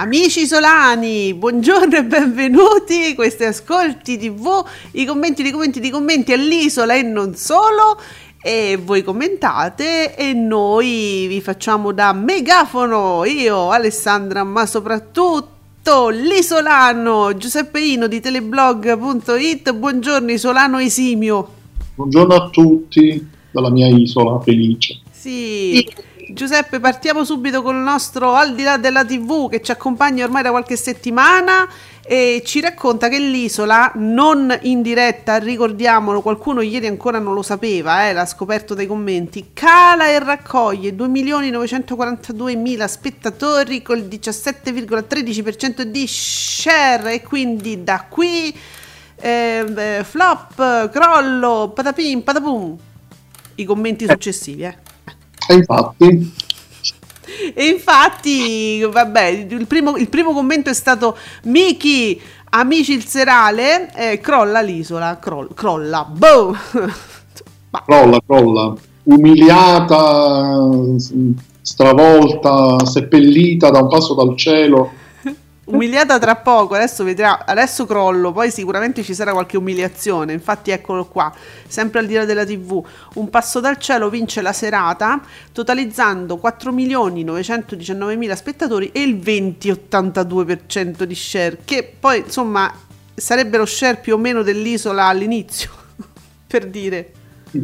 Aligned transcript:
Amici 0.00 0.40
isolani, 0.40 1.34
buongiorno 1.34 1.94
e 1.94 2.04
benvenuti. 2.04 3.14
Questi 3.14 3.44
ascolti 3.44 4.16
TV, 4.16 4.64
i 4.92 5.04
commenti, 5.04 5.46
i 5.46 5.50
commenti, 5.50 5.84
i 5.84 5.90
commenti 5.90 6.32
all'isola 6.32 6.94
e 6.94 7.02
non 7.02 7.34
solo. 7.34 8.00
E 8.40 8.78
voi 8.82 9.02
commentate 9.02 10.16
e 10.16 10.32
noi 10.32 11.26
vi 11.28 11.42
facciamo 11.42 11.92
da 11.92 12.14
megafono. 12.14 13.26
Io, 13.26 13.68
Alessandra, 13.68 14.42
ma 14.42 14.64
soprattutto 14.64 16.08
l'isolano 16.08 17.36
Giuseppe 17.36 17.80
Ino 17.80 18.06
di 18.06 18.20
teleblog.it. 18.20 19.70
Buongiorno, 19.74 20.30
isolano 20.30 20.78
esimio. 20.78 21.48
Buongiorno 21.96 22.34
a 22.34 22.48
tutti 22.48 23.28
dalla 23.50 23.68
mia 23.68 23.88
isola 23.88 24.40
felice. 24.40 24.98
Sì. 25.12 25.86
Giuseppe, 26.32 26.78
partiamo 26.78 27.24
subito 27.24 27.60
con 27.60 27.74
il 27.74 27.82
nostro 27.82 28.34
Al 28.34 28.54
di 28.54 28.62
là 28.62 28.76
della 28.76 29.04
TV 29.04 29.50
che 29.50 29.60
ci 29.60 29.72
accompagna 29.72 30.24
ormai 30.24 30.44
da 30.44 30.50
qualche 30.50 30.76
settimana 30.76 31.68
e 32.06 32.42
ci 32.44 32.60
racconta 32.60 33.08
che 33.08 33.18
l'isola, 33.18 33.90
non 33.96 34.56
in 34.62 34.80
diretta, 34.80 35.38
ricordiamolo, 35.38 36.22
qualcuno 36.22 36.60
ieri 36.60 36.86
ancora 36.86 37.18
non 37.18 37.34
lo 37.34 37.42
sapeva, 37.42 38.08
eh, 38.08 38.12
l'ha 38.12 38.26
scoperto 38.26 38.74
dai 38.74 38.86
commenti, 38.86 39.50
cala 39.52 40.08
e 40.08 40.18
raccoglie 40.18 40.94
2.942.000 40.94 42.84
spettatori 42.84 43.82
col 43.82 44.00
17,13% 44.00 45.82
di 45.82 46.06
share 46.06 47.14
e 47.14 47.22
quindi 47.22 47.82
da 47.82 48.06
qui 48.08 48.56
eh, 49.16 50.02
flop, 50.04 50.90
crollo, 50.90 51.72
patapim, 51.74 52.22
patapum, 52.22 52.76
i 53.56 53.64
commenti 53.64 54.06
successivi. 54.06 54.64
Eh. 54.64 54.89
E 55.48 55.54
infatti... 55.54 56.48
E 57.54 57.68
infatti, 57.68 58.82
vabbè, 58.82 59.24
il 59.26 59.66
primo, 59.66 59.96
il 59.96 60.08
primo 60.08 60.32
commento 60.32 60.68
è 60.68 60.74
stato 60.74 61.16
Miki, 61.44 62.20
amici 62.50 62.92
il 62.92 63.04
serale, 63.04 63.92
eh, 63.94 64.20
crolla 64.20 64.60
l'isola, 64.60 65.18
crolla, 65.18 65.48
crolla, 65.54 66.04
boh. 66.04 66.54
crolla, 67.86 68.18
crolla, 68.26 68.74
umiliata, 69.04 70.58
stravolta, 71.62 72.84
seppellita 72.84 73.70
da 73.70 73.80
un 73.80 73.88
passo 73.88 74.14
dal 74.14 74.36
cielo 74.36 74.98
umiliata 75.70 76.18
tra 76.18 76.36
poco, 76.36 76.74
adesso 76.74 77.04
vedrà, 77.04 77.44
adesso 77.44 77.86
crollo, 77.86 78.32
poi 78.32 78.50
sicuramente 78.50 79.02
ci 79.02 79.14
sarà 79.14 79.32
qualche 79.32 79.56
umiliazione, 79.56 80.32
infatti 80.32 80.70
eccolo 80.70 81.06
qua, 81.06 81.32
sempre 81.66 82.00
al 82.00 82.06
di 82.06 82.14
là 82.14 82.24
della 82.24 82.44
tv, 82.44 82.84
un 83.14 83.30
passo 83.30 83.60
dal 83.60 83.78
cielo 83.78 84.10
vince 84.10 84.42
la 84.42 84.52
serata, 84.52 85.20
totalizzando 85.52 86.40
4.919.000 86.42 88.34
spettatori 88.34 88.90
e 88.92 89.02
il 89.02 89.16
20-82% 89.16 91.02
di 91.04 91.14
share, 91.14 91.58
che 91.64 91.92
poi 91.98 92.18
insomma 92.18 92.72
sarebbero 93.14 93.64
share 93.66 93.96
più 93.96 94.14
o 94.14 94.18
meno 94.18 94.42
dell'isola 94.42 95.06
all'inizio, 95.06 95.70
per 96.46 96.66
dire. 96.66 97.12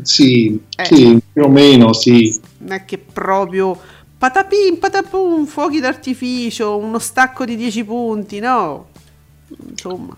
Sì, 0.02 0.60
eh. 0.76 0.84
sì, 0.84 1.20
più 1.32 1.44
o 1.44 1.48
meno 1.48 1.92
sì. 1.92 2.40
Non 2.58 2.72
è 2.72 2.84
che 2.84 2.98
proprio 2.98 3.78
patapim, 4.18 4.78
patapum, 4.78 5.44
fuochi 5.46 5.80
d'artificio, 5.80 6.76
uno 6.76 6.98
stacco 6.98 7.44
di 7.44 7.56
10 7.56 7.84
punti, 7.84 8.38
no? 8.38 8.86
Insomma, 9.68 10.16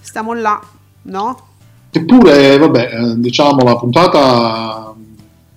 stiamo 0.00 0.34
là, 0.34 0.60
no? 1.02 1.50
Eppure, 1.90 2.58
vabbè, 2.58 2.90
eh, 2.92 3.20
diciamo 3.20 3.62
la 3.62 3.76
puntata, 3.76 4.94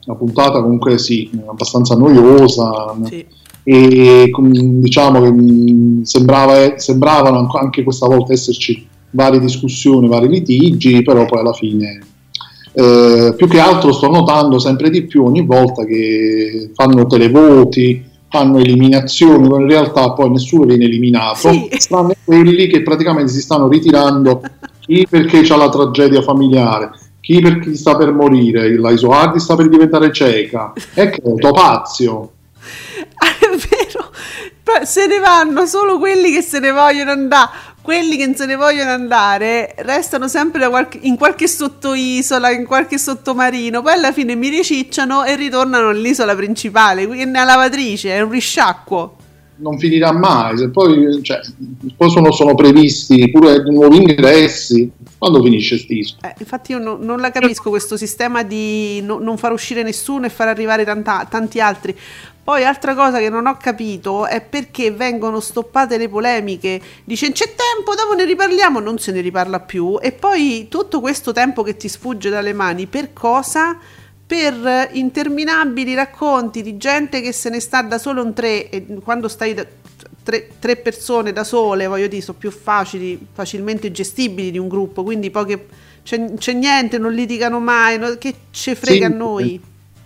la 0.03 0.15
puntata 0.15 0.61
comunque 0.61 0.97
sì, 0.97 1.29
abbastanza 1.47 1.95
noiosa. 1.95 2.95
Sì. 3.05 3.25
E 3.67 4.31
diciamo 4.31 5.21
che 5.21 5.31
mm, 5.31 6.01
sembrava, 6.03 6.77
sembravano 6.77 7.49
anche 7.53 7.83
questa 7.83 8.05
volta 8.05 8.33
esserci 8.33 8.87
varie 9.11 9.39
discussioni, 9.39 10.07
vari 10.07 10.27
litigi, 10.27 11.01
però 11.01 11.25
poi 11.25 11.39
alla 11.39 11.53
fine 11.53 11.99
eh, 12.75 13.33
più 13.37 13.47
che 13.47 13.59
altro 13.59 13.93
sto 13.93 14.09
notando 14.09 14.59
sempre 14.59 14.89
di 14.89 15.03
più 15.03 15.23
ogni 15.23 15.45
volta 15.45 15.85
che 15.85 16.71
fanno 16.73 17.05
televoti, 17.05 18.03
fanno 18.29 18.57
eliminazioni, 18.57 19.47
ma 19.47 19.59
in 19.59 19.67
realtà 19.67 20.11
poi 20.11 20.31
nessuno 20.31 20.65
viene 20.65 20.83
eliminato, 20.83 21.51
sì. 21.51 21.69
tranne 21.87 22.17
quelli 22.23 22.67
che 22.67 22.83
praticamente 22.83 23.31
si 23.31 23.39
stanno 23.39 23.69
ritirando, 23.69 24.41
chi 24.81 25.07
perché 25.09 25.41
c'ha 25.43 25.55
la 25.55 25.69
tragedia 25.69 26.21
familiare, 26.21 26.91
chi 27.21 27.39
perché 27.39 27.73
sta 27.75 27.95
per 27.95 28.11
morire, 28.11 28.77
la 28.77 28.91
Isoardi 28.91 29.39
sta 29.39 29.55
per 29.55 29.69
diventare 29.69 30.11
cieca, 30.11 30.73
e 30.93 31.09
che 31.11 31.21
Topazio. 31.37 32.31
È 33.15 33.47
vero, 33.47 34.11
se 34.83 35.07
ne 35.07 35.19
vanno 35.19 35.65
solo 35.65 35.97
quelli 35.97 36.31
che 36.33 36.41
se 36.41 36.59
ne 36.59 36.71
vogliono 36.71 37.11
andare 37.11 37.49
quelli 37.85 38.17
che 38.17 38.25
non 38.25 38.35
se 38.35 38.47
ne 38.47 38.55
vogliono 38.55 38.89
andare 38.89 39.75
restano 39.77 40.27
sempre 40.27 40.67
qualche, 40.67 40.97
in 41.03 41.15
qualche 41.17 41.47
sottoisola, 41.47 42.49
in 42.49 42.65
qualche 42.65 42.97
sottomarino, 42.97 43.83
poi 43.83 43.93
alla 43.93 44.11
fine 44.11 44.33
mi 44.33 44.49
ricicciano 44.49 45.23
e 45.23 45.35
ritornano 45.35 45.89
all'isola 45.89 46.35
principale, 46.35 47.05
quindi 47.05 47.25
è 47.25 47.27
una 47.27 47.43
lavatrice, 47.43 48.09
è 48.09 48.21
un 48.21 48.31
risciacquo. 48.31 49.17
Non 49.57 49.77
finirà 49.77 50.11
mai, 50.11 50.57
se 50.57 50.69
poi, 50.69 51.21
cioè, 51.21 51.39
poi 51.95 52.09
sono, 52.09 52.31
sono, 52.31 52.55
previsti 52.55 53.29
pure 53.29 53.61
nuovi 53.69 53.97
ingressi, 53.97 54.91
quando 55.19 55.41
finisce 55.43 55.77
st'isola? 55.77 56.27
Eh, 56.27 56.35
infatti 56.39 56.71
io 56.71 56.79
no, 56.79 56.97
non 56.99 57.19
la 57.19 57.29
capisco 57.29 57.69
questo 57.69 57.97
sistema 57.97 58.41
di 58.41 58.99
no, 59.01 59.19
non 59.19 59.37
far 59.37 59.53
uscire 59.53 59.83
nessuno 59.83 60.25
e 60.25 60.29
far 60.29 60.47
arrivare 60.47 60.83
tanta, 60.83 61.25
tanti 61.29 61.61
altri. 61.61 61.95
Poi 62.45 62.63
altra 62.63 62.93
cosa 62.93 63.17
che 63.17 63.27
non 63.27 63.47
ho 63.47 63.57
capito 63.57 64.27
è 64.27 64.39
perché 64.39 64.91
vengono 64.91 65.39
stoppate 65.39 65.97
le 65.97 66.07
polemiche. 66.07 66.79
Dice 67.03 67.31
c'è 67.31 67.55
tempo, 67.55 67.95
dopo 67.95 68.13
ne 68.13 68.23
riparliamo, 68.23 68.79
non 68.79 68.99
se 68.99 69.11
ne 69.11 69.21
riparla 69.21 69.61
più. 69.61 69.97
E 69.99 70.11
poi 70.11 70.67
tutto 70.69 70.99
questo 70.99 71.31
tempo 71.31 71.63
che 71.63 71.75
ti 71.75 71.87
sfugge 71.87 72.29
dalle 72.29 72.53
mani, 72.53 72.85
per 72.85 73.13
cosa? 73.13 73.75
Per 74.27 74.89
interminabili 74.91 75.95
racconti 75.95 76.61
di 76.61 76.77
gente 76.77 77.19
che 77.21 77.31
se 77.31 77.49
ne 77.49 77.59
sta 77.59 77.81
da 77.81 77.97
solo 77.97 78.23
in 78.23 78.33
tre 78.33 78.69
e 78.69 78.85
quando 79.03 79.27
stai 79.27 79.55
da, 79.55 79.65
tre, 80.21 80.49
tre, 80.59 80.75
persone 80.75 81.33
da 81.33 81.43
sole, 81.43 81.87
voglio 81.87 82.05
dire, 82.05 82.21
sono 82.21 82.37
più 82.37 82.51
facili, 82.51 83.25
facilmente 83.33 83.91
gestibili 83.91 84.51
di 84.51 84.59
un 84.59 84.67
gruppo, 84.67 85.01
quindi 85.01 85.31
poche, 85.31 85.65
c'è, 86.03 86.35
c'è 86.35 86.53
niente, 86.53 86.99
non 86.99 87.11
litigano 87.11 87.59
mai, 87.59 87.97
no, 87.97 88.15
che 88.19 88.35
ce 88.51 88.75
frega 88.75 89.07
sì, 89.07 89.11
a 89.11 89.15
noi. 89.15 89.61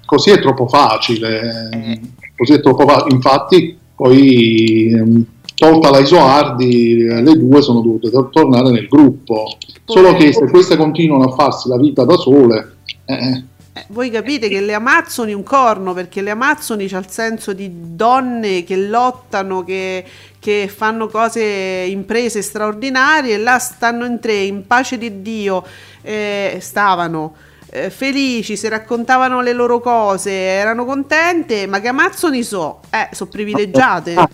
Così 0.06 0.30
è 0.30 0.40
troppo 0.40 0.70
facile. 0.70 1.70
Eh 1.74 2.19
troppo 2.62 2.88
facile. 2.88 3.16
Infatti, 3.16 3.78
poi 3.96 4.92
ehm, 4.94 5.26
tolta 5.56 5.90
la 5.90 6.00
Isoardi, 6.00 7.06
eh, 7.06 7.22
le 7.22 7.38
due 7.38 7.62
sono 7.62 7.82
dovute 7.82 8.10
tornare 8.32 8.72
nel 8.72 8.88
gruppo. 8.88 9.58
Solo 9.86 10.14
che 10.14 10.32
se 10.34 10.50
queste 10.50 10.78
continuano 10.78 11.26
a 11.26 11.36
farsi 11.36 11.68
la 11.68 11.78
vita 11.78 12.06
da 12.06 12.16
sole, 12.16 12.78
eh, 13.06 13.14
eh, 13.14 13.44
eh, 13.74 13.86
voi 13.90 14.10
capite 14.10 14.50
che 14.50 14.62
le 14.62 14.74
Amazzoni 14.74 15.34
un 15.34 15.44
corno 15.44 15.94
perché 15.94 16.22
le 16.22 16.32
Amazzoni 16.32 16.88
c'ha 16.88 16.98
il 16.98 17.10
senso 17.10 17.54
di 17.54 17.70
donne 17.96 18.64
che 18.64 18.76
lottano, 18.76 19.64
che, 19.64 20.04
che, 20.40 20.72
fanno 20.74 21.08
cose, 21.08 21.42
imprese 21.88 22.42
straordinarie, 22.42 23.38
là 23.38 23.60
stanno 23.60 24.06
in 24.06 24.20
tre, 24.20 24.42
in 24.42 24.66
pace 24.66 24.98
di 24.98 25.22
Dio, 25.22 25.64
eh, 26.02 26.58
stavano 26.60 27.34
eh, 27.70 27.90
felici, 27.90 28.58
si 28.58 28.68
raccontavano 28.68 29.42
le 29.42 29.54
loro 29.54 29.80
cose, 29.80 30.32
erano 30.32 30.86
contente, 30.86 31.68
ma 31.68 31.80
che 31.80 31.88
Amazzoni 31.90 32.44
so, 32.44 32.82
eh, 32.90 33.10
sono 33.12 33.30
privilegiate. 33.30 34.14
Ah. 34.16 34.30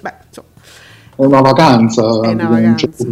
Beh, 0.00 0.14
insomma. 0.26 0.48
È 1.16 1.24
una 1.24 1.40
vacanza. 1.40 2.02
È 2.22 2.28
una 2.28 2.48
vacanza. 2.48 3.06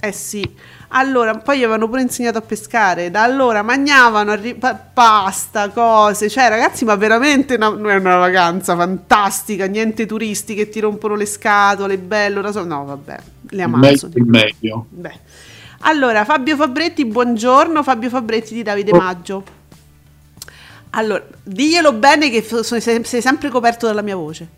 Eh 0.00 0.12
sì. 0.12 0.54
Allora, 0.90 1.36
poi 1.36 1.58
gli 1.58 1.62
avevano 1.62 1.86
pure 1.86 2.00
insegnato 2.00 2.38
a 2.38 2.40
pescare, 2.40 3.10
da 3.10 3.22
allora 3.22 3.60
mangiavano 3.62 4.30
arri- 4.30 4.54
pa- 4.54 4.74
pasta, 4.74 5.68
cose, 5.68 6.30
cioè 6.30 6.48
ragazzi, 6.48 6.86
ma 6.86 6.94
veramente 6.94 7.56
una, 7.56 7.68
è 7.68 7.96
una 7.96 8.16
vacanza 8.16 8.74
fantastica, 8.74 9.66
niente 9.66 10.06
turisti 10.06 10.54
che 10.54 10.70
ti 10.70 10.80
rompono 10.80 11.14
le 11.14 11.26
scatole, 11.26 11.98
bello, 11.98 12.50
so- 12.52 12.64
no 12.64 12.86
vabbè, 12.86 13.18
le 13.50 13.62
Amazzoni. 13.62 14.14
Meglio, 14.16 14.26
meglio. 14.30 14.86
Beh. 14.88 15.20
Allora, 15.80 16.24
Fabio 16.24 16.56
Fabretti, 16.56 17.04
buongiorno. 17.04 17.82
Fabio 17.82 18.08
Fabretti 18.08 18.54
di 18.54 18.62
Davide 18.62 18.90
oh. 18.92 18.96
Maggio. 18.96 19.44
Allora, 20.90 21.24
diglielo 21.42 21.92
bene 21.92 22.30
che 22.30 22.42
sei 22.42 23.20
sempre 23.20 23.48
coperto 23.50 23.86
dalla 23.86 24.02
mia 24.02 24.16
voce. 24.16 24.48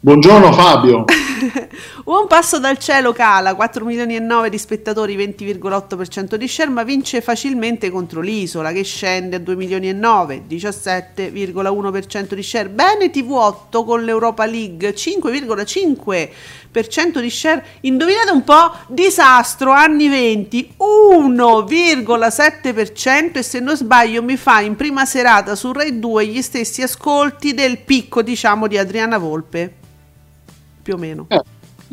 Buongiorno 0.00 0.52
Fabio. 0.52 1.04
Un 2.04 2.26
passo 2.28 2.58
dal 2.58 2.78
cielo 2.78 3.12
cala, 3.12 3.54
4 3.54 3.84
milioni 3.84 4.16
e 4.16 4.20
9 4.20 4.48
di 4.48 4.56
spettatori, 4.58 5.16
20,8% 5.16 6.36
di 6.36 6.48
share, 6.48 6.70
ma 6.70 6.84
vince 6.84 7.20
facilmente 7.20 7.90
contro 7.90 8.20
l'isola 8.20 8.70
che 8.72 8.84
scende 8.84 9.36
a 9.36 9.38
2 9.38 9.56
milioni 9.56 9.88
e 9.88 9.92
9, 9.92 10.44
17,1% 10.48 12.34
di 12.34 12.42
share. 12.42 12.68
Bene 12.68 13.10
TV8 13.10 13.84
con 13.84 14.04
l'Europa 14.04 14.44
League, 14.46 14.94
5,5% 14.94 17.20
di 17.20 17.30
share. 17.30 17.64
Indovinate 17.80 18.30
un 18.30 18.44
po', 18.44 18.72
disastro, 18.88 19.72
anni 19.72 20.08
20, 20.08 20.74
1,7% 20.78 23.38
e 23.38 23.42
se 23.42 23.60
non 23.60 23.76
sbaglio 23.76 24.22
mi 24.22 24.36
fa 24.36 24.60
in 24.60 24.76
prima 24.76 25.04
serata 25.04 25.56
su 25.56 25.72
Rai 25.72 25.98
2 25.98 26.26
gli 26.26 26.42
stessi 26.42 26.82
ascolti 26.82 27.54
del 27.54 27.78
picco, 27.78 28.22
diciamo, 28.22 28.68
di 28.68 28.78
Adriana 28.78 29.18
Volpe 29.18 29.80
più 30.82 30.94
o 30.94 30.98
meno. 30.98 31.26
Eh, 31.28 31.42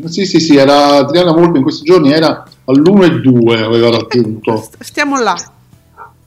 sì, 0.08 0.26
sì, 0.26 0.40
sì, 0.40 0.56
era 0.56 0.98
Adriana 0.98 1.32
Volpe 1.32 1.58
in 1.58 1.64
questi 1.64 1.84
giorni 1.84 2.12
era 2.12 2.46
all'1,2 2.66 3.64
aveva 3.64 3.90
raggiunto. 3.90 4.70
Stiamo 4.80 5.20
là. 5.20 5.36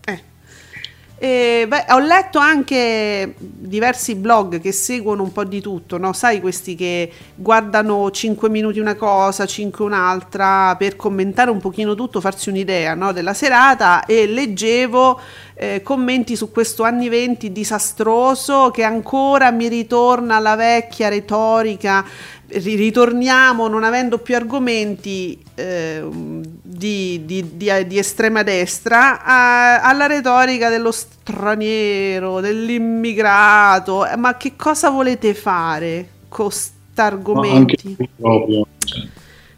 Eh. 0.04 1.66
Beh, 1.68 1.86
ho 1.90 2.00
letto 2.00 2.40
anche 2.40 3.34
diversi 3.38 4.16
blog 4.16 4.60
che 4.60 4.72
seguono 4.72 5.22
un 5.22 5.30
po' 5.30 5.44
di 5.44 5.60
tutto, 5.60 5.96
no? 5.96 6.12
sai 6.12 6.40
questi 6.40 6.74
che 6.74 7.12
guardano 7.36 8.10
5 8.10 8.48
minuti 8.48 8.80
una 8.80 8.96
cosa, 8.96 9.46
5 9.46 9.84
un'altra 9.84 10.74
per 10.76 10.96
commentare 10.96 11.52
un 11.52 11.60
pochino 11.60 11.94
tutto, 11.94 12.20
farsi 12.20 12.48
un'idea 12.48 12.94
no? 12.94 13.12
della 13.12 13.34
serata 13.34 14.04
e 14.04 14.26
leggevo 14.26 15.20
eh, 15.54 15.80
commenti 15.84 16.34
su 16.34 16.50
questo 16.50 16.82
anni 16.82 17.08
20 17.08 17.52
disastroso 17.52 18.72
che 18.72 18.82
ancora 18.82 19.52
mi 19.52 19.68
ritorna 19.68 20.34
alla 20.34 20.56
vecchia 20.56 21.08
retorica 21.08 22.04
ritorniamo 22.54 23.68
non 23.68 23.84
avendo 23.84 24.18
più 24.18 24.34
argomenti 24.36 25.42
eh, 25.54 26.04
di, 26.10 27.22
di, 27.24 27.56
di, 27.56 27.86
di, 27.86 27.98
estrema 27.98 28.42
destra 28.42 29.22
a, 29.22 29.80
alla 29.82 30.06
retorica 30.06 30.68
dello 30.68 30.90
straniero, 30.90 32.40
dell'immigrato. 32.40 34.06
Eh, 34.06 34.16
ma 34.16 34.36
che 34.36 34.54
cosa 34.56 34.90
volete 34.90 35.34
fare 35.34 36.08
con 36.28 36.46
quest'argomenti? 36.46 37.96
Cioè. 38.20 38.62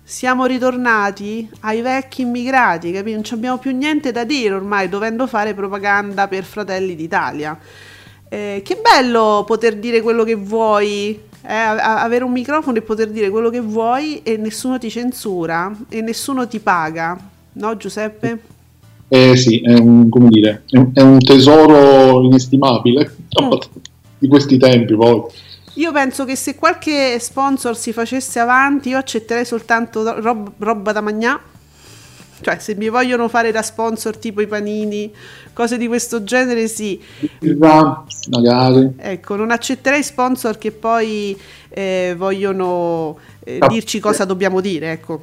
Siamo 0.07 0.45
ritornati 0.45 1.49
ai 1.61 1.81
vecchi 1.81 2.23
immigrati, 2.23 2.93
capito? 2.93 3.17
Non 3.17 3.25
abbiamo 3.33 3.59
più 3.59 3.75
niente 3.75 4.13
da 4.13 4.25
dire 4.25 4.55
ormai, 4.55 4.89
dovendo 4.89 5.27
fare 5.27 5.55
propaganda 5.55 6.29
per 6.29 6.45
Fratelli 6.45 6.95
d'Italia. 6.95 7.59
Eh, 8.29 8.63
che 8.65 8.77
bello 8.77 9.45
poter 9.47 9.77
dire 9.77 10.01
quello 10.03 10.25
che 10.25 10.35
vuoi 10.35 11.33
eh, 11.47 11.53
avere 11.53 12.25
un 12.25 12.33
microfono 12.33 12.79
e 12.79 12.83
poter 12.83 13.11
dire 13.11 13.29
quello 13.29 13.51
che 13.51 13.61
vuoi 13.61 14.23
e 14.23 14.37
nessuno 14.37 14.79
ti 14.79 14.91
censura 14.91 15.75
e 15.89 16.01
nessuno 16.01 16.49
ti 16.49 16.59
paga, 16.59 17.19
no 17.53 17.77
Giuseppe? 17.77 18.41
Eh 19.09 19.37
sì, 19.37 19.61
è 19.61 19.75
un, 19.75 20.09
come 20.09 20.29
dire, 20.29 20.65
è 20.71 20.79
un, 20.79 20.91
è 20.95 21.03
un 21.03 21.19
tesoro 21.19 22.23
inestimabile 22.23 23.15
mm. 23.41 23.51
di 24.19 24.29
questi 24.29 24.57
tempi 24.57 24.95
poi. 24.95 25.23
Io 25.75 25.93
penso 25.93 26.25
che 26.25 26.37
se 26.37 26.55
qualche 26.55 27.19
sponsor 27.19 27.77
si 27.77 27.93
facesse 27.93 28.39
avanti, 28.39 28.91
io 28.91 28.99
accetterei 28.99 29.45
soltanto 29.45 30.21
rob, 30.21 30.53
roba 30.59 30.93
da 30.93 31.01
mangiare 31.01 31.53
cioè, 32.45 32.59
se 32.59 32.75
mi 32.75 32.91
vogliono 32.91 33.29
fare 33.29 33.51
da 33.51 33.63
sponsor 33.63 34.19
tipo 34.19 34.43
i 34.43 34.47
panini, 34.47 35.11
cose 35.55 35.79
di 35.79 35.87
questo 35.87 36.23
genere, 36.23 36.69
sì. 36.69 37.01
Magari. 38.29 38.93
Ecco, 38.99 39.37
non 39.37 39.51
accetterei 39.51 40.03
sponsor 40.03 40.59
che 40.59 40.71
poi 40.71 41.35
eh, 41.71 42.15
vogliono 42.17 43.17
eh, 43.43 43.61
dirci 43.67 43.99
cosa 43.99 44.27
dobbiamo 44.27 44.61
dire, 44.61 44.93
ecco. 44.93 45.23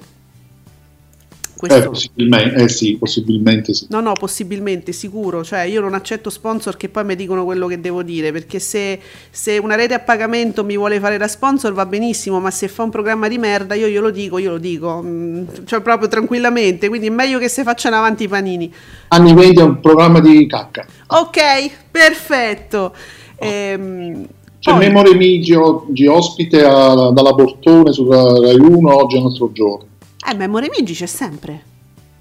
Eh, 1.68 1.84
possibilmente, 1.84 2.64
eh 2.64 2.70
sì, 2.70 2.98
possibilmente 2.98 3.74
sì. 3.74 3.88
No, 3.90 4.00
no, 4.00 4.14
possibilmente, 4.14 4.92
sicuro. 4.92 5.44
Cioè, 5.44 5.62
io 5.62 5.82
non 5.82 5.94
accetto 5.94 6.30
sponsor 6.30 6.78
che 6.78 6.90
poi 6.90 7.04
mi 7.06 7.16
dicono 7.16 7.44
quello 7.44 7.68
che 7.68 7.80
devo 7.80 8.04
dire, 8.04 8.32
perché 8.32 8.60
se, 8.60 9.00
se, 9.30 9.58
una 9.58 9.76
rete 9.76 9.94
a 9.94 10.00
pagamento 10.00 10.64
mi 10.64 10.78
vuole 10.78 11.00
fare 11.00 11.18
da 11.18 11.28
sponsor 11.28 11.74
va 11.74 11.86
benissimo, 11.86 12.40
ma 12.40 12.52
se 12.52 12.68
fa 12.68 12.84
un 12.84 12.90
programma 12.90 13.28
di 13.28 13.38
merda 13.38 13.76
io 13.76 13.88
glielo 13.88 14.10
dico, 14.10 14.38
io 14.38 14.52
lo 14.52 14.58
dico, 14.58 15.02
mm, 15.04 15.44
cioè 15.66 15.82
proprio 15.82 16.08
tranquillamente, 16.08 16.88
quindi 16.88 17.08
è 17.08 17.12
meglio 17.12 17.40
che 17.40 17.50
si 17.50 17.64
facciano 17.64 17.96
avanti 17.96 18.24
i 18.24 18.28
panini. 18.28 18.74
Anni 19.10 19.34
20 19.34 19.60
è 19.60 19.64
un 19.64 19.80
programma 19.80 20.20
di 20.20 20.48
cacca. 20.48 20.86
Ok, 21.08 21.72
perfetto. 21.92 22.94
Oh. 23.38 23.46
Ehm, 23.46 24.28
c'è 24.62 24.72
poi... 24.72 24.80
Memore 24.80 25.10
oggi 25.58 26.06
ospite 26.06 26.64
a, 26.64 27.12
dalla 27.12 27.34
Bortone 27.34 27.92
sulla 27.92 28.22
Rai 28.40 28.60
1, 28.60 28.96
oggi 28.96 29.16
è 29.16 29.18
il 29.18 29.24
nostro 29.24 29.52
giorno. 29.52 29.90
Eh, 30.30 30.36
Memory 30.36 30.70
Migi 30.76 30.94
c'è 30.94 31.06
sempre. 31.06 31.70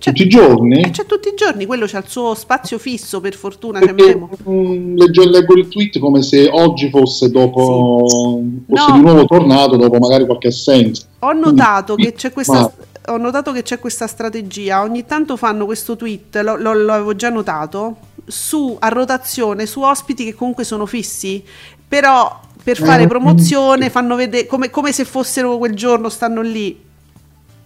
C'è, 0.01 0.13
tutti 0.13 0.23
i 0.23 0.29
giorni? 0.29 0.81
Eh, 0.81 0.91
c'è 0.91 1.05
tutti 1.05 1.29
i 1.29 1.35
giorni, 1.37 1.67
quello 1.67 1.85
c'ha 1.87 1.99
il 1.99 2.05
suo 2.07 2.35
spazio 2.35 2.79
fisso, 2.79 3.21
per 3.21 3.35
fortuna 3.35 3.81
c'è 3.81 3.93
Memo. 3.93 4.31
Mm, 4.49 4.97
leggo, 4.97 5.25
leggo, 5.29 5.55
il 5.55 5.69
tweet 5.69 5.99
come 5.99 6.23
se 6.23 6.49
oggi 6.51 6.89
fosse 6.89 7.31
dopo 7.31 8.07
sì. 8.09 8.65
fosse 8.67 8.91
no. 8.91 8.97
di 8.97 9.01
nuovo 9.03 9.27
tornato 9.27 9.77
dopo 9.77 9.99
magari 9.99 10.25
qualche 10.25 10.49
assenza. 10.49 11.05
Ho 11.19 11.33
notato, 11.35 11.95
Quindi, 11.95 12.13
che 12.13 12.17
c'è 12.17 12.33
questa, 12.33 12.73
ho 13.09 13.17
notato 13.19 13.53
che 13.53 13.63
c'è 13.63 13.79
questa 13.79 14.07
strategia, 14.07 14.81
ogni 14.81 15.05
tanto 15.05 15.37
fanno 15.37 15.67
questo 15.67 15.97
tweet, 15.97 16.41
lo, 16.43 16.57
lo, 16.57 16.73
lo 16.73 16.93
avevo 16.95 17.15
già 17.15 17.29
notato, 17.29 17.97
su 18.25 18.75
a 18.79 18.89
rotazione, 18.89 19.67
su 19.67 19.83
ospiti 19.83 20.25
che 20.25 20.35
comunque 20.35 20.65
sono 20.65 20.87
fissi, 20.87 21.45
però 21.87 22.41
per 22.63 22.79
fare 22.79 23.03
eh, 23.03 23.07
promozione 23.07 23.91
fanno 23.91 24.17
vedere 24.17 24.47
come, 24.47 24.71
come 24.71 24.93
se 24.93 25.05
fossero 25.05 25.59
quel 25.59 25.75
giorno, 25.75 26.09
stanno 26.09 26.41
lì 26.41 26.89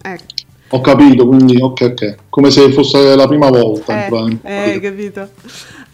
Ecco. 0.05 0.43
Ho 0.69 0.81
capito, 0.81 1.27
quindi 1.27 1.59
ok, 1.61 1.81
ok. 1.81 2.15
Come 2.29 2.51
se 2.51 2.71
fosse 2.71 3.15
la 3.15 3.27
prima 3.27 3.49
volta. 3.49 4.07
Eh, 4.07 4.73
eh 4.73 4.79
capito. 4.79 5.29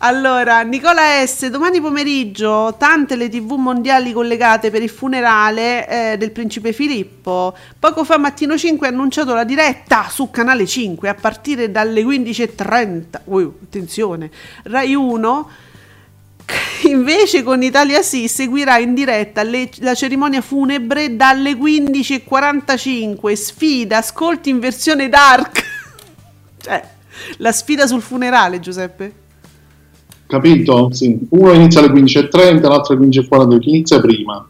Allora, 0.04 0.62
Nicola 0.62 1.24
S, 1.24 1.46
domani 1.48 1.80
pomeriggio 1.80 2.74
tante 2.80 3.16
le 3.16 3.30
tv 3.30 3.52
mondiali 3.52 4.12
collegate 4.14 4.72
per 4.72 4.82
il 4.82 4.90
funerale 4.90 5.88
eh, 6.14 6.18
del 6.18 6.32
principe 6.32 6.74
Filippo. 6.74 7.56
Poco 7.78 8.04
fa 8.04 8.18
mattino 8.18 8.58
5 8.58 8.88
ha 8.88 8.90
annunciato 8.90 9.36
la 9.36 9.44
diretta 9.44 10.08
su 10.10 10.32
canale 10.32 10.66
5 10.66 11.08
a 11.08 11.14
partire 11.14 11.70
dalle 11.70 12.02
15.30. 12.02 13.04
Uh, 13.26 13.54
attenzione. 13.64 14.32
Rai 14.64 14.96
1 14.96 15.50
Invece 16.90 17.44
con 17.44 17.62
Italia 17.62 18.02
Sì 18.02 18.28
seguirà 18.28 18.78
in 18.78 18.94
diretta 18.94 19.44
le, 19.44 19.70
la 19.80 19.94
cerimonia 19.94 20.42
funebre 20.42 21.16
dalle 21.16 21.54
15.45. 21.54 23.34
Sfida, 23.34 23.98
ascolti 23.98 24.50
in 24.50 24.60
versione 24.60 25.10
dark. 25.10 25.64
cioè, 26.62 26.90
la 27.38 27.52
sfida 27.52 27.88
sul 27.88 28.02
funerale, 28.02 28.60
Giuseppe. 28.60 29.14
Capito? 30.28 30.90
Sì. 30.94 31.18
Uno 31.30 31.52
inizia 31.54 31.82
alle 31.82 31.90
15.30, 31.90 32.62
l'altro 32.62 32.96
alle 32.96 33.08
15.40, 33.08 33.60
chi 33.60 33.70
inizia 33.70 34.00
prima. 34.00 34.48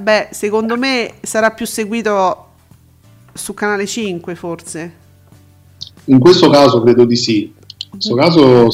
Beh, 0.00 0.28
secondo 0.30 0.76
me 0.76 1.14
sarà 1.22 1.50
più 1.50 1.66
seguito 1.66 2.46
su 3.32 3.54
canale 3.54 3.86
5, 3.86 4.34
forse. 4.34 4.94
In 6.04 6.18
questo 6.18 6.48
caso 6.48 6.82
credo 6.82 7.04
di 7.04 7.16
sì. 7.16 7.42
In 7.42 7.88
questo 7.90 8.14
caso 8.14 8.68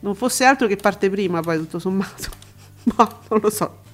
non 0.00 0.14
fosse 0.14 0.44
altro 0.44 0.66
che 0.66 0.76
parte 0.76 1.10
prima, 1.10 1.40
poi 1.40 1.58
tutto 1.58 1.78
sommato. 1.78 2.28
Ma 2.96 3.08
non 3.28 3.40
lo 3.40 3.50
so. 3.50 3.86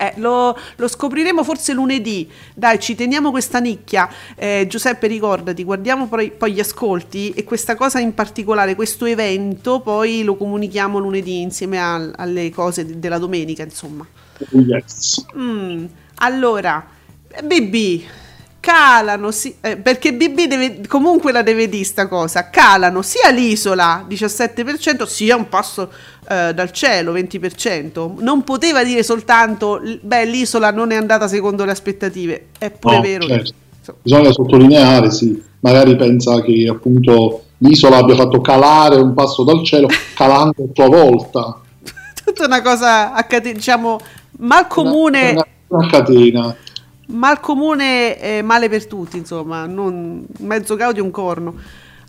Eh, 0.00 0.12
lo, 0.16 0.56
lo, 0.76 0.88
scopriremo 0.88 1.42
forse 1.42 1.72
lunedì. 1.72 2.30
Dai, 2.54 2.78
ci 2.78 2.94
teniamo 2.94 3.30
questa 3.30 3.58
nicchia. 3.58 4.08
Eh, 4.36 4.66
Giuseppe, 4.68 5.08
ricordati, 5.08 5.64
guardiamo 5.64 6.06
poi, 6.06 6.30
poi, 6.30 6.52
gli 6.52 6.60
ascolti 6.60 7.30
e 7.30 7.42
questa 7.42 7.74
cosa 7.74 7.98
in 7.98 8.14
particolare, 8.14 8.76
questo 8.76 9.06
evento, 9.06 9.80
poi 9.80 10.22
lo 10.22 10.36
comunichiamo 10.36 10.98
lunedì 10.98 11.40
insieme 11.40 11.80
a, 11.80 12.10
alle 12.14 12.50
cose 12.50 12.86
de- 12.86 12.98
della 13.00 13.18
domenica, 13.18 13.64
insomma. 13.64 14.06
Yes. 14.50 15.24
Mm, 15.36 15.86
allora, 16.16 16.86
Bibi, 17.42 18.06
calano, 18.68 19.30
sì, 19.30 19.54
eh, 19.62 19.78
perché 19.78 20.12
BB 20.12 20.40
deve, 20.42 20.80
comunque 20.86 21.32
la 21.32 21.40
deve 21.40 21.70
dire 21.70 21.84
sta 21.84 22.06
cosa, 22.06 22.50
calano 22.50 23.00
sia 23.00 23.30
l'isola 23.30 24.04
17% 24.06 25.06
sia 25.06 25.36
un 25.36 25.48
passo 25.48 25.90
eh, 26.28 26.52
dal 26.52 26.70
cielo 26.70 27.14
20%, 27.14 28.20
non 28.20 28.44
poteva 28.44 28.84
dire 28.84 29.02
soltanto 29.02 29.80
beh 30.02 30.26
l'isola 30.26 30.70
non 30.70 30.90
è 30.90 30.96
andata 30.96 31.28
secondo 31.28 31.64
le 31.64 31.70
aspettative, 31.70 32.48
è 32.58 32.70
pure 32.70 32.96
no, 32.96 33.00
vero. 33.00 33.26
Certo. 33.26 33.54
Bisogna 34.02 34.32
sottolineare, 34.32 35.10
sì, 35.10 35.42
magari 35.60 35.96
pensa 35.96 36.42
che 36.42 36.68
appunto 36.70 37.44
l'isola 37.58 37.96
abbia 37.96 38.16
fatto 38.16 38.42
calare 38.42 38.96
un 38.96 39.14
passo 39.14 39.44
dal 39.44 39.64
cielo 39.64 39.88
calando 40.14 40.64
a 40.64 40.68
sua 40.74 40.88
volta. 40.88 41.58
Tutta 42.22 42.44
una 42.44 42.60
cosa 42.60 43.14
diciamo, 43.40 43.98
mal 44.40 44.66
comune. 44.66 45.30
Una, 45.30 45.46
una, 45.68 45.78
una 45.78 45.88
catena 45.88 46.56
mal 47.08 47.40
comune 47.40 48.18
e 48.18 48.42
male 48.42 48.68
per 48.68 48.86
tutti, 48.86 49.16
insomma, 49.16 49.66
non 49.66 50.26
mezzo 50.38 50.76
gaudio 50.76 51.04
un 51.04 51.10
corno. 51.10 51.54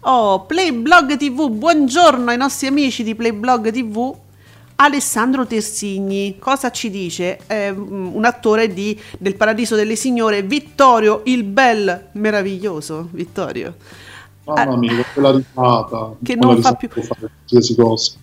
Oh, 0.01 0.45
Playblog 0.45 1.17
TV, 1.17 1.49
buongiorno 1.49 2.31
ai 2.31 2.37
nostri 2.37 2.67
amici 2.67 3.03
di 3.03 3.15
Playblog 3.15 3.71
TV. 3.71 4.15
Alessandro 4.75 5.45
Tersigni, 5.45 6.37
cosa 6.39 6.71
ci 6.71 6.89
dice? 6.89 7.39
Eh, 7.47 7.69
un 7.69 8.23
attore 8.23 8.71
di 8.73 8.97
del 9.17 9.35
Paradiso 9.35 9.75
delle 9.75 9.97
Signore, 9.97 10.41
Vittorio 10.41 11.21
il 11.25 11.43
Bel, 11.43 12.07
meraviglioso, 12.13 13.09
Vittorio. 13.11 13.75
Mamma 14.45 14.77
mia, 14.77 14.93
con 14.93 15.03
quella 15.13 15.31
risata. 15.31 16.13
Che 16.23 16.35
non 16.35 16.61
fa 16.61 16.73
più... 16.75 16.87
Qualsiasi 16.89 17.75
cosa. 17.75 18.13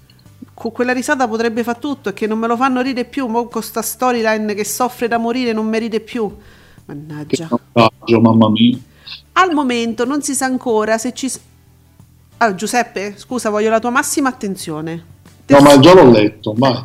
Quella 0.54 0.94
risata 0.94 1.28
potrebbe 1.28 1.62
fare 1.62 1.78
tutto 1.78 2.08
e 2.08 2.14
che 2.14 2.26
non 2.26 2.38
me 2.38 2.46
lo 2.46 2.56
fanno 2.56 2.80
ridere 2.80 3.06
più, 3.06 3.26
mo 3.26 3.48
con 3.48 3.62
sta 3.62 3.82
storyline 3.82 4.54
che 4.54 4.64
soffre 4.64 5.08
da 5.08 5.18
morire 5.18 5.52
non 5.52 5.68
mi 5.68 5.78
ride 5.78 6.00
più. 6.00 6.34
Mannaggia. 6.86 7.48
Che 8.04 8.18
mamma 8.18 8.48
mia. 8.50 8.78
Al 9.32 9.52
momento 9.52 10.04
non 10.04 10.22
si 10.22 10.34
sa 10.34 10.46
ancora 10.46 10.98
se 10.98 11.12
ci... 11.12 11.30
Ah, 12.38 12.54
Giuseppe, 12.54 13.14
scusa, 13.16 13.50
voglio 13.50 13.70
la 13.70 13.80
tua 13.80 13.90
massima 13.90 14.28
attenzione. 14.28 15.04
No, 15.46 15.60
ma 15.60 15.78
già 15.78 15.94
l'ho 15.94 16.10
letto, 16.10 16.54
vai. 16.56 16.84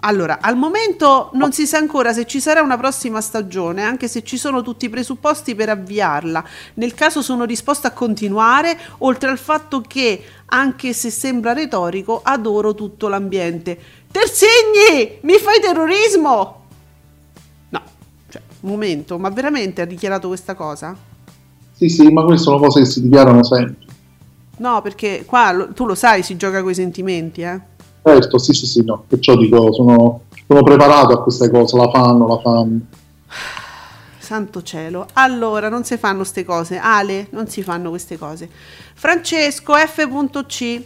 Allora, 0.00 0.38
al 0.42 0.56
momento 0.56 1.30
non 1.34 1.52
si 1.52 1.66
sa 1.66 1.78
ancora 1.78 2.12
se 2.12 2.26
ci 2.26 2.38
sarà 2.38 2.60
una 2.60 2.76
prossima 2.76 3.20
stagione, 3.20 3.82
anche 3.82 4.08
se 4.08 4.22
ci 4.22 4.36
sono 4.36 4.62
tutti 4.62 4.84
i 4.84 4.88
presupposti 4.90 5.54
per 5.54 5.70
avviarla. 5.70 6.44
Nel 6.74 6.94
caso 6.94 7.22
sono 7.22 7.46
disposta 7.46 7.88
a 7.88 7.92
continuare, 7.92 8.78
oltre 8.98 9.30
al 9.30 9.38
fatto 9.38 9.80
che, 9.80 10.22
anche 10.46 10.92
se 10.92 11.10
sembra 11.10 11.54
retorico, 11.54 12.20
adoro 12.22 12.74
tutto 12.74 13.08
l'ambiente. 13.08 13.78
Terzigni, 14.10 15.18
mi 15.22 15.38
fai 15.38 15.60
terrorismo? 15.60 16.59
Momento, 18.60 19.18
ma 19.18 19.30
veramente 19.30 19.80
ha 19.80 19.86
dichiarato 19.86 20.28
questa 20.28 20.54
cosa? 20.54 20.94
Sì, 21.72 21.88
sì, 21.88 22.08
ma 22.10 22.24
queste 22.24 22.44
sono 22.44 22.58
cose 22.58 22.80
che 22.80 22.86
si 22.86 23.00
dichiarano 23.02 23.42
sempre. 23.42 23.86
No, 24.58 24.82
perché 24.82 25.24
qua 25.26 25.50
lo, 25.52 25.72
tu 25.72 25.86
lo 25.86 25.94
sai, 25.94 26.22
si 26.22 26.36
gioca 26.36 26.60
con 26.60 26.70
i 26.70 26.74
sentimenti, 26.74 27.40
eh? 27.40 27.58
Certo, 28.02 28.38
sì, 28.38 28.52
sì, 28.52 28.66
sì, 28.66 28.84
no, 28.84 29.04
perciò 29.06 29.34
dico, 29.36 29.72
sono, 29.72 30.22
sono 30.46 30.62
preparato 30.62 31.14
a 31.14 31.22
queste 31.22 31.50
cose, 31.50 31.76
la 31.76 31.90
fanno, 31.90 32.26
la 32.26 32.38
fanno. 32.38 32.80
Santo 34.18 34.62
cielo. 34.62 35.06
Allora, 35.14 35.68
non 35.68 35.84
si 35.84 35.96
fanno 35.96 36.18
queste 36.18 36.44
cose. 36.44 36.78
Ale, 36.78 37.26
non 37.30 37.48
si 37.48 37.62
fanno 37.62 37.88
queste 37.88 38.16
cose. 38.16 38.48
Francesco 38.94 39.74
F.C. 39.74 40.84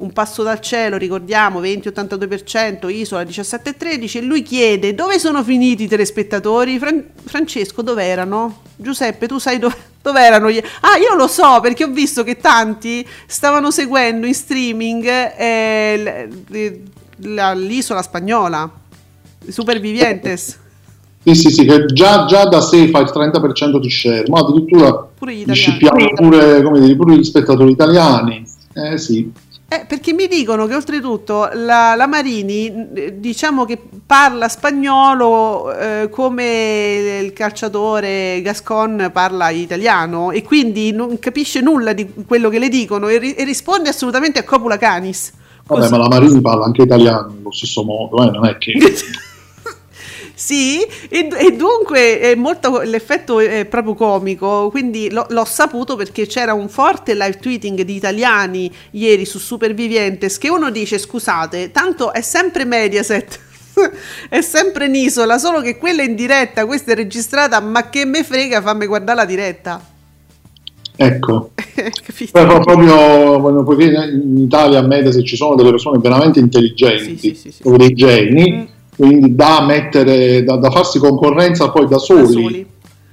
Un 0.00 0.12
passo 0.12 0.42
dal 0.42 0.60
cielo, 0.60 0.96
ricordiamo, 0.96 1.60
20-82%, 1.60 2.88
Isola 2.88 3.22
17-13. 3.22 4.16
E 4.16 4.22
lui 4.22 4.40
chiede, 4.40 4.94
dove 4.94 5.18
sono 5.18 5.44
finiti 5.44 5.82
i 5.82 5.88
telespettatori? 5.88 6.78
Fran- 6.78 7.04
Francesco, 7.22 7.82
dove 7.82 8.02
erano? 8.04 8.62
Giuseppe, 8.76 9.28
tu 9.28 9.36
sai 9.36 9.58
dove, 9.58 9.76
dove 10.00 10.20
erano? 10.22 10.50
Gli... 10.50 10.58
Ah, 10.80 10.96
io 10.96 11.14
lo 11.14 11.26
so, 11.26 11.60
perché 11.60 11.84
ho 11.84 11.90
visto 11.90 12.24
che 12.24 12.38
tanti 12.38 13.06
stavano 13.26 13.70
seguendo 13.70 14.26
in 14.26 14.32
streaming 14.32 15.04
eh, 15.36 16.28
l'isola 17.16 18.00
spagnola, 18.00 18.70
Supervivientes. 19.48 20.58
Sì, 21.22 21.34
sì, 21.34 21.50
sì, 21.50 21.66
che 21.66 21.84
già, 21.84 22.24
già, 22.24 22.46
da 22.46 22.62
sé 22.62 22.88
fa 22.88 23.00
il 23.00 23.10
30% 23.14 23.78
di 23.78 23.90
share, 23.90 24.24
ma 24.28 24.38
addirittura 24.38 25.06
pure 25.18 25.34
gli 25.34 25.40
italiani. 25.40 26.14
Pure, 26.14 26.62
come 26.62 26.80
dire, 26.80 26.96
pure 26.96 27.18
gli 27.18 27.24
spettatori 27.24 27.72
italiani. 27.72 28.42
Eh 28.72 28.96
sì. 28.96 29.30
Eh, 29.72 29.84
perché 29.86 30.12
mi 30.12 30.26
dicono 30.26 30.66
che 30.66 30.74
oltretutto 30.74 31.48
la, 31.52 31.94
la 31.94 32.08
Marini 32.08 32.88
diciamo 33.12 33.64
che 33.64 33.78
parla 34.04 34.48
spagnolo 34.48 35.72
eh, 35.72 36.08
come 36.10 37.20
il 37.22 37.32
calciatore 37.32 38.42
Gascon 38.42 39.10
parla 39.12 39.50
italiano 39.50 40.32
e 40.32 40.42
quindi 40.42 40.90
non 40.90 41.20
capisce 41.20 41.60
nulla 41.60 41.92
di 41.92 42.12
quello 42.26 42.48
che 42.48 42.58
le 42.58 42.68
dicono 42.68 43.06
e, 43.06 43.18
ri- 43.18 43.34
e 43.34 43.44
risponde 43.44 43.90
assolutamente 43.90 44.40
a 44.40 44.42
copula 44.42 44.76
canis. 44.76 45.30
Vabbè, 45.64 45.88
ma 45.88 45.98
la 45.98 46.08
Marini 46.08 46.40
parla 46.40 46.64
anche 46.64 46.82
italiano 46.82 47.32
allo 47.38 47.52
stesso 47.52 47.84
modo, 47.84 48.26
eh, 48.26 48.30
non 48.32 48.46
è 48.46 48.58
che... 48.58 48.72
Sì, 50.40 50.80
e, 51.10 51.28
e, 51.38 51.52
dunque 51.54 52.18
è 52.18 52.34
molto, 52.34 52.80
l'effetto 52.80 53.40
è 53.40 53.66
proprio 53.66 53.92
comico, 53.92 54.70
quindi 54.70 55.10
lo, 55.10 55.26
l'ho 55.28 55.44
saputo 55.44 55.96
perché 55.96 56.26
c'era 56.26 56.54
un 56.54 56.70
forte 56.70 57.12
live 57.12 57.36
tweeting 57.36 57.82
di 57.82 57.94
italiani 57.94 58.72
ieri 58.92 59.26
su 59.26 59.38
Supervivientes 59.38 60.38
che 60.38 60.48
uno 60.48 60.70
dice 60.70 60.96
scusate, 60.96 61.70
tanto 61.72 62.14
è 62.14 62.22
sempre 62.22 62.64
Mediaset, 62.64 63.38
è 64.30 64.40
sempre 64.40 64.88
Nisola, 64.88 65.36
solo 65.36 65.60
che 65.60 65.76
quella 65.76 66.00
è 66.00 66.06
in 66.06 66.14
diretta, 66.14 66.64
questa 66.64 66.92
è 66.92 66.94
registrata, 66.94 67.60
ma 67.60 67.90
che 67.90 68.06
me 68.06 68.24
frega, 68.24 68.62
fammi 68.62 68.86
guardare 68.86 69.18
la 69.18 69.26
diretta. 69.26 69.88
Ecco, 70.96 71.50
però 72.32 72.60
proprio 72.60 73.62
poiché 73.62 73.84
in 73.84 74.38
Italia 74.38 74.78
a 74.78 74.86
Mediaset 74.86 75.22
ci 75.22 75.36
sono 75.36 75.54
delle 75.54 75.70
persone 75.70 75.98
veramente 75.98 76.40
intelligenti, 76.40 77.18
sì, 77.18 77.34
sì, 77.34 77.52
sì, 77.52 77.76
dei 77.76 77.92
geni. 77.92 78.52
Mm 78.52 78.78
quindi 79.00 79.34
da 79.34 79.62
mettere, 79.62 80.44
da, 80.44 80.56
da 80.56 80.70
farsi 80.70 80.98
concorrenza 80.98 81.70
poi 81.70 81.88
da 81.88 81.96
soli. 81.96 82.22
Da 82.22 82.28
soli. 82.28 82.66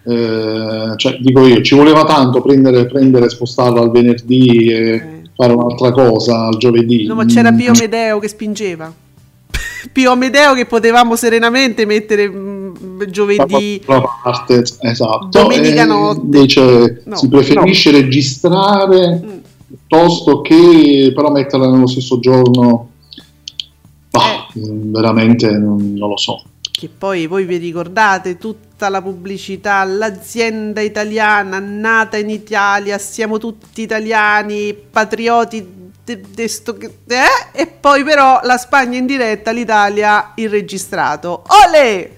Eh, 0.04 0.94
cioè, 0.98 1.18
dico 1.22 1.46
io, 1.46 1.62
ci 1.62 1.76
voleva 1.76 2.04
tanto 2.04 2.42
prendere, 2.42 2.86
prendere 2.88 3.30
spostarlo 3.30 3.82
al 3.82 3.92
venerdì 3.92 4.68
e 4.68 4.76
eh. 4.76 5.22
fare 5.34 5.54
un'altra 5.54 5.94
cosa 5.94 6.48
al 6.48 6.58
giovedì. 6.58 7.06
No, 7.06 7.16
ma 7.16 7.24
c'era 7.24 7.54
Pio 7.54 7.72
Medeo 7.80 8.20
che 8.20 8.28
spingeva. 8.28 8.92
Pio 9.94 10.16
Medeo 10.18 10.54
che 10.56 10.66
potevamo 10.66 11.16
serenamente 11.16 11.86
mettere 11.86 12.28
mh, 12.28 12.74
mm, 12.84 13.02
giovedì. 13.04 13.82
La 13.86 14.04
parte, 14.24 14.64
esatto. 14.82 15.30
Domenica 15.32 15.86
notte. 15.86 16.20
Invece 16.20 17.02
no, 17.06 17.16
si 17.16 17.30
preferisce 17.30 17.92
no. 17.92 17.98
registrare 17.98 19.22
mm. 19.24 19.38
piuttosto 19.68 20.42
che 20.42 21.14
però 21.16 21.32
metterla 21.32 21.70
nello 21.70 21.88
stesso 21.88 22.20
giorno 22.20 22.90
eh. 22.92 22.97
Veramente 24.62 25.52
non, 25.52 25.94
non 25.94 26.10
lo 26.10 26.18
so. 26.18 26.44
Che 26.72 26.90
poi 26.96 27.26
voi 27.26 27.46
vi 27.46 27.58
ricordate 27.58 28.38
tutta 28.38 28.90
la 28.90 29.02
pubblicità, 29.02 29.84
l'azienda 29.84 30.82
italiana 30.82 31.60
nata 31.60 32.18
in 32.18 32.30
Italia, 32.30 32.98
siamo 32.98 33.38
tutti 33.40 33.82
italiani, 33.82 34.76
patrioti 34.76 35.66
de, 36.04 36.22
de 36.34 36.48
sto, 36.48 36.78
eh? 36.80 37.52
e 37.52 37.68
poi 37.68 38.04
però 38.04 38.40
la 38.44 38.58
Spagna 38.58 38.98
in 38.98 39.06
diretta, 39.06 39.52
l'Italia 39.52 40.34
in 40.36 40.50
registrato. 40.50 41.44
Ole! 41.66 42.16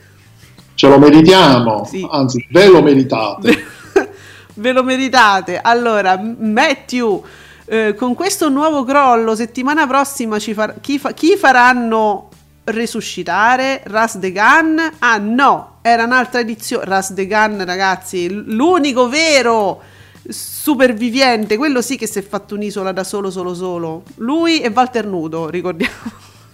Ce 0.75 0.87
lo 0.87 0.99
meritiamo, 0.99 1.85
sì. 1.85 2.07
anzi 2.09 2.45
ve 2.51 2.67
lo 2.67 2.81
meritate. 2.81 3.65
ve 4.55 4.71
lo 4.71 4.83
meritate. 4.83 5.59
Allora, 5.59 6.17
Matthew 6.17 7.23
eh, 7.65 7.93
con 7.95 8.15
questo 8.15 8.49
nuovo 8.49 8.83
crollo, 8.83 9.35
settimana 9.35 9.85
prossima 9.85 10.39
far- 10.39 10.79
chi, 10.81 10.97
fa- 10.97 11.13
chi, 11.13 11.35
faranno 11.35 12.28
resuscitare? 12.71 13.81
Ras 13.85 14.17
de 14.17 14.31
Gun? 14.31 14.91
Ah 14.99 15.17
no, 15.17 15.77
era 15.81 16.05
un'altra 16.05 16.39
edizione. 16.39 16.85
Ras 16.85 17.13
de 17.13 17.27
Gun, 17.27 17.63
ragazzi, 17.65 18.29
l'unico 18.29 19.09
vero 19.09 19.81
supervivente, 20.27 21.57
quello 21.57 21.81
sì 21.81 21.97
che 21.97 22.07
si 22.07 22.19
è 22.19 22.21
fatto 22.21 22.55
un'isola 22.55 22.91
da 22.91 23.03
solo, 23.03 23.31
solo, 23.31 23.53
solo. 23.53 24.03
Lui 24.15 24.61
e 24.61 24.69
Walter 24.69 25.05
Nudo, 25.05 25.49
ricordiamo. 25.49 25.93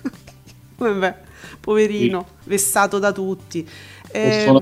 Vabbè, 0.78 1.18
poverino, 1.60 2.26
sì. 2.44 2.50
vessato 2.50 3.00
da 3.00 3.12
tutti. 3.12 3.68
Eh, 4.12 4.62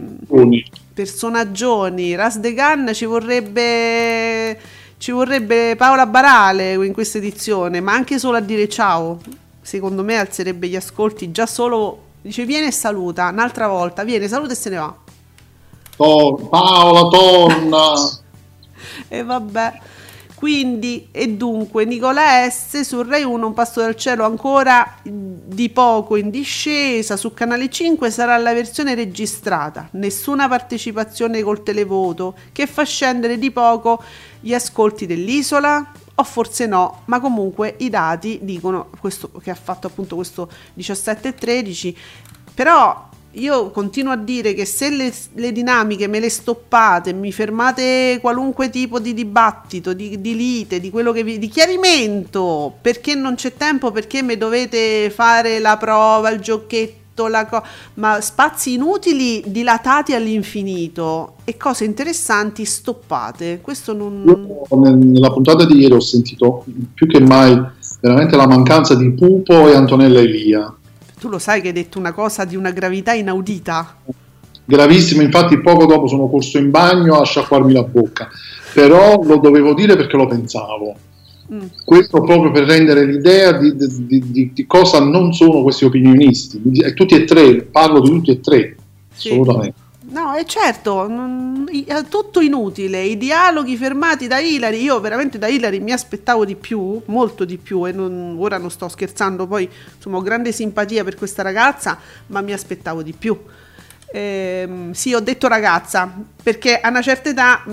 personaggioni. 0.94 2.16
Ras 2.16 2.40
de 2.40 2.54
Gun 2.54 2.92
ci 2.94 3.06
vorrebbe 3.06 4.60
ci 4.98 5.12
vorrebbe 5.12 5.76
Paola 5.76 6.06
Barale 6.06 6.74
in 6.76 6.94
questa 6.94 7.18
edizione, 7.18 7.82
ma 7.82 7.92
anche 7.92 8.18
solo 8.18 8.38
a 8.38 8.40
dire 8.40 8.70
ciao. 8.70 9.20
Secondo 9.64 10.04
me 10.04 10.18
alzerebbe 10.18 10.68
gli 10.68 10.76
ascolti 10.76 11.32
già 11.32 11.48
solo 11.48 12.12
dice 12.24 12.46
viene 12.46 12.68
e 12.68 12.72
saluta, 12.72 13.30
un'altra 13.30 13.68
volta, 13.68 14.04
viene, 14.04 14.28
saluta 14.28 14.54
e 14.54 14.56
se 14.56 14.70
ne 14.70 14.78
va. 14.78 14.96
Oh, 15.98 16.36
Paola 16.36 17.08
torna. 17.10 17.94
e 19.10 19.24
vabbè. 19.24 19.80
Quindi, 20.36 21.08
e 21.12 21.30
dunque, 21.30 21.86
Nicola 21.86 22.50
S 22.50 22.82
su 22.82 23.02
Rai 23.02 23.24
1, 23.24 23.48
un 23.48 23.54
passo 23.54 23.80
dal 23.80 23.96
cielo 23.96 24.26
ancora 24.26 24.98
di 25.02 25.70
poco 25.70 26.18
in 26.18 26.30
discesa. 26.30 27.16
Su 27.16 27.34
Canale 27.34 27.70
5 27.70 28.10
sarà 28.10 28.36
la 28.38 28.54
versione 28.54 28.94
registrata, 28.94 29.88
nessuna 29.92 30.50
partecipazione 30.50 31.42
col 31.42 31.64
televoto, 31.64 32.36
che 32.52 32.68
fa 32.68 32.84
scendere 32.84 33.38
di 33.38 33.52
poco 33.52 34.04
gli 34.42 34.54
ascolti 34.54 35.06
dell'isola. 35.06 35.92
O 36.16 36.24
forse 36.24 36.68
no, 36.68 37.02
ma 37.06 37.20
comunque 37.20 37.76
i 37.80 37.90
dati 37.90 38.40
dicono 38.44 38.90
questo 39.00 39.32
che 39.42 39.50
ha 39.50 39.56
fatto 39.56 39.88
appunto 39.88 40.16
questo 40.16 40.50
17 40.74 41.30
e 41.30 41.34
13. 41.34 41.98
Però 42.54 43.10
io 43.32 43.72
continuo 43.72 44.14
a 44.14 44.18
dire 44.18 44.54
che 44.54 44.66
se 44.66 44.90
le, 44.90 45.12
le, 45.34 45.52
dinamiche 45.52 46.08
me 46.08 46.20
le 46.20 46.30
stoppate, 46.30 47.14
mi 47.14 47.32
fermate 47.32 48.20
qualunque 48.22 48.70
tipo 48.70 49.00
di 49.00 49.16
dibattito, 49.16 49.94
di, 49.94 50.22
di 50.22 50.36
lite, 50.36 50.80
di 50.80 50.92
quello 50.92 51.12
che 51.12 51.24
vi, 51.24 51.40
di 51.40 51.48
chiarimento, 51.48 52.78
perché 52.80 53.16
non 53.16 53.34
c'è 53.34 53.54
tempo, 53.54 53.92
perché 53.92 54.22
mi 54.22 54.38
dovete 54.38 55.10
fare 55.10 55.58
la 55.58 55.78
prova, 55.78 56.30
il 56.30 56.42
giochetto 56.42 57.03
scritto, 57.14 57.30
co- 57.50 57.64
ma 57.96 58.20
spazi 58.20 58.74
inutili 58.74 59.44
dilatati 59.46 60.14
all'infinito 60.14 61.36
e 61.44 61.56
cose 61.56 61.86
interessanti 61.86 62.66
stoppate. 62.66 63.60
Questo 63.62 63.94
non... 63.94 64.24
Io, 64.26 64.80
nella 64.80 65.32
puntata 65.32 65.66
di 65.66 65.80
ieri 65.80 65.94
ho 65.94 66.00
sentito 66.00 66.66
più 66.94 67.08
che 67.08 67.20
mai 67.20 67.60
veramente 68.02 68.36
la 68.36 68.48
mancanza 68.48 68.96
di 68.96 69.12
Pupo 69.12 69.68
e 69.70 69.76
Antonella 69.76 70.20
Elia. 70.20 70.74
Tu 71.20 71.30
lo 71.30 71.40
sai 71.40 71.62
che 71.62 71.68
hai 71.68 71.74
detto 71.74 72.00
una 72.00 72.12
cosa 72.12 72.44
di 72.44 72.56
una 72.56 72.72
gravità 72.72 73.14
inaudita? 73.14 73.96
Gravissimo, 74.66 75.22
infatti 75.22 75.60
poco 75.62 75.86
dopo 75.86 76.08
sono 76.08 76.28
corso 76.28 76.58
in 76.58 76.70
bagno 76.70 77.20
a 77.20 77.26
sciacquarmi 77.26 77.74
la 77.74 77.84
bocca, 77.84 78.30
però 78.74 79.22
lo 79.22 79.38
dovevo 79.38 79.74
dire 79.74 79.96
perché 79.96 80.18
lo 80.18 80.26
pensavo. 80.26 80.96
Mm. 81.52 81.66
Questo 81.84 82.22
proprio 82.22 82.52
per 82.52 82.64
rendere 82.64 83.06
l'idea 83.06 83.52
di, 83.54 83.76
di, 83.76 84.32
di, 84.32 84.52
di, 84.54 84.66
cosa 84.66 85.00
non 85.00 85.34
sono 85.34 85.62
questi 85.62 85.84
opinionisti. 85.84 86.62
Tutti 86.94 87.16
e 87.16 87.26
tre, 87.26 87.64
parlo 87.64 88.00
di 88.00 88.10
tutti 88.10 88.32
e 88.32 88.40
tre, 88.40 88.76
sì. 89.14 89.30
assolutamente. 89.30 89.82
No, 90.14 90.34
è 90.34 90.46
certo, 90.46 91.08
è 91.86 92.04
tutto 92.08 92.40
inutile. 92.40 93.02
I 93.02 93.18
dialoghi 93.18 93.76
fermati 93.76 94.28
da 94.28 94.38
Hilary, 94.38 94.84
io 94.84 95.00
veramente 95.00 95.40
da 95.40 95.48
Hilary 95.48 95.80
mi 95.80 95.92
aspettavo 95.92 96.46
di 96.46 96.56
più, 96.56 97.02
molto 97.06 97.46
di 97.46 97.58
più, 97.58 97.88
e 97.88 97.92
non, 97.92 98.36
ora 98.38 98.58
non 98.58 98.70
sto 98.70 98.88
scherzando, 98.88 99.48
poi 99.48 99.68
insomma 99.96 100.18
ho 100.18 100.22
grande 100.22 100.52
simpatia 100.52 101.04
per 101.04 101.16
questa 101.16 101.42
ragazza, 101.42 101.98
ma 102.28 102.42
mi 102.42 102.54
aspettavo 102.54 103.02
di 103.02 103.14
più. 103.14 103.36
Eh, 104.12 104.90
sì, 104.92 105.16
ho 105.16 105.20
detto 105.20 105.48
ragazza, 105.48 106.14
perché 106.44 106.80
a 106.80 106.90
una 106.90 107.02
certa 107.02 107.30
età 107.30 107.64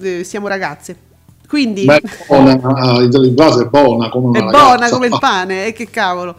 eh, 0.00 0.24
siamo 0.24 0.48
ragazze. 0.48 1.05
Quindi... 1.48 1.84
Beh, 1.84 2.02
buona, 2.26 2.98
il 3.00 3.34
vaso 3.34 3.62
è 3.62 3.66
buona 3.66 4.08
come 4.08 4.26
una 4.28 4.38
È 4.38 4.42
ragazza. 4.42 4.64
buona 4.64 4.88
come 4.90 5.06
il 5.06 5.16
pane, 5.18 5.64
e 5.64 5.68
eh, 5.68 5.72
che 5.72 5.88
cavolo. 5.90 6.36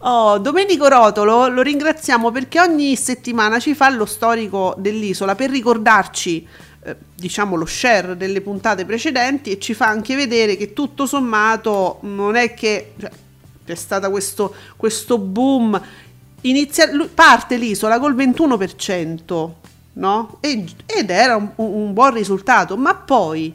Oh, 0.00 0.38
Domenico 0.38 0.86
Rotolo 0.86 1.48
lo 1.48 1.60
ringraziamo 1.60 2.30
perché 2.30 2.60
ogni 2.60 2.94
settimana 2.94 3.58
ci 3.58 3.74
fa 3.74 3.90
lo 3.90 4.06
storico 4.06 4.76
dell'isola 4.78 5.34
per 5.34 5.50
ricordarci 5.50 6.46
eh, 6.84 6.96
diciamo 7.16 7.56
lo 7.56 7.66
share 7.66 8.16
delle 8.16 8.40
puntate 8.40 8.84
precedenti 8.84 9.50
e 9.50 9.58
ci 9.58 9.74
fa 9.74 9.88
anche 9.88 10.14
vedere 10.14 10.56
che 10.56 10.72
tutto 10.72 11.04
sommato 11.04 11.98
non 12.02 12.36
è 12.36 12.54
che 12.54 12.92
cioè, 12.96 13.10
c'è 13.66 13.74
stato 13.74 14.08
questo, 14.10 14.54
questo 14.76 15.18
boom 15.18 15.80
inizia, 16.42 16.88
parte 17.12 17.56
l'isola 17.56 17.98
col 17.98 18.14
21% 18.14 19.50
no? 19.94 20.36
E, 20.38 20.64
ed 20.86 21.10
era 21.10 21.34
un, 21.34 21.50
un 21.56 21.92
buon 21.92 22.14
risultato 22.14 22.76
ma 22.76 22.94
poi 22.94 23.52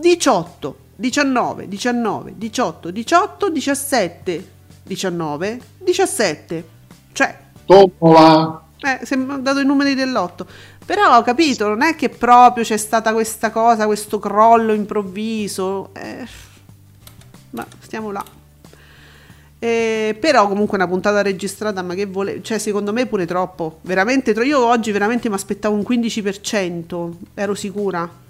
18 0.00 0.76
19 0.96 1.68
19 1.68 2.34
18 2.36 2.90
18 2.90 3.50
17 3.50 4.56
19, 4.88 5.60
17. 5.78 6.68
Cioè... 7.12 7.38
Tombola! 7.66 8.62
Eh, 8.80 9.04
sembra 9.04 9.36
dato 9.36 9.60
i 9.60 9.64
numeri 9.64 9.94
dell'otto. 9.94 10.46
Però 10.84 11.16
ho 11.16 11.22
capito, 11.22 11.68
non 11.68 11.82
è 11.82 11.94
che 11.94 12.08
proprio 12.08 12.64
c'è 12.64 12.78
stata 12.78 13.12
questa 13.12 13.50
cosa, 13.50 13.84
questo 13.84 14.18
crollo 14.18 14.72
improvviso. 14.72 15.90
Eh, 15.92 16.26
ma 17.50 17.66
stiamo 17.80 18.10
là. 18.10 18.24
Eh, 19.60 20.16
però 20.18 20.48
comunque 20.48 20.78
una 20.78 20.86
puntata 20.86 21.20
registrata, 21.20 21.82
ma 21.82 21.94
che 21.94 22.06
vuole, 22.06 22.42
cioè 22.42 22.58
secondo 22.58 22.92
me 22.92 23.06
pure 23.06 23.26
troppo, 23.26 23.80
veramente. 23.82 24.30
Io 24.30 24.64
oggi 24.64 24.92
veramente 24.92 25.28
mi 25.28 25.34
aspettavo 25.34 25.74
un 25.74 25.84
15%, 25.86 27.12
ero 27.34 27.54
sicura. 27.54 28.26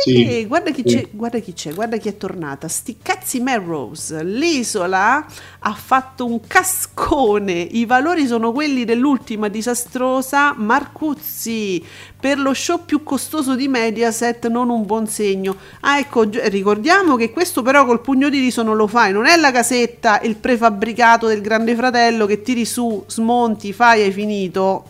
Sì. 0.00 0.46
Guarda 0.46 0.70
chi, 0.70 0.82
c'è, 0.82 1.08
guarda 1.12 1.38
chi 1.38 1.52
c'è, 1.52 1.74
guarda 1.74 1.96
chi 1.98 2.08
è 2.08 2.16
tornata. 2.16 2.66
Sti 2.66 2.98
cazzi 3.02 3.40
Melrose. 3.40 4.24
L'isola 4.24 5.24
ha 5.60 5.72
fatto 5.74 6.24
un 6.24 6.40
cascone. 6.46 7.52
I 7.52 7.84
valori 7.84 8.26
sono 8.26 8.52
quelli 8.52 8.84
dell'ultima 8.84 9.48
disastrosa 9.48 10.54
Marcuzzi. 10.56 11.84
Per 12.18 12.38
lo 12.38 12.54
show 12.54 12.84
più 12.84 13.02
costoso 13.02 13.54
di 13.54 13.68
Mediaset, 13.68 14.48
non 14.48 14.70
un 14.70 14.86
buon 14.86 15.06
segno. 15.06 15.56
Ah, 15.80 15.98
ecco, 15.98 16.24
ricordiamo 16.24 17.16
che 17.16 17.30
questo 17.30 17.62
però 17.62 17.84
col 17.84 18.00
pugno 18.00 18.28
di 18.28 18.38
riso 18.38 18.62
non 18.62 18.76
lo 18.76 18.86
fai. 18.86 19.12
Non 19.12 19.26
è 19.26 19.36
la 19.36 19.52
casetta, 19.52 20.20
il 20.22 20.36
prefabbricato 20.36 21.26
del 21.26 21.42
grande 21.42 21.74
fratello 21.74 22.26
che 22.26 22.42
tiri 22.42 22.64
su, 22.64 23.04
smonti, 23.06 23.72
fai, 23.72 24.02
hai 24.02 24.12
finito. 24.12 24.86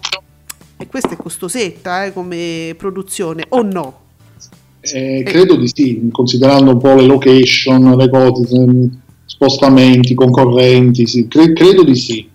E 0.77 0.87
questa 0.87 1.11
è 1.11 1.17
costosetta 1.17 2.05
eh, 2.05 2.13
come 2.13 2.75
produzione, 2.77 3.45
o 3.51 3.63
no? 3.63 4.02
Eh, 4.85 5.23
credo 5.25 5.55
di 5.55 5.71
sì, 5.73 6.09
considerando 6.11 6.73
un 6.73 6.79
po' 6.79 6.95
le 6.95 7.07
location, 7.07 7.97
le 7.97 8.09
cose, 8.09 8.91
spostamenti, 9.27 10.13
concorrenti, 10.13 11.07
sì. 11.07 11.29
Cre- 11.29 11.53
credo 11.53 11.85
di 11.85 11.95
sì. 11.95 12.29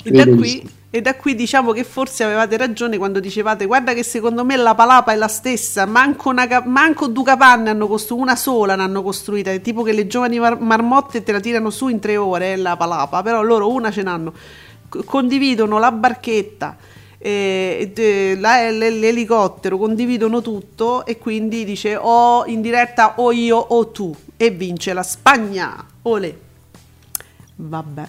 Credo 0.00 0.20
e, 0.20 0.24
da 0.24 0.36
qui, 0.36 0.48
sì. 0.48 0.68
e 0.90 1.00
da 1.02 1.16
qui 1.16 1.34
diciamo 1.34 1.72
che 1.72 1.82
forse 1.82 2.22
avevate 2.22 2.56
ragione 2.56 2.98
quando 2.98 3.18
dicevate 3.18 3.66
guarda 3.66 3.94
che 3.94 4.04
secondo 4.04 4.44
me 4.44 4.56
la 4.56 4.76
palapa 4.76 5.12
è 5.12 5.16
la 5.16 5.26
stessa, 5.26 5.84
manco, 5.84 6.28
una, 6.28 6.46
manco 6.64 7.08
due 7.08 7.24
capanne 7.24 7.70
hanno 7.70 7.88
costruito, 7.88 8.22
una 8.22 8.36
sola 8.36 8.76
ne 8.76 8.82
hanno 8.82 9.02
costruita, 9.02 9.50
è 9.50 9.60
tipo 9.60 9.82
che 9.82 9.92
le 9.92 10.06
giovani 10.06 10.38
mar- 10.38 10.60
marmotte 10.60 11.24
te 11.24 11.32
la 11.32 11.40
tirano 11.40 11.70
su 11.70 11.88
in 11.88 11.98
tre 11.98 12.16
ore, 12.16 12.52
eh, 12.52 12.56
la 12.56 12.76
palapa, 12.76 13.22
però 13.22 13.42
loro 13.42 13.68
una 13.68 13.90
ce 13.90 14.02
n'hanno, 14.02 14.32
C- 14.88 15.04
condividono 15.04 15.80
la 15.80 15.90
barchetta 15.90 16.76
eh, 17.24 18.36
la, 18.38 18.68
l'elicottero 18.70 19.78
condividono 19.78 20.42
tutto 20.42 21.06
e 21.06 21.18
quindi 21.18 21.64
dice 21.64 21.96
o 21.96 22.44
in 22.46 22.60
diretta 22.60 23.14
o 23.20 23.30
io 23.30 23.56
o 23.56 23.88
tu 23.88 24.14
e 24.36 24.50
vince 24.50 24.92
la 24.92 25.04
Spagna. 25.04 25.86
Ole. 26.02 26.38
Vabbè. 27.54 28.08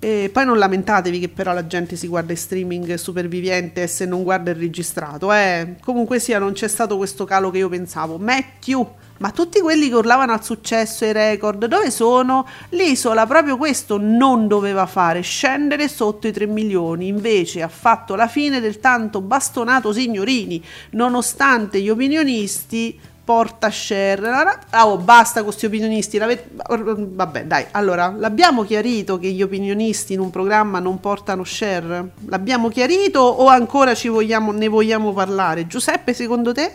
E 0.00 0.30
poi 0.32 0.44
non 0.44 0.58
lamentatevi 0.58 1.18
che 1.18 1.28
però 1.28 1.52
la 1.52 1.66
gente 1.66 1.96
si 1.96 2.06
guarda 2.06 2.30
in 2.30 2.38
streaming 2.38 2.94
superviviente 2.94 3.86
se 3.88 4.06
non 4.06 4.22
guarda 4.22 4.50
il 4.50 4.56
registrato. 4.56 5.32
Eh. 5.32 5.74
Comunque 5.82 6.18
sia, 6.18 6.38
non 6.38 6.52
c'è 6.52 6.68
stato 6.68 6.96
questo 6.96 7.24
calo 7.24 7.50
che 7.50 7.58
io 7.58 7.68
pensavo. 7.68 8.16
Matthew 8.16 8.88
ma 9.18 9.30
tutti 9.30 9.60
quelli 9.60 9.88
che 9.88 9.94
urlavano 9.94 10.32
al 10.32 10.42
successo 10.42 11.04
e 11.04 11.08
ai 11.08 11.12
record, 11.12 11.66
dove 11.66 11.90
sono? 11.90 12.46
L'isola 12.70 13.26
proprio 13.26 13.56
questo 13.56 13.98
non 13.98 14.48
doveva 14.48 14.86
fare, 14.86 15.20
scendere 15.20 15.88
sotto 15.88 16.26
i 16.26 16.32
3 16.32 16.46
milioni, 16.46 17.06
invece 17.06 17.62
ha 17.62 17.68
fatto 17.68 18.14
la 18.14 18.28
fine 18.28 18.60
del 18.60 18.80
tanto 18.80 19.20
bastonato 19.20 19.92
signorini, 19.92 20.62
nonostante 20.90 21.80
gli 21.80 21.90
opinionisti 21.90 22.98
porta 23.28 23.70
share. 23.70 24.58
Oh, 24.72 24.96
basta 24.96 25.40
con 25.40 25.50
questi 25.50 25.66
opinionisti. 25.66 26.18
Vabbè, 26.18 27.44
dai. 27.44 27.66
Allora, 27.72 28.10
l'abbiamo 28.16 28.64
chiarito 28.64 29.18
che 29.18 29.28
gli 29.28 29.42
opinionisti 29.42 30.14
in 30.14 30.20
un 30.20 30.30
programma 30.30 30.78
non 30.78 30.98
portano 30.98 31.44
share? 31.44 32.12
L'abbiamo 32.26 32.70
chiarito 32.70 33.20
o 33.20 33.48
ancora 33.48 33.92
vogliamo, 34.02 34.50
ne 34.52 34.68
vogliamo 34.68 35.12
parlare? 35.12 35.66
Giuseppe, 35.66 36.14
secondo 36.14 36.54
te? 36.54 36.72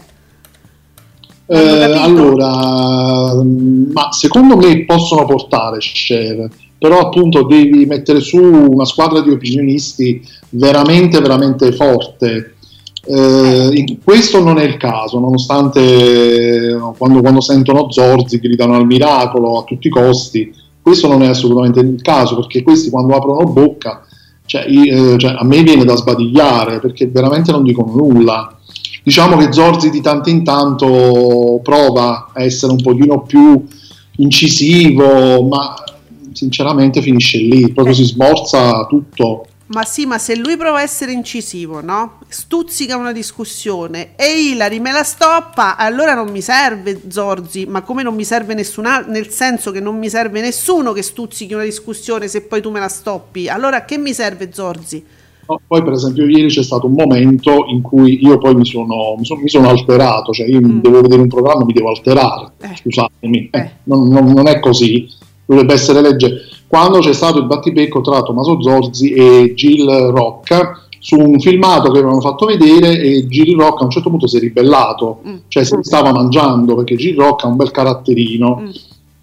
Eh, 1.46 1.58
allora, 1.58 3.44
ma 3.44 4.12
secondo 4.12 4.56
me 4.56 4.86
possono 4.86 5.26
portare 5.26 5.78
share, 5.82 6.50
però 6.78 7.00
appunto 7.00 7.44
devi 7.44 7.86
mettere 7.86 8.22
su 8.22 8.38
una 8.38 8.86
squadra 8.86 9.22
di 9.22 9.30
opinionisti 9.30 10.26
veramente, 10.50 11.20
veramente 11.20 11.72
forte. 11.74 12.56
Eh, 13.06 13.98
questo 14.02 14.42
non 14.42 14.58
è 14.58 14.64
il 14.64 14.78
caso, 14.78 15.20
nonostante 15.20 16.78
quando, 16.98 17.20
quando 17.20 17.42
sentono 17.42 17.92
Zorzi 17.92 18.40
gridano 18.40 18.76
al 18.76 18.86
miracolo 18.86 19.60
a 19.60 19.64
tutti 19.64 19.88
i 19.88 19.92
costi, 19.92 20.54
questo 20.82 21.08
non 21.08 21.24
è 21.24 21.28
assolutamente 21.28 21.82
il 21.82 22.02
caso, 22.02 22.36
perché 22.36 22.64
questi 22.64 22.90
quando 22.90 23.16
aprono 23.16 23.44
bocca, 23.46 24.06
cioè, 24.46 24.66
eh, 24.68 25.18
cioè, 25.18 25.36
a 25.38 25.44
me 25.44 25.62
viene 25.64 25.86
da 25.86 25.96
sbadigliare, 25.96 26.80
perché 26.80 27.08
veramente 27.08 27.52
non 27.52 27.64
dicono 27.64 27.94
nulla. 27.94 28.58
Diciamo 29.04 29.36
che 29.36 29.52
Zorzi 29.52 29.90
di 29.90 30.00
tanto 30.00 30.30
in 30.30 30.44
tanto 30.46 31.60
prova 31.62 32.32
a 32.34 32.42
essere 32.42 32.72
un 32.72 32.82
pochino 32.82 33.24
più 33.24 33.62
incisivo, 34.16 35.44
ma 35.44 35.74
sinceramente 36.32 37.02
finisce 37.02 37.38
lì, 37.40 37.72
proprio 37.74 37.94
eh. 37.94 37.98
si 37.98 38.06
smorza 38.06 38.86
tutto. 38.86 39.48
Ma 39.66 39.84
sì, 39.84 40.06
ma 40.06 40.18
se 40.18 40.36
lui 40.36 40.56
prova 40.56 40.80
a 40.80 40.82
essere 40.84 41.14
incisivo, 41.14 41.82
no? 41.82 42.20
Stuzzica 42.28 42.96
una 42.96 43.12
discussione 43.12 44.16
e 44.16 44.52
Ilari 44.52 44.80
me 44.80 44.92
la 44.92 45.04
stoppa, 45.04 45.78
allora 45.78 46.14
non 46.14 46.30
mi 46.30 46.42
serve 46.42 47.02
Zorzi, 47.10 47.66
ma 47.66 47.82
come 47.82 48.04
non 48.04 48.14
mi 48.14 48.24
serve 48.24 48.54
nessun 48.54 48.86
altro, 48.86 49.12
nel 49.12 49.30
senso 49.30 49.72
che 49.72 49.80
non 49.80 49.98
mi 49.98 50.10
serve 50.10 50.42
nessuno 50.42 50.92
che 50.92 51.02
stuzzichi 51.02 51.54
una 51.54 51.64
discussione 51.64 52.28
se 52.28 52.42
poi 52.42 52.62
tu 52.62 52.70
me 52.70 52.80
la 52.80 52.90
stoppi. 52.90 53.48
Allora 53.50 53.84
che 53.84 53.98
mi 53.98 54.14
serve 54.14 54.52
Zorzi? 54.54 55.04
No, 55.48 55.60
poi 55.68 55.84
per 55.84 55.94
esempio 55.94 56.26
ieri 56.26 56.48
c'è 56.48 56.64
stato 56.64 56.88
un 56.88 56.94
momento 56.94 57.66
in 57.68 57.82
cui 57.82 58.26
io 58.26 58.38
poi 58.38 58.56
mi 58.56 58.66
sono, 58.66 59.16
mi 59.18 59.26
sono, 59.26 59.42
mi 59.42 59.50
sono 59.50 59.68
alterato, 59.68 60.32
cioè 60.32 60.48
io 60.48 60.62
mm. 60.62 60.80
devo 60.80 61.02
vedere 61.02 61.22
un 61.22 61.28
programma, 61.28 61.66
mi 61.66 61.74
devo 61.74 61.90
alterare, 61.90 62.52
eh. 62.62 62.76
scusatemi, 62.76 63.50
eh. 63.52 63.60
Eh, 63.60 63.72
non, 63.84 64.08
non, 64.08 64.32
non, 64.32 64.48
è 64.48 64.60
così, 64.60 65.08
dovrebbe 65.46 65.74
essere 65.74 66.02
legge. 66.02 66.42
Quando 66.68 67.00
c'è 67.00 67.14
stato 67.14 67.40
il 67.40 67.46
battibecco 67.46 68.02
tra 68.02 68.24
Tommaso 68.24 68.62
Zorzi 68.62 69.12
e 69.12 69.54
Gil 69.54 69.86
Rocca 69.86 70.80
su 70.98 71.20
un 71.20 71.40
filmato 71.40 71.92
che 71.92 72.00
avevano 72.00 72.22
fatto 72.22 72.46
vedere 72.46 73.00
e 73.02 73.28
Gil 73.28 73.58
Rocca 73.58 73.82
a 73.82 73.86
un 73.86 73.92
certo 73.92 74.10
punto 74.10 74.28
si 74.28 74.38
è 74.38 74.40
ribellato, 74.40 75.20
mm. 75.28 75.36
cioè 75.50 75.66
se 75.66 75.76
li 75.76 75.84
stava 75.84 76.14
mangiando 76.14 76.76
perché 76.76 76.96
Gil 76.96 77.18
Rocca 77.18 77.46
ha 77.46 77.50
un 77.50 77.58
bel 77.58 77.72
caratterino. 77.72 78.60
Mm 78.62 78.70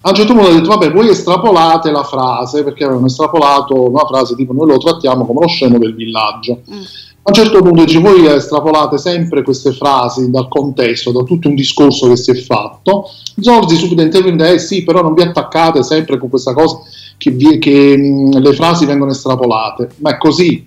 A 0.02 0.08
un 0.10 0.14
certo 0.14 0.32
punto 0.32 0.48
ho 0.48 0.52
detto, 0.54 0.68
vabbè, 0.68 0.92
voi 0.92 1.08
estrapolate 1.08 1.90
la 1.90 2.04
frase, 2.04 2.64
perché 2.64 2.84
avevano 2.84 3.06
estrapolato 3.06 3.90
una 3.90 4.06
frase 4.06 4.34
tipo 4.34 4.54
noi 4.54 4.68
lo 4.68 4.78
trattiamo 4.78 5.26
come 5.26 5.40
lo 5.40 5.46
scemo 5.46 5.76
del 5.76 5.94
villaggio. 5.94 6.62
Mm. 6.70 6.80
A 7.22 7.28
un 7.28 7.34
certo 7.34 7.60
punto 7.60 7.84
dice, 7.84 7.98
voi 7.98 8.26
estrapolate 8.26 8.96
sempre 8.96 9.42
queste 9.42 9.72
frasi 9.72 10.30
dal 10.30 10.48
contesto, 10.48 11.12
da 11.12 11.22
tutto 11.22 11.48
un 11.48 11.54
discorso 11.54 12.08
che 12.08 12.16
si 12.16 12.30
è 12.30 12.34
fatto. 12.34 13.10
Zorzi 13.38 13.76
subito 13.76 14.00
interviene, 14.00 14.52
eh 14.52 14.58
sì, 14.58 14.84
però 14.84 15.02
non 15.02 15.12
vi 15.12 15.20
attaccate 15.20 15.82
sempre 15.82 16.16
con 16.16 16.30
questa 16.30 16.54
cosa 16.54 16.78
che, 17.18 17.30
vi, 17.30 17.58
che 17.58 17.94
mh, 17.94 18.38
le 18.38 18.54
frasi 18.54 18.86
vengono 18.86 19.10
estrapolate. 19.10 19.90
Ma 19.96 20.12
è 20.12 20.16
così. 20.16 20.66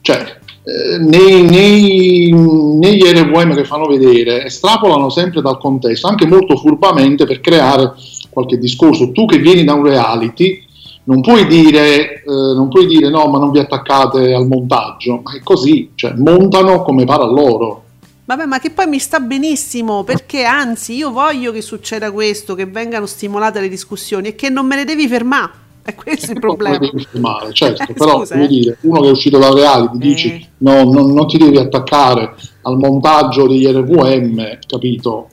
Cioè, 0.00 0.38
eh, 0.68 0.98
nei, 0.98 1.42
nei, 1.42 2.32
negli 2.32 3.02
RVM 3.02 3.54
che 3.54 3.64
fanno 3.64 3.86
vedere 3.86 4.46
estrapolano 4.46 5.10
sempre 5.10 5.42
dal 5.42 5.58
contesto, 5.58 6.08
anche 6.08 6.26
molto 6.26 6.56
furbamente 6.56 7.26
per 7.26 7.40
creare 7.40 7.92
qualche 8.36 8.58
discorso. 8.58 9.12
Tu 9.12 9.24
che 9.24 9.38
vieni 9.38 9.64
da 9.64 9.72
un 9.72 9.82
reality, 9.82 10.62
non 11.04 11.22
puoi 11.22 11.46
dire, 11.46 12.22
eh, 12.22 12.54
non 12.54 12.68
puoi 12.68 12.86
dire 12.86 13.08
no, 13.08 13.26
ma 13.28 13.38
non 13.38 13.50
vi 13.50 13.60
attaccate 13.60 14.34
al 14.34 14.46
montaggio, 14.46 15.22
ma 15.24 15.34
è 15.34 15.40
così, 15.42 15.92
cioè 15.94 16.12
montano 16.14 16.82
come 16.82 17.06
pare 17.06 17.22
a 17.22 17.26
loro. 17.26 17.84
Vabbè, 18.26 18.44
ma 18.44 18.58
che 18.58 18.70
poi 18.70 18.88
mi 18.88 18.98
sta 18.98 19.20
benissimo 19.20 20.02
perché 20.02 20.44
anzi 20.44 20.96
io 20.96 21.12
voglio 21.12 21.50
che 21.50 21.62
succeda 21.62 22.10
questo, 22.10 22.54
che 22.54 22.66
vengano 22.66 23.06
stimolate 23.06 23.60
le 23.60 23.68
discussioni 23.68 24.28
e 24.28 24.34
che 24.34 24.50
non 24.50 24.66
me 24.66 24.76
ne 24.76 24.84
devi 24.84 25.08
fermare. 25.08 25.64
È 25.82 25.94
questo 25.94 26.32
il 26.32 26.40
problema. 26.40 26.76
Non 26.78 27.06
fermare, 27.10 27.52
certo, 27.52 27.84
eh, 27.84 27.94
però 27.96 28.18
scusa, 28.18 28.34
eh. 28.34 28.46
dire, 28.48 28.76
uno 28.82 29.00
che 29.00 29.06
è 29.06 29.10
uscito 29.12 29.38
da 29.38 29.54
reality 29.54 29.96
eh. 29.96 29.98
dici 29.98 30.48
no, 30.58 30.82
non, 30.84 31.12
non 31.12 31.26
ti 31.26 31.38
devi 31.38 31.56
attaccare 31.56 32.34
al 32.62 32.76
montaggio 32.76 33.46
degli 33.46 33.66
RVM, 33.66 34.58
capito? 34.66 35.28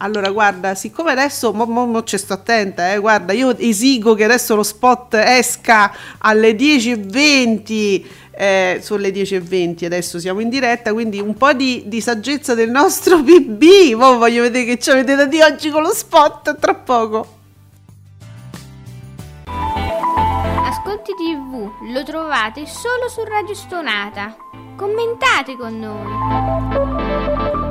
Allora, 0.00 0.30
guarda, 0.30 0.76
siccome 0.76 1.10
adesso, 1.10 1.52
mo, 1.52 1.64
mo, 1.64 1.84
mo 1.84 2.04
ci 2.04 2.16
sto 2.18 2.34
attenta, 2.34 2.92
eh, 2.92 2.98
guarda, 2.98 3.32
io 3.32 3.56
esigo 3.58 4.14
che 4.14 4.22
adesso 4.24 4.54
lo 4.54 4.62
spot 4.62 5.14
esca 5.14 5.92
alle 6.18 6.52
10.20, 6.52 8.04
eh, 8.30 8.78
sono 8.80 9.00
le 9.00 9.10
10.20, 9.10 9.86
adesso 9.86 10.20
siamo 10.20 10.38
in 10.38 10.50
diretta, 10.50 10.92
quindi 10.92 11.18
un 11.18 11.34
po' 11.34 11.52
di, 11.52 11.82
di 11.86 12.00
saggezza 12.00 12.54
del 12.54 12.70
nostro 12.70 13.22
BB, 13.26 13.94
mo 13.96 14.18
voglio 14.18 14.42
vedere 14.42 14.66
che 14.66 14.78
ci 14.78 14.90
avete 14.90 15.16
da 15.16 15.24
di 15.24 15.40
oggi 15.40 15.68
con 15.70 15.82
lo 15.82 15.92
spot, 15.92 16.56
tra 16.60 16.74
poco. 16.74 17.34
Ascolti 19.46 21.12
TV 21.14 21.68
lo 21.92 22.04
trovate 22.04 22.66
solo 22.66 23.08
su 23.08 23.24
Radio 23.24 23.54
Stonata. 23.54 24.36
Commentate 24.76 25.56
con 25.56 25.76
noi. 25.76 27.67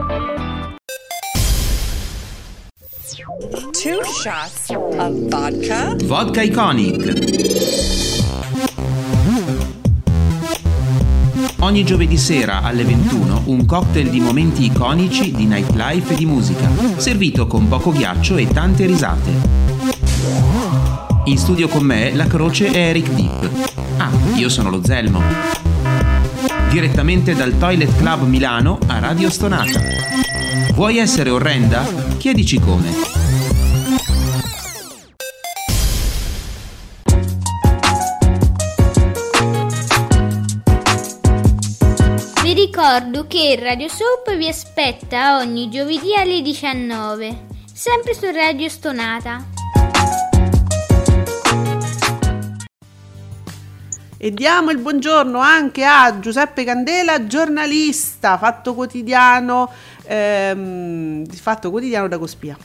Two 3.08 4.04
shots 4.04 4.70
of 4.70 5.30
vodka. 5.30 5.96
Vodka 6.04 6.42
Iconic. 6.42 7.06
Ogni 11.60 11.86
giovedì 11.86 12.18
sera 12.18 12.64
alle 12.64 12.84
21 12.84 13.44
un 13.46 13.66
cocktail 13.66 14.10
di 14.10 14.20
momenti 14.20 14.66
iconici 14.66 15.32
di 15.32 15.46
nightlife 15.46 16.16
e 16.16 16.18
di 16.18 16.26
musica, 16.26 16.70
servito 16.98 17.48
con 17.48 17.70
poco 17.70 17.94
ghiaccio 17.94 18.36
e 18.36 18.46
tante 18.50 18.86
risate. 18.86 19.32
In 21.24 21.38
studio 21.38 21.70
con 21.70 21.84
me 21.84 22.14
la 22.14 22.28
croce 22.28 22.70
è 22.72 22.78
Eric 22.90 23.10
Deep. 23.12 23.70
Ah, 24.00 24.10
io 24.36 24.50
sono 24.50 24.70
lo 24.70 24.84
Zelmo. 24.84 25.22
Direttamente 26.70 27.36
dal 27.36 27.58
Toilet 27.58 27.96
Club 27.96 28.24
Milano 28.24 28.78
a 28.88 29.00
Radio 29.00 29.30
Stonata. 29.30 29.80
Vuoi 30.74 30.98
essere 30.98 31.30
orrenda? 31.30 32.07
Chiedici 32.18 32.60
come. 32.60 32.90
Vi 42.42 42.54
ricordo 42.54 43.28
che 43.28 43.58
Radio 43.60 43.88
Soap 43.88 44.36
vi 44.36 44.48
aspetta 44.48 45.38
ogni 45.38 45.70
giovedì 45.70 46.16
alle 46.16 46.42
19, 46.42 47.46
sempre 47.72 48.14
su 48.14 48.26
Radio 48.32 48.68
Stonata. 48.68 49.46
E 54.20 54.32
diamo 54.32 54.72
il 54.72 54.80
buongiorno 54.80 55.38
anche 55.38 55.86
a 55.86 56.18
Giuseppe 56.20 56.64
Candela, 56.64 57.28
giornalista, 57.28 58.40
fatto 58.40 58.74
quotidiano, 58.74 59.70
ehm, 60.08 61.26
fatto 61.28 61.70
quotidiano 61.70 62.08
da 62.08 62.18
Cospia. 62.18 62.58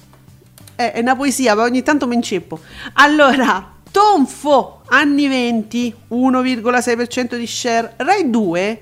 È, 0.74 0.92
è 0.92 1.00
una 1.00 1.16
poesia, 1.16 1.54
ma 1.54 1.62
ogni 1.62 1.82
tanto 1.82 2.06
mi 2.06 2.14
inceppo. 2.14 2.60
Allora, 2.94 3.72
Tonfo, 3.92 4.80
anni 4.86 5.28
20, 5.28 5.94
1,6% 6.10 7.36
di 7.36 7.46
share, 7.46 7.92
Rai 7.96 8.30
2, 8.30 8.80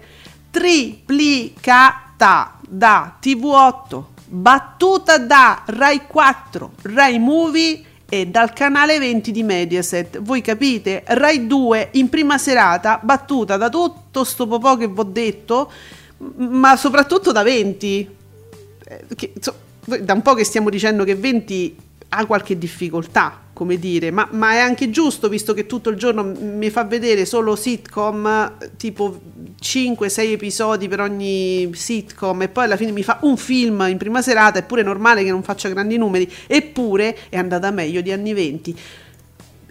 triplicata 0.51 2.61
da 2.69 3.17
TV8, 3.21 4.03
battuta 4.27 5.19
da 5.19 5.63
Rai 5.67 6.03
4, 6.07 6.73
Rai 6.83 7.19
Movie 7.19 7.83
e 8.09 8.27
dal 8.27 8.53
canale 8.53 9.01
20 9.01 9.33
di 9.33 9.43
Mediaset. 9.43 10.21
Voi 10.21 10.43
capite? 10.43 11.03
Rai 11.07 11.49
2 11.49 11.89
in 11.93 12.09
prima 12.09 12.39
serata, 12.39 13.01
battuta 13.03 13.57
da 13.57 13.69
tutto 13.69 14.23
sto 14.23 14.47
popò 14.47 14.77
che 14.77 14.87
vi 14.87 14.99
ho 14.99 15.05
detto, 15.05 15.73
ma 16.37 16.77
soprattutto 16.77 17.33
da 17.33 17.43
20. 17.43 18.19
Eh, 18.91 19.15
che, 19.15 19.33
so, 19.39 19.55
da 19.85 20.13
un 20.15 20.23
po' 20.23 20.35
che 20.35 20.43
stiamo 20.43 20.69
dicendo 20.69 21.05
che 21.05 21.15
20 21.15 21.77
ha 22.13 22.27
qualche 22.27 22.59
difficoltà, 22.59 23.41
come 23.53 23.79
dire, 23.79 24.11
ma, 24.11 24.27
ma, 24.33 24.53
è 24.53 24.59
anche 24.59 24.91
giusto 24.91 25.29
visto 25.29 25.55
che 25.55 25.67
tutto 25.67 25.91
il 25.91 25.97
giorno 25.97 26.25
mi 26.25 26.69
fa 26.71 26.83
vedere 26.83 27.25
solo 27.25 27.55
sitcom, 27.55 28.57
tipo 28.77 29.21
5-6 29.63 30.33
episodi 30.33 30.89
per 30.89 31.01
ogni 31.03 31.71
sitcom 31.73 32.43
e 32.43 32.49
poi 32.49 32.65
alla 32.65 32.77
fine 32.77 32.91
mi 32.91 33.05
fa 33.05 33.19
un 33.23 33.37
film 33.37 33.87
in 33.89 33.97
prima 33.97 34.23
serata, 34.23 34.59
è 34.59 34.65
pure 34.65 34.83
normale 34.83 35.23
che 35.23 35.31
non 35.31 35.45
faccia 35.45 35.69
grandi 35.69 35.97
numeri, 35.97 36.29
eppure 36.49 37.17
è 37.29 37.37
andata 37.37 37.71
meglio 37.71 38.01
di 38.01 38.11
anni 38.11 38.33
20. 38.33 38.77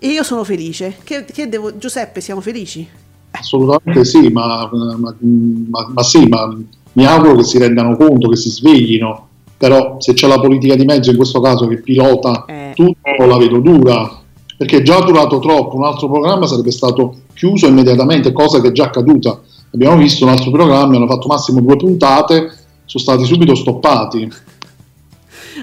E 0.02 0.08
io 0.08 0.24
sono 0.24 0.46
felice. 0.46 0.96
Che, 1.04 1.26
che 1.26 1.50
devo, 1.50 1.78
Giuseppe, 1.78 2.22
siamo 2.22 2.40
felici? 2.40 2.88
Assolutamente 3.32 4.06
sì, 4.06 4.30
ma, 4.30 4.70
ma, 4.72 5.16
ma, 5.20 5.88
ma 5.94 6.04
sì, 6.04 6.26
ma 6.26 6.58
mi 7.00 7.06
auguro 7.06 7.36
che 7.36 7.44
si 7.44 7.58
rendano 7.58 7.96
conto, 7.96 8.28
che 8.28 8.36
si 8.36 8.50
sveglino 8.50 9.28
però 9.60 9.98
se 10.00 10.14
c'è 10.14 10.26
la 10.26 10.40
politica 10.40 10.76
di 10.76 10.86
mezzo 10.86 11.12
in 11.12 11.18
questo 11.18 11.42
caso 11.42 11.68
che 11.68 11.82
pilota 11.82 12.46
eh. 12.48 12.72
tutto 12.74 13.26
la 13.26 13.38
vedo 13.38 13.60
dura 13.60 14.22
perché 14.56 14.82
già 14.84 15.02
durato 15.02 15.40
troppo 15.40 15.76
un 15.76 15.84
altro 15.84 16.10
programma 16.10 16.48
sarebbe 16.48 16.72
stato 16.72 17.24
chiuso 17.34 17.68
immediatamente 17.68 18.32
cosa 18.32 18.62
che 18.62 18.70
è 18.70 18.72
già 18.72 18.86
accaduta 18.86 19.38
abbiamo 19.74 19.98
visto 19.98 20.24
un 20.24 20.32
altro 20.32 20.50
programma 20.50 20.96
hanno 20.96 21.08
fatto 21.08 21.28
massimo 21.28 21.60
due 21.60 21.76
puntate 21.76 22.58
sono 22.86 23.04
stati 23.04 23.26
subito 23.26 23.54
stoppati 23.54 24.32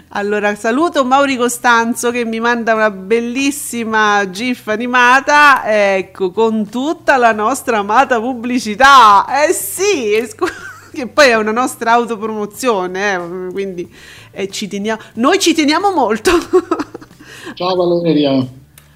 allora, 0.08 0.54
saluto 0.56 1.06
Mauri 1.06 1.36
Costanzo 1.36 2.10
che 2.10 2.26
mi 2.26 2.38
manda 2.38 2.74
una 2.74 2.90
bellissima 2.90 4.28
GIF 4.28 4.68
animata, 4.68 5.62
ecco, 5.96 6.32
con 6.32 6.68
tutta 6.68 7.16
la 7.16 7.32
nostra 7.32 7.78
amata 7.78 8.20
pubblicità. 8.20 9.24
Eh 9.46 9.54
sì, 9.54 10.22
scusa 10.28 10.52
che 10.96 11.06
poi 11.08 11.28
è 11.28 11.36
una 11.36 11.52
nostra 11.52 11.92
autopromozione, 11.92 13.14
eh, 13.14 13.52
quindi 13.52 13.94
eh, 14.30 14.48
ci 14.48 14.66
teniamo, 14.66 14.98
noi 15.14 15.38
ci 15.38 15.52
teniamo 15.52 15.92
molto. 15.92 16.30
Ciao 17.52 17.76
Valeria. 17.76 18.42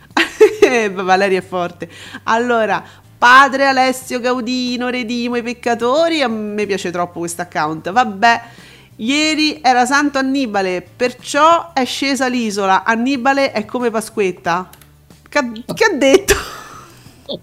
Valeria 0.90 1.38
è 1.38 1.42
forte. 1.42 1.90
Allora, 2.22 2.82
padre 3.18 3.66
Alessio 3.66 4.18
Gaudino, 4.18 4.88
redimo 4.88 5.36
i 5.36 5.42
peccatori, 5.42 6.22
a 6.22 6.28
me 6.28 6.64
piace 6.64 6.90
troppo 6.90 7.18
questo 7.18 7.42
account, 7.42 7.92
vabbè. 7.92 8.42
Ieri 8.96 9.60
era 9.62 9.84
Santo 9.84 10.16
Annibale, 10.16 10.86
perciò 10.96 11.72
è 11.74 11.84
scesa 11.84 12.28
l'isola. 12.28 12.82
Annibale 12.82 13.52
è 13.52 13.66
come 13.66 13.90
Pasquetta. 13.90 14.70
Che, 15.28 15.52
che 15.74 15.84
ha 15.84 15.94
detto? 15.94 16.34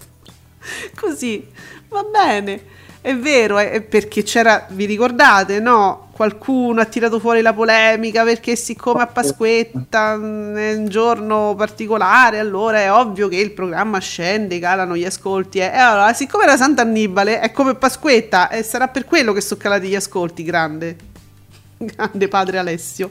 Così, 1.00 1.48
va 1.90 2.04
bene. 2.04 2.76
È 3.08 3.16
vero, 3.16 3.58
è 3.58 3.80
perché 3.84 4.22
c'era, 4.22 4.66
vi 4.72 4.84
ricordate, 4.84 5.62
no? 5.62 6.10
Qualcuno 6.12 6.82
ha 6.82 6.86
tirato 6.86 7.22
fuori 7.22 7.42
la 7.42 7.54
polemica 7.54 8.26
perché 8.26 8.58
siccome 8.58 9.02
a 9.02 9.08
Pasquetta 9.08 10.16
è 10.16 10.74
un 10.76 10.88
giorno 10.90 11.56
particolare, 11.56 12.38
allora 12.38 12.80
è 12.80 12.92
ovvio 12.92 13.30
che 13.30 13.38
il 13.38 13.52
programma 13.52 14.00
scende, 14.00 14.60
calano 14.60 14.98
gli 14.98 15.06
ascolti. 15.06 15.60
Eh. 15.60 15.72
E 15.74 15.78
allora, 15.78 16.12
siccome 16.12 16.44
era 16.44 16.58
Sant'Annibale, 16.58 17.40
è 17.40 17.54
come 17.54 17.76
Pasquetta 17.76 18.50
e 18.50 18.62
sarà 18.62 18.90
per 18.90 19.06
quello 19.06 19.32
che 19.32 19.40
sono 19.40 19.62
calati 19.62 19.88
gli 19.88 19.96
ascolti, 19.96 20.44
grande. 20.44 20.98
Grande 21.80 22.28
padre 22.28 22.58
Alessio. 22.58 23.10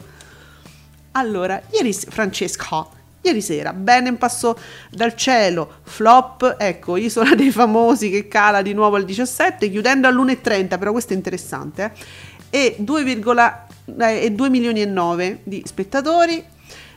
Allora, 1.12 1.58
ieri 1.70 1.94
Francesco 1.94 2.95
Ieri 3.26 3.42
sera 3.42 3.72
Benem 3.72 4.14
passò 4.14 4.54
dal 4.88 5.16
cielo, 5.16 5.78
flop, 5.82 6.54
ecco, 6.60 6.96
Isola 6.96 7.34
dei 7.34 7.50
Famosi 7.50 8.08
che 8.08 8.28
cala 8.28 8.62
di 8.62 8.72
nuovo 8.72 8.94
al 8.94 9.04
17, 9.04 9.68
chiudendo 9.68 10.06
all'1,30, 10.06 10.78
però 10.78 10.92
questo 10.92 11.12
è 11.12 11.16
interessante, 11.16 11.92
eh? 12.50 12.74
e 12.76 12.76
2, 12.78 13.20
eh, 13.98 14.30
2 14.30 14.48
milioni 14.48 14.80
e 14.80 14.86
9 14.86 15.40
di 15.42 15.60
spettatori. 15.66 16.44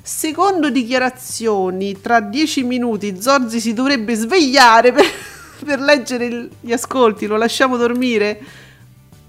Secondo 0.04 0.70
dichiarazioni, 0.70 2.00
tra 2.00 2.20
dieci 2.20 2.62
minuti 2.62 3.20
Zorzi 3.20 3.60
si 3.60 3.74
dovrebbe 3.74 4.14
svegliare 4.14 4.92
per, 4.92 5.06
per 5.66 5.80
leggere 5.80 6.48
gli 6.60 6.72
ascolti, 6.72 7.26
lo 7.26 7.38
lasciamo 7.38 7.76
dormire? 7.76 8.40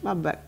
Vabbè, 0.01 0.39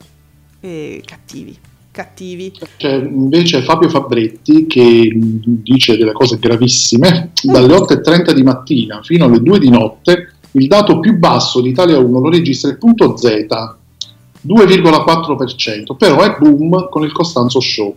eh, 0.60 1.02
cattivi 1.02 1.70
cattivi. 1.92 2.52
C'è 2.78 2.94
invece 2.94 3.62
Fabio 3.62 3.88
Fabretti 3.88 4.66
che 4.66 5.12
dice 5.14 5.96
delle 5.96 6.12
cose 6.12 6.38
gravissime, 6.38 7.30
dalle 7.42 7.76
8.30 7.76 8.32
di 8.32 8.42
mattina 8.42 9.00
fino 9.02 9.26
alle 9.26 9.40
2 9.40 9.58
di 9.60 9.68
notte 9.68 10.32
il 10.52 10.66
dato 10.66 10.98
più 10.98 11.18
basso 11.18 11.60
di 11.60 11.68
Italia 11.68 11.98
1 11.98 12.18
lo 12.18 12.28
registra 12.28 12.70
il 12.70 12.78
punto 12.78 13.16
Z, 13.16 13.46
2,4%, 14.46 15.96
però 15.96 16.20
è 16.20 16.36
boom 16.38 16.88
con 16.90 17.04
il 17.04 17.12
Costanzo 17.12 17.60
Show. 17.60 17.94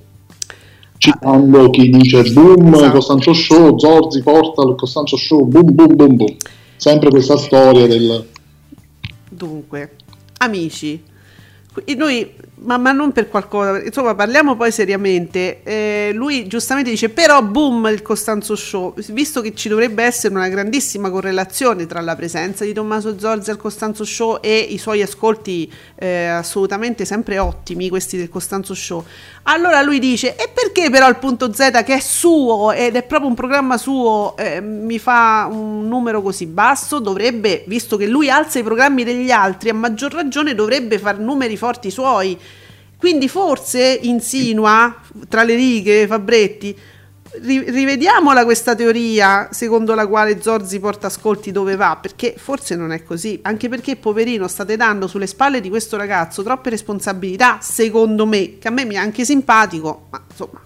Citando 0.98 1.70
chi 1.72 1.90
dice 1.90 2.24
boom, 2.32 2.74
esatto. 2.74 2.92
Costanzo 2.92 3.34
Show, 3.34 3.78
Zorzi 3.78 4.22
porta 4.22 4.62
il 4.64 4.76
Costanzo 4.76 5.18
Show, 5.18 5.46
boom, 5.46 5.74
boom, 5.74 5.96
boom, 5.96 6.16
boom. 6.16 6.36
Sempre 6.78 7.10
questa 7.10 7.38
storia 7.38 7.88
del... 7.88 8.26
Dunque, 9.30 9.96
amici, 10.38 11.02
noi 11.98 12.34
ma, 12.58 12.78
ma, 12.78 12.92
non 12.92 13.12
per 13.12 13.28
qualcosa, 13.28 13.84
insomma 13.84 14.16
parliamo 14.16 14.56
poi 14.56 14.72
seriamente, 14.72 15.62
eh, 15.64 16.12
lui 16.14 16.48
giustamente 16.48 16.90
dice 16.90 17.10
però 17.10 17.42
boom 17.42 17.88
il 17.92 18.02
Costanzo 18.02 18.56
Show, 18.56 18.94
visto 19.10 19.42
che 19.42 19.54
ci 19.54 19.68
dovrebbe 19.68 20.04
essere 20.04 20.34
una 20.34 20.48
grandissima 20.48 21.10
correlazione 21.10 21.86
tra 21.86 22.00
la 22.00 22.16
presenza 22.16 22.64
di 22.64 22.72
Tommaso 22.72 23.20
Zorzi 23.20 23.50
al 23.50 23.58
Costanzo 23.58 24.06
Show 24.06 24.40
e 24.42 24.58
i 24.58 24.78
suoi 24.78 25.02
ascolti 25.02 25.72
eh, 25.96 26.28
assolutamente 26.28 27.04
sempre 27.04 27.40
ottimi, 27.40 27.90
questi 27.90 28.16
del 28.16 28.30
Costanzo 28.30 28.74
Show, 28.74 29.04
allora 29.44 29.82
lui 29.82 30.00
dice 30.00 30.36
e 30.36 30.50
perché 30.54 30.90
però 30.90 31.10
il 31.10 31.18
punto 31.18 31.54
Z 31.54 31.84
che 31.86 31.96
è 31.96 32.00
suo 32.00 32.72
ed 32.72 32.96
è 32.96 33.04
proprio 33.04 33.30
un 33.30 33.36
programma 33.36 33.78
suo 33.78 34.36
eh, 34.38 34.62
mi 34.62 34.98
fa 34.98 35.48
un 35.52 35.88
numero 35.88 36.22
così 36.22 36.46
basso, 36.46 37.00
dovrebbe, 37.00 37.66
visto 37.68 37.98
che 37.98 38.08
lui 38.08 38.30
alza 38.30 38.60
i 38.60 38.64
programmi 38.64 39.04
degli 39.04 39.30
altri, 39.30 39.70
a 39.70 39.74
maggior 39.74 40.14
ragione 40.14 40.56
dovrebbe 40.56 40.98
fare 40.98 41.18
numeri 41.18 41.58
forti 41.58 41.92
suoi. 41.92 42.38
Quindi 42.98 43.28
forse 43.28 44.00
insinua 44.04 44.96
tra 45.28 45.44
le 45.44 45.56
righe 45.56 46.08
Fabretti, 46.08 46.76
rivediamola 47.42 48.46
questa 48.46 48.76
teoria 48.76 49.50
secondo 49.52 49.94
la 49.94 50.08
quale 50.08 50.42
Zorzi 50.42 50.80
porta 50.80 51.08
ascolti 51.08 51.52
dove 51.52 51.76
va, 51.76 51.98
perché 52.02 52.34
forse 52.38 52.76
non 52.76 52.92
è 52.92 53.04
così, 53.04 53.40
anche 53.42 53.68
perché 53.70 53.96
poverino 53.96 54.48
state 54.48 54.78
dando 54.78 55.08
sulle 55.08 55.28
spalle 55.28 55.62
di 55.62 55.70
questo 55.70 55.98
ragazzo 55.98 56.44
troppe 56.44 56.70
responsabilità, 56.70 57.60
secondo 57.62 58.26
me, 58.26 58.58
che 58.58 58.68
a 58.68 58.72
me 58.72 58.86
mi 58.86 58.96
è 58.96 58.98
anche 58.98 59.26
simpatico, 59.26 60.08
ma 60.10 60.22
insomma... 60.30 60.62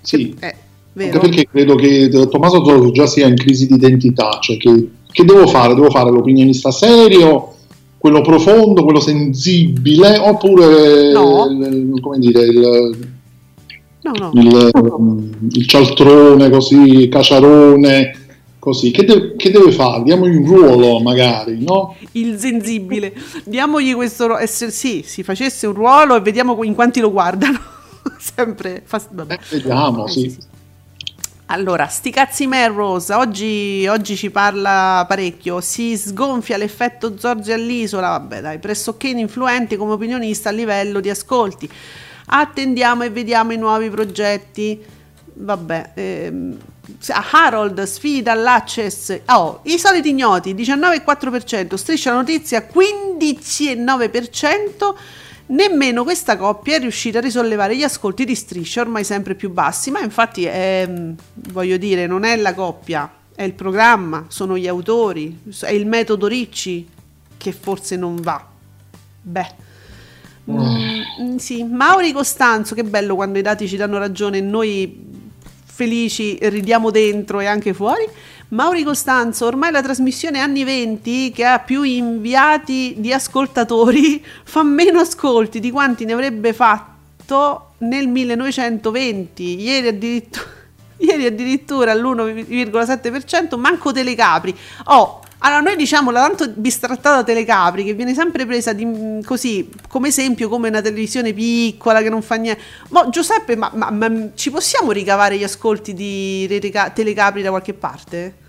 Sì, 0.00 0.34
è 0.38 0.54
vero. 0.94 1.20
Anche 1.20 1.28
perché 1.28 1.48
credo 1.48 1.74
che 1.76 2.08
Tommaso 2.28 2.64
Zorzi 2.64 2.92
già 2.92 3.06
sia 3.06 3.28
in 3.28 3.36
crisi 3.36 3.66
di 3.66 3.74
identità, 3.74 4.38
cioè 4.40 4.56
che, 4.56 4.90
che 5.10 5.24
devo 5.24 5.46
fare? 5.46 5.74
Devo 5.74 5.90
fare 5.90 6.10
l'opinionista 6.10 6.72
serio 6.72 7.51
quello 8.02 8.20
profondo, 8.20 8.82
quello 8.82 8.98
sensibile, 8.98 10.18
oppure 10.18 11.12
no. 11.12 11.46
il, 11.48 12.00
come 12.00 12.18
dire, 12.18 12.40
il, 12.46 12.98
no, 14.02 14.12
no. 14.18 14.32
il, 14.34 15.30
il 15.52 15.66
cialtrone 15.68 16.50
così, 16.50 17.06
caciarone, 17.08 18.16
così. 18.58 18.90
Che, 18.90 19.04
de- 19.04 19.36
che, 19.36 19.52
deve 19.52 19.70
fare? 19.70 20.02
Diamogli 20.02 20.34
un 20.34 20.44
ruolo 20.44 20.98
magari, 20.98 21.62
no? 21.62 21.94
Il 22.12 22.40
sensibile. 22.40 23.14
Diamogli 23.44 23.94
questo 23.94 24.26
ruolo. 24.26 24.40
Eh, 24.40 24.48
sì, 24.48 25.04
si 25.06 25.22
facesse 25.22 25.68
un 25.68 25.74
ruolo 25.74 26.16
e 26.16 26.20
vediamo 26.22 26.60
in 26.64 26.74
quanti 26.74 26.98
lo 26.98 27.12
guardano. 27.12 27.60
Sempre. 28.18 28.82
Fast- 28.84 29.10
eh, 29.28 29.38
vediamo, 29.48 30.08
sì. 30.08 30.28
sì. 30.28 30.38
Allora, 31.52 31.86
sti 31.86 32.10
cazzi 32.10 32.46
Melrose, 32.46 33.12
oggi, 33.12 33.86
oggi 33.86 34.16
ci 34.16 34.30
parla 34.30 35.04
parecchio, 35.06 35.60
si 35.60 35.98
sgonfia 35.98 36.56
l'effetto 36.56 37.18
Zorzi 37.18 37.52
all'isola, 37.52 38.08
vabbè 38.08 38.40
dai, 38.40 38.58
pressoché 38.58 39.08
influenti 39.08 39.76
come 39.76 39.92
opinionista 39.92 40.48
a 40.48 40.52
livello 40.52 41.00
di 41.00 41.10
ascolti. 41.10 41.70
Attendiamo 42.24 43.02
e 43.02 43.10
vediamo 43.10 43.52
i 43.52 43.58
nuovi 43.58 43.90
progetti. 43.90 44.82
Vabbè, 45.34 45.90
ehm, 45.92 46.56
Harold 47.32 47.82
sfida 47.82 48.32
l'Access. 48.32 49.20
Oh, 49.26 49.60
i 49.64 49.78
soliti 49.78 50.08
ignoti 50.08 50.54
19,4%, 50.54 51.74
striscia 51.74 52.14
notizia 52.14 52.66
15,9%. 52.66 54.94
Nemmeno 55.52 56.02
questa 56.02 56.38
coppia 56.38 56.76
è 56.76 56.80
riuscita 56.80 57.18
a 57.18 57.20
risollevare 57.20 57.76
gli 57.76 57.82
ascolti 57.82 58.24
di 58.24 58.34
striscia 58.34 58.80
ormai 58.80 59.04
sempre 59.04 59.34
più 59.34 59.50
bassi, 59.50 59.90
ma 59.90 60.00
infatti 60.00 60.44
è, 60.44 60.88
voglio 61.50 61.76
dire, 61.76 62.06
non 62.06 62.24
è 62.24 62.36
la 62.36 62.54
coppia, 62.54 63.10
è 63.34 63.42
il 63.42 63.52
programma, 63.52 64.24
sono 64.28 64.56
gli 64.56 64.66
autori, 64.66 65.40
è 65.60 65.70
il 65.70 65.86
metodo 65.86 66.26
Ricci 66.26 66.88
che 67.36 67.52
forse 67.52 67.96
non 67.96 68.16
va. 68.16 68.46
Beh. 69.20 69.70
Mm, 70.50 71.36
sì, 71.36 71.64
Mauri 71.64 72.12
Costanzo, 72.12 72.74
che 72.74 72.84
bello 72.84 73.14
quando 73.14 73.38
i 73.38 73.42
dati 73.42 73.68
ci 73.68 73.76
danno 73.76 73.98
ragione 73.98 74.38
e 74.38 74.40
noi 74.40 75.04
felici 75.64 76.38
ridiamo 76.40 76.90
dentro 76.90 77.40
e 77.40 77.46
anche 77.46 77.74
fuori. 77.74 78.08
Mauri 78.52 78.82
Costanzo, 78.82 79.46
ormai 79.46 79.70
la 79.70 79.80
trasmissione 79.80 80.38
anni 80.38 80.62
20 80.62 81.32
che 81.32 81.42
ha 81.46 81.58
più 81.58 81.84
inviati 81.84 82.96
di 82.98 83.10
ascoltatori 83.10 84.22
fa 84.44 84.62
meno 84.62 85.00
ascolti 85.00 85.58
di 85.58 85.70
quanti 85.70 86.04
ne 86.04 86.12
avrebbe 86.12 86.52
fatto 86.52 87.70
nel 87.78 88.08
1920. 88.08 89.42
Ieri 89.58 89.88
addirittura, 89.88 90.46
ieri 90.98 91.24
addirittura 91.24 91.92
all'1,7%, 91.92 93.58
manco 93.58 93.90
Telecapri. 93.90 94.54
Oh, 94.84 95.22
allora, 95.38 95.60
noi 95.62 95.76
diciamo 95.76 96.10
la 96.10 96.20
tanto 96.20 96.50
bistrattata 96.54 97.24
Telecapri 97.24 97.84
che 97.84 97.94
viene 97.94 98.12
sempre 98.12 98.44
presa 98.44 98.74
di, 98.74 98.84
mm, 98.84 99.20
così 99.22 99.70
come 99.88 100.08
esempio 100.08 100.50
come 100.50 100.68
una 100.68 100.82
televisione 100.82 101.32
piccola 101.32 102.02
che 102.02 102.10
non 102.10 102.20
fa 102.20 102.34
niente. 102.34 102.60
Ma 102.90 103.08
Giuseppe, 103.08 103.56
ma, 103.56 103.70
ma, 103.72 103.90
ma 103.90 104.10
ci 104.34 104.50
possiamo 104.50 104.92
ricavare 104.92 105.38
gli 105.38 105.42
ascolti 105.42 105.94
di 105.94 106.46
Telecapri 106.92 107.40
da 107.40 107.48
qualche 107.48 107.72
parte? 107.72 108.40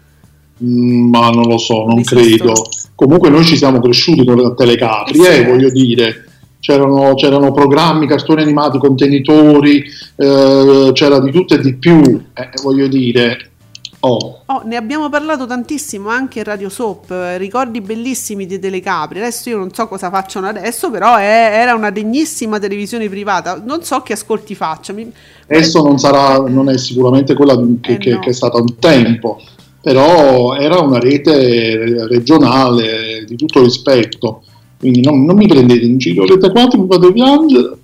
Mm, 0.64 1.10
ma 1.10 1.30
non 1.30 1.48
lo 1.48 1.58
so, 1.58 1.86
non, 1.86 2.04
credo. 2.04 2.54
Comunque 2.96 3.30
noi 3.30 3.44
ci 3.44 3.58
siamo 3.58 3.80
cresciuti 3.80 4.24
con 4.26 4.38
la 4.38 4.54
Telecapri, 4.54 5.20
eh, 5.26 5.40
eh, 5.40 5.46
voglio 5.46 5.70
dire. 5.70 6.26
C'erano, 6.60 7.14
c'erano, 7.16 7.52
programmi, 7.52 8.08
cartoni 8.08 8.42
animati, 8.42 8.78
contenitori, 8.78 9.84
eh, 10.16 10.92
c'era 10.94 11.20
di 11.20 11.32
tutto 11.32 11.56
e 11.56 11.60
di 11.60 11.76
più, 11.76 12.00
eh, 12.34 12.50
voglio 12.62 12.88
dire, 12.88 13.52
Oh. 14.06 14.42
oh. 14.48 14.62
ne 14.66 14.76
abbiamo 14.76 15.08
parlato 15.08 15.46
tantissimo 15.46 16.10
anche 16.10 16.40
in 16.40 16.44
Radio 16.44 16.68
Soap, 16.68 17.38
ricordi 17.38 17.80
bellissimi 17.80 18.46
di 18.46 18.60
Telecapri. 18.60 19.20
Adesso 19.20 19.48
io 19.48 19.58
non 19.58 19.74
so 19.74 19.88
cosa 19.88 20.10
facciano 20.10 20.48
adesso, 20.48 20.92
però 20.92 21.16
è, 21.16 21.52
era 21.54 21.74
una 21.74 21.90
degnissima 21.90 22.60
televisione 22.60 23.08
privata. 23.08 23.62
Non 23.64 23.82
so 23.84 24.02
che 24.02 24.12
ascolti 24.12 24.56
faccia. 24.56 24.92
Mi... 24.92 25.10
Adesso 25.48 25.82
non, 25.82 25.98
sarà, 26.00 26.38
non 26.40 26.70
è 26.70 26.78
sicuramente 26.78 27.34
quella 27.34 27.56
che, 27.56 27.94
eh 27.94 27.98
che, 27.98 28.12
no. 28.12 28.20
che 28.20 28.32
è 28.32 28.34
stata 28.34 28.58
un 28.58 28.78
tempo, 28.78 29.42
però 29.84 30.56
era 30.56 30.80
una 30.80 30.98
rete 30.98 32.08
regionale 32.08 33.26
di 33.28 33.36
tutto 33.36 33.62
rispetto. 33.62 34.44
Quindi 34.80 35.02
non, 35.02 35.26
non 35.26 35.36
mi 35.36 35.46
prendete 35.46 35.84
in 35.84 35.98
giro, 35.98 36.26
rete 36.26 36.50
4 36.50 36.80
mi 36.80 36.88
fate 36.90 37.12
piangere. 37.12 37.78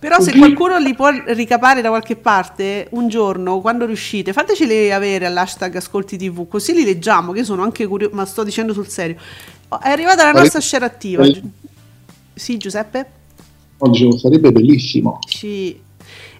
Però 0.00 0.20
se 0.20 0.36
qualcuno 0.36 0.76
li 0.78 0.94
può 0.94 1.08
ricapare 1.26 1.82
da 1.82 1.90
qualche 1.90 2.16
parte 2.16 2.88
un 2.92 3.08
giorno, 3.08 3.60
quando 3.60 3.86
riuscite, 3.86 4.32
fateceli 4.32 4.90
avere 4.90 5.26
all'hashtag 5.26 5.76
Ascolti 5.76 6.16
TV, 6.16 6.48
così 6.48 6.72
li 6.72 6.84
leggiamo, 6.84 7.30
che 7.30 7.44
sono 7.44 7.62
anche 7.62 7.86
curioso, 7.86 8.14
ma 8.14 8.24
sto 8.24 8.42
dicendo 8.42 8.72
sul 8.72 8.88
serio. 8.88 9.16
È 9.68 9.88
arrivata 9.88 10.24
la 10.24 10.32
nostra 10.40 10.60
share 10.60 10.84
attiva. 10.84 11.24
Sì, 12.34 12.56
Giuseppe? 12.56 13.06
No, 13.78 13.90
dicevo, 13.90 14.18
sarebbe 14.18 14.50
bellissimo. 14.50 15.20
Sì. 15.28 15.84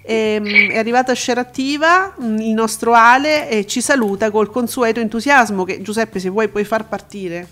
Ehm, 0.09 0.71
è 0.71 0.79
arrivata 0.79 1.15
share 1.17 1.41
attiva, 1.41 2.15
mm, 2.21 2.39
il 2.39 2.55
nostro 2.55 2.95
Ale 2.95 3.49
e 3.49 3.67
ci 3.67 3.81
saluta 3.81 4.31
col 4.31 4.51
consueto 4.51 5.01
entusiasmo 5.01 5.65
che 5.65 5.83
Giuseppe 5.83 6.21
se 6.21 6.29
vuoi 6.29 6.47
puoi 6.49 6.65
far 6.65 6.87
partire. 6.87 7.49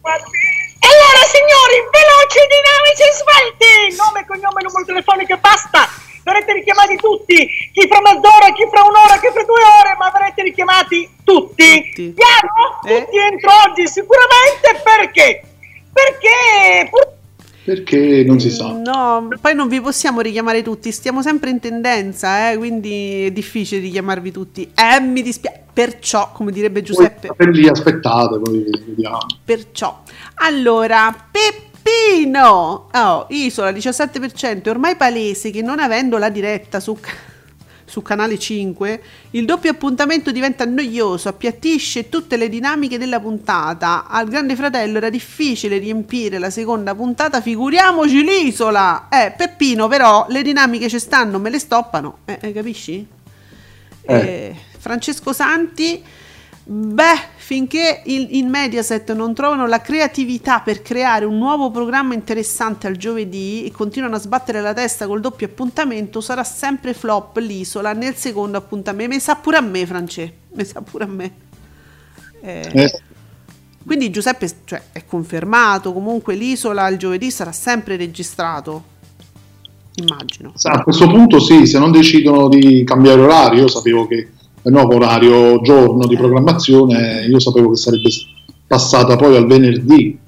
Allora 0.00 1.22
signori, 1.28 1.76
veloci, 1.92 2.40
dinamici 2.48 3.02
e 3.02 3.12
svelti! 3.12 3.96
Nome, 3.96 4.24
cognome, 4.24 4.62
numero 4.62 4.84
telefonico 4.86 5.34
e 5.34 5.36
basta! 5.36 5.86
Verrete 6.22 6.54
richiamati 6.54 6.96
tutti, 6.96 7.46
chi 7.72 7.86
fra 7.86 8.00
mezz'ora, 8.00 8.50
chi 8.52 8.66
fra 8.70 8.82
un'ora, 8.82 9.18
chi 9.20 9.28
fra 9.30 9.44
due 9.44 9.62
ore, 9.62 9.94
ma 9.98 10.10
verrete 10.10 10.42
richiamati 10.42 11.08
tutti. 11.22 11.92
tutti. 11.92 12.14
Chiaro? 12.14 12.80
Eh? 12.86 13.04
Tutti 13.04 13.18
entro 13.18 13.50
oggi, 13.68 13.86
sicuramente 13.86 14.80
perché? 14.82 15.42
Perché 15.92 16.88
pur- 16.90 17.14
perché 17.66 18.22
non 18.24 18.38
si 18.38 18.48
sa. 18.48 18.70
No, 18.70 19.26
poi 19.40 19.56
non 19.56 19.66
vi 19.66 19.80
possiamo 19.80 20.20
richiamare 20.20 20.62
tutti, 20.62 20.92
stiamo 20.92 21.20
sempre 21.20 21.50
in 21.50 21.58
tendenza, 21.58 22.52
eh, 22.52 22.56
quindi 22.56 23.24
è 23.24 23.32
difficile 23.32 23.80
richiamarvi 23.80 24.30
tutti. 24.30 24.70
Eh, 24.72 25.00
mi 25.00 25.20
dispiace. 25.20 25.64
Perciò, 25.76 26.30
come 26.32 26.52
direbbe 26.52 26.80
Giuseppe... 26.80 27.34
Poi 27.36 27.52
lì 27.52 27.68
aspettate, 27.68 28.38
poi 28.38 28.64
vediamo. 28.86 29.18
Perciò. 29.44 30.00
Allora, 30.36 31.14
Peppino! 31.30 32.88
Oh, 32.90 33.26
Isola 33.28 33.72
17%, 33.72 34.62
è 34.62 34.70
ormai 34.70 34.96
palese 34.96 35.50
che 35.50 35.60
non 35.60 35.80
avendo 35.80 36.16
la 36.16 36.30
diretta 36.30 36.80
su 36.80 36.96
su 37.86 38.02
canale 38.02 38.38
5, 38.38 39.02
il 39.30 39.46
doppio 39.46 39.70
appuntamento 39.70 40.32
diventa 40.32 40.64
noioso, 40.64 41.28
appiattisce 41.28 42.08
tutte 42.08 42.36
le 42.36 42.48
dinamiche 42.48 42.98
della 42.98 43.20
puntata. 43.20 44.06
Al 44.08 44.28
Grande 44.28 44.56
Fratello 44.56 44.98
era 44.98 45.08
difficile 45.08 45.78
riempire 45.78 46.38
la 46.38 46.50
seconda 46.50 46.94
puntata, 46.94 47.40
figuriamoci 47.40 48.22
l'isola. 48.22 49.08
Eh, 49.08 49.32
Peppino, 49.36 49.88
però 49.88 50.26
le 50.28 50.42
dinamiche 50.42 50.88
ci 50.88 50.98
stanno, 50.98 51.38
me 51.38 51.48
le 51.48 51.58
stoppano. 51.58 52.18
Eh, 52.24 52.38
eh 52.42 52.52
capisci? 52.52 53.06
Eh. 54.02 54.14
Eh, 54.14 54.56
Francesco 54.78 55.32
Santi 55.32 56.02
Beh, 56.68 57.16
finché 57.36 58.02
il, 58.06 58.26
in 58.30 58.48
Mediaset 58.48 59.12
non 59.12 59.34
trovano 59.34 59.68
la 59.68 59.80
creatività 59.80 60.58
per 60.58 60.82
creare 60.82 61.24
un 61.24 61.38
nuovo 61.38 61.70
programma 61.70 62.14
interessante 62.14 62.88
al 62.88 62.96
giovedì 62.96 63.64
e 63.64 63.70
continuano 63.70 64.16
a 64.16 64.18
sbattere 64.18 64.60
la 64.60 64.74
testa 64.74 65.06
col 65.06 65.20
doppio 65.20 65.46
appuntamento, 65.46 66.20
sarà 66.20 66.42
sempre 66.42 66.92
flop 66.92 67.36
l'isola 67.36 67.92
nel 67.92 68.16
secondo 68.16 68.58
appuntamento. 68.58 69.14
Mi 69.14 69.20
sa 69.20 69.36
pure 69.36 69.58
a 69.58 69.60
me, 69.60 69.86
France. 69.86 70.32
Mi 70.54 70.64
sa 70.64 70.80
pure 70.80 71.04
a 71.04 71.06
me. 71.06 71.32
Eh, 72.40 72.68
Eh, 72.72 73.00
Quindi 73.86 74.10
Giuseppe 74.10 74.50
cioè, 74.64 74.82
è 74.90 75.04
confermato, 75.06 75.92
comunque 75.92 76.34
l'isola 76.34 76.88
il 76.88 76.98
giovedì 76.98 77.30
sarà 77.30 77.52
sempre 77.52 77.96
registrato. 77.96 78.94
Immagino. 79.94 80.52
a 80.64 80.82
questo 80.82 81.06
punto 81.06 81.38
sì, 81.38 81.64
se 81.64 81.78
non 81.78 81.92
decidono 81.92 82.48
di 82.48 82.82
cambiare 82.82 83.20
orario, 83.20 83.60
io 83.60 83.68
sapevo 83.68 84.08
che 84.08 84.30
nuovo 84.72 84.94
orario 84.96 85.60
giorno 85.62 86.06
di 86.06 86.16
programmazione, 86.16 87.24
io 87.26 87.38
sapevo 87.38 87.70
che 87.70 87.76
sarebbe 87.76 88.08
passata 88.66 89.16
poi 89.16 89.36
al 89.36 89.46
venerdì, 89.46 90.18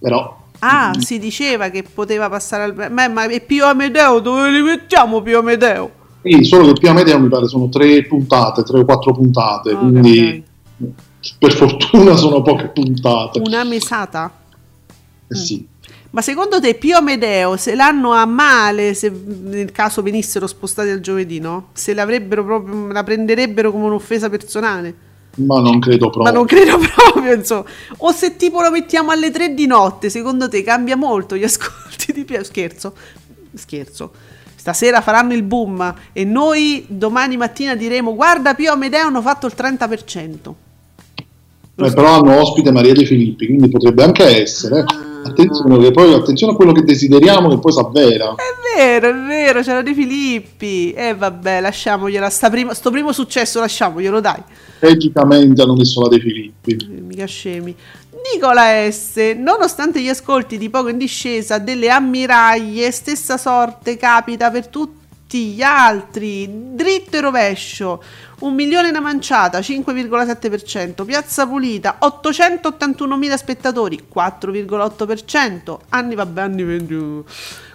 però 0.00 0.34
Ah, 0.60 0.92
si 0.98 1.18
diceva 1.18 1.68
che 1.68 1.82
poteva 1.82 2.28
passare 2.30 2.62
al... 2.64 2.90
Ma, 2.90 3.08
ma 3.08 3.26
e 3.26 3.40
Pio 3.40 3.66
Amedeo, 3.66 4.20
dove 4.20 4.50
li 4.50 4.62
mettiamo 4.62 5.20
Pio 5.20 5.40
Amedeo? 5.40 5.90
sì, 6.22 6.42
solo 6.44 6.72
che 6.72 6.80
Pia 6.80 6.92
Media 6.92 7.18
mi 7.18 7.28
pare 7.28 7.46
sono 7.46 7.68
tre 7.68 8.04
puntate, 8.04 8.62
tre 8.62 8.80
o 8.80 8.84
quattro 8.84 9.12
puntate, 9.12 9.70
Ah, 9.72 9.76
quindi 9.76 10.42
per 11.38 11.52
fortuna 11.52 12.16
sono 12.16 12.42
poche 12.42 12.68
puntate. 12.68 13.38
Una 13.38 13.62
mesata? 13.64 14.32
Eh 15.28 15.34
sì. 15.36 15.66
Ma 16.10 16.22
secondo 16.22 16.60
te 16.60 16.74
Pio 16.74 16.98
Amedeo 16.98 17.56
se 17.56 17.74
l'hanno 17.74 18.12
a 18.12 18.24
male 18.24 18.94
se 18.94 19.10
nel 19.10 19.72
caso 19.72 20.02
venissero 20.02 20.46
spostati 20.46 20.88
al 20.88 21.00
giovedì, 21.00 21.40
no? 21.40 21.68
Se 21.72 21.92
l'avrebbero 21.94 22.44
proprio, 22.44 22.86
la 22.88 23.02
prenderebbero 23.02 23.70
come 23.70 23.84
un'offesa 23.84 24.30
personale? 24.30 24.94
Ma 25.36 25.60
non 25.60 25.80
credo 25.80 26.08
proprio. 26.10 26.22
Ma 26.22 26.30
non 26.30 26.46
credo 26.46 26.78
proprio, 26.94 27.34
insomma. 27.34 27.64
O 27.98 28.12
se 28.12 28.36
tipo 28.36 28.62
lo 28.62 28.70
mettiamo 28.70 29.10
alle 29.10 29.30
tre 29.30 29.52
di 29.52 29.66
notte, 29.66 30.08
secondo 30.08 30.48
te 30.48 30.62
cambia 30.62 30.96
molto 30.96 31.36
gli 31.36 31.44
ascolti 31.44 32.12
di 32.12 32.24
Pio? 32.24 32.42
Scherzo, 32.42 32.94
scherzo. 33.54 34.12
Stasera 34.54 35.00
faranno 35.00 35.32
il 35.32 35.42
boom 35.42 35.94
e 36.12 36.24
noi 36.24 36.86
domani 36.88 37.36
mattina 37.36 37.76
diremo 37.76 38.14
guarda 38.16 38.54
Pio 38.54 38.72
Amedeo 38.72 39.06
hanno 39.06 39.22
fatto 39.22 39.46
il 39.46 39.54
30%. 39.56 40.52
Eh, 41.78 41.92
però 41.92 42.18
hanno 42.18 42.40
ospite 42.40 42.72
Maria 42.72 42.94
De 42.94 43.04
Filippi, 43.04 43.46
quindi 43.46 43.68
potrebbe 43.68 44.02
anche 44.02 44.24
essere. 44.42 44.80
Ah. 44.80 45.15
Attenzione, 45.30 45.78
che 45.78 45.90
poi, 45.90 46.12
attenzione 46.12 46.52
a 46.52 46.56
quello 46.56 46.72
che 46.72 46.82
desideriamo 46.82 47.48
che 47.48 47.58
poi 47.58 47.72
si 47.72 47.78
avvera. 47.78 48.34
È 48.34 48.76
vero, 48.76 49.08
è 49.08 49.26
vero, 49.26 49.62
c'era 49.62 49.82
De 49.82 49.94
Filippi. 49.94 50.92
E 50.92 51.14
vabbè, 51.14 51.60
lasciamogliela. 51.60 52.30
Sta 52.30 52.50
primo, 52.50 52.74
sto 52.74 52.90
primo 52.90 53.12
successo 53.12 53.60
lasciamoglielo, 53.60 54.20
dai. 54.20 54.42
Strategicamente 54.76 55.62
hanno 55.62 55.74
messo 55.74 56.00
la 56.02 56.08
De 56.08 56.20
Filippi. 56.20 56.72
Eh, 56.72 57.00
Mica 57.00 57.26
scemi. 57.26 57.74
Nicola 58.32 58.90
S. 58.90 59.34
Nonostante 59.36 60.00
gli 60.00 60.08
ascolti 60.08 60.58
di 60.58 60.68
poco 60.68 60.88
in 60.88 60.98
discesa 60.98 61.58
delle 61.58 61.88
ammiraglie, 61.90 62.90
stessa 62.90 63.36
sorte 63.36 63.96
capita 63.96 64.50
per 64.50 64.68
tutti 64.68 65.05
gli 65.28 65.62
altri. 65.62 66.48
Dritto 66.74 67.16
e 67.16 67.20
rovescio. 67.20 68.02
Un 68.40 68.54
milione 68.54 68.90
una 68.90 69.00
manciata, 69.00 69.58
5,7%. 69.60 71.04
Piazza 71.04 71.46
Pulita, 71.46 71.98
881.000 72.00 73.34
spettatori, 73.34 74.04
4,8%. 74.14 75.78
Anni, 75.90 76.14
vabbè, 76.14 76.40
anni 76.40 76.62
20. 76.62 77.24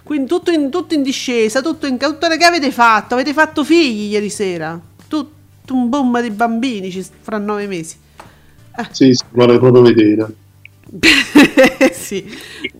Quindi 0.02 0.28
tutto 0.28 0.50
in, 0.50 0.70
tutto 0.70 0.94
in 0.94 1.02
discesa, 1.02 1.62
tutto 1.62 1.86
in 1.86 1.98
tutto 1.98 2.28
che 2.28 2.44
avete 2.44 2.70
fatto? 2.72 3.14
Avete 3.14 3.32
fatto 3.32 3.64
figli 3.64 4.10
ieri 4.10 4.30
sera? 4.30 4.78
Tutto 5.06 5.74
un 5.74 5.88
boom 5.88 6.20
di 6.20 6.30
bambini 6.30 6.90
ci- 6.90 7.06
fra 7.20 7.38
nove 7.38 7.66
mesi. 7.66 7.96
Sì, 8.90 9.12
sì, 9.14 9.24
vorrei 9.30 9.58
proprio 9.58 9.82
vedere. 9.82 10.34
sì. 11.92 12.28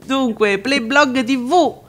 Dunque, 0.05 0.59
Playblog 0.59 1.23
TV, 1.25 1.81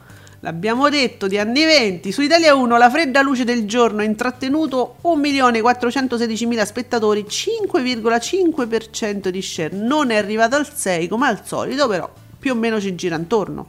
l'abbiamo 0.44 0.90
detto, 0.90 1.26
di 1.26 1.38
anni 1.38 1.64
20, 1.64 2.12
su 2.12 2.20
Italia 2.20 2.54
1 2.54 2.76
la 2.76 2.90
fredda 2.90 3.22
luce 3.22 3.44
del 3.44 3.64
giorno 3.64 4.02
ha 4.02 4.04
intrattenuto 4.04 4.96
1.416.000 5.02 6.66
spettatori, 6.66 7.24
5,5% 7.26 9.28
di 9.28 9.40
share, 9.40 9.74
non 9.74 10.10
è 10.10 10.16
arrivato 10.16 10.56
al 10.56 10.68
6 10.70 11.08
come 11.08 11.28
al 11.28 11.40
solito, 11.44 11.88
però 11.88 12.08
più 12.38 12.52
o 12.52 12.54
meno 12.54 12.78
ci 12.78 12.94
gira 12.94 13.16
intorno. 13.16 13.68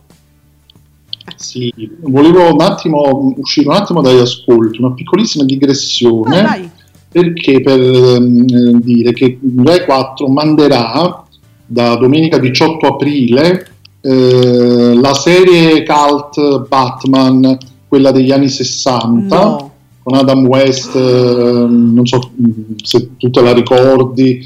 Sì, 1.38 1.74
volevo 2.02 2.54
un 2.54 2.62
attimo 2.62 3.34
uscire 3.38 3.70
un 3.70 3.76
attimo 3.76 4.02
dagli 4.02 4.20
ascolti, 4.20 4.80
una 4.80 4.94
piccolissima 4.94 5.46
digressione. 5.46 6.42
Vai. 6.42 6.70
perché 7.10 7.62
per 7.62 7.80
ehm, 7.80 8.82
dire 8.82 9.14
che 9.14 9.40
Rai 9.64 9.86
4 9.86 10.28
manderà 10.28 11.24
da 11.66 11.96
domenica 11.96 12.38
18 12.38 12.86
aprile 12.86 13.75
eh, 14.08 14.94
la 15.02 15.14
serie 15.16 15.84
cult 15.84 16.68
Batman, 16.68 17.58
quella 17.88 18.12
degli 18.12 18.32
anni 18.32 18.50
60, 18.50 19.44
No. 19.44 19.72
con 20.04 20.16
Adam 20.16 20.46
West, 20.46 20.96
ehm, 20.96 21.94
non 21.96 22.06
so 22.06 22.20
mm, 22.40 22.76
se 22.84 23.10
tu 23.18 23.32
te 23.32 23.42
la 23.42 23.54
ricordi, 23.54 24.46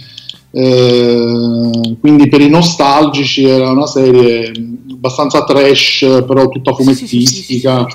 eh, 0.52 1.98
quindi 2.00 2.28
per 2.30 2.40
i 2.42 2.50
nostalgici 2.50 3.44
era 3.44 3.72
una 3.72 3.86
serie 3.86 4.52
mm, 4.58 4.92
abbastanza 4.94 5.44
trash, 5.44 6.24
però 6.26 6.48
tutta 6.48 6.74
Sì, 6.74 6.84
sì, 6.84 6.94
sì, 6.94 6.96
sì, 6.96 7.08
fumettistica. 7.08 7.88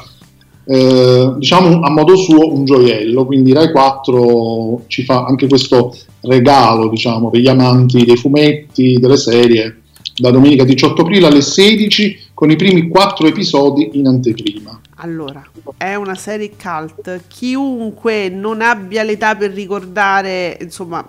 Eh, 0.66 1.34
diciamo 1.38 1.80
a 1.80 1.90
modo 1.90 2.16
suo 2.16 2.52
un 2.52 2.64
gioiello, 2.64 3.26
quindi 3.26 3.52
Rai 3.52 3.70
4 3.70 4.82
ci 4.86 5.04
fa 5.04 5.24
anche 5.24 5.46
questo 5.46 5.94
regalo, 6.22 6.88
diciamo, 6.88 7.30
per 7.30 7.40
gli 7.40 7.48
amanti 7.48 8.04
dei 8.04 8.16
fumetti, 8.16 8.98
delle 8.98 9.18
serie, 9.18 9.82
da 10.16 10.30
domenica 10.30 10.64
18 10.64 11.02
aprile 11.02 11.26
alle 11.26 11.42
16 11.42 12.28
con 12.34 12.50
i 12.50 12.56
primi 12.56 12.88
quattro 12.88 13.26
episodi 13.26 13.90
in 13.94 14.06
anteprima. 14.06 14.80
Allora, 14.96 15.44
è 15.76 15.96
una 15.96 16.14
serie 16.14 16.52
cult. 16.56 17.22
Chiunque 17.26 18.28
non 18.28 18.60
abbia 18.60 19.02
l'età 19.02 19.34
per 19.34 19.50
ricordare, 19.50 20.56
insomma, 20.60 21.04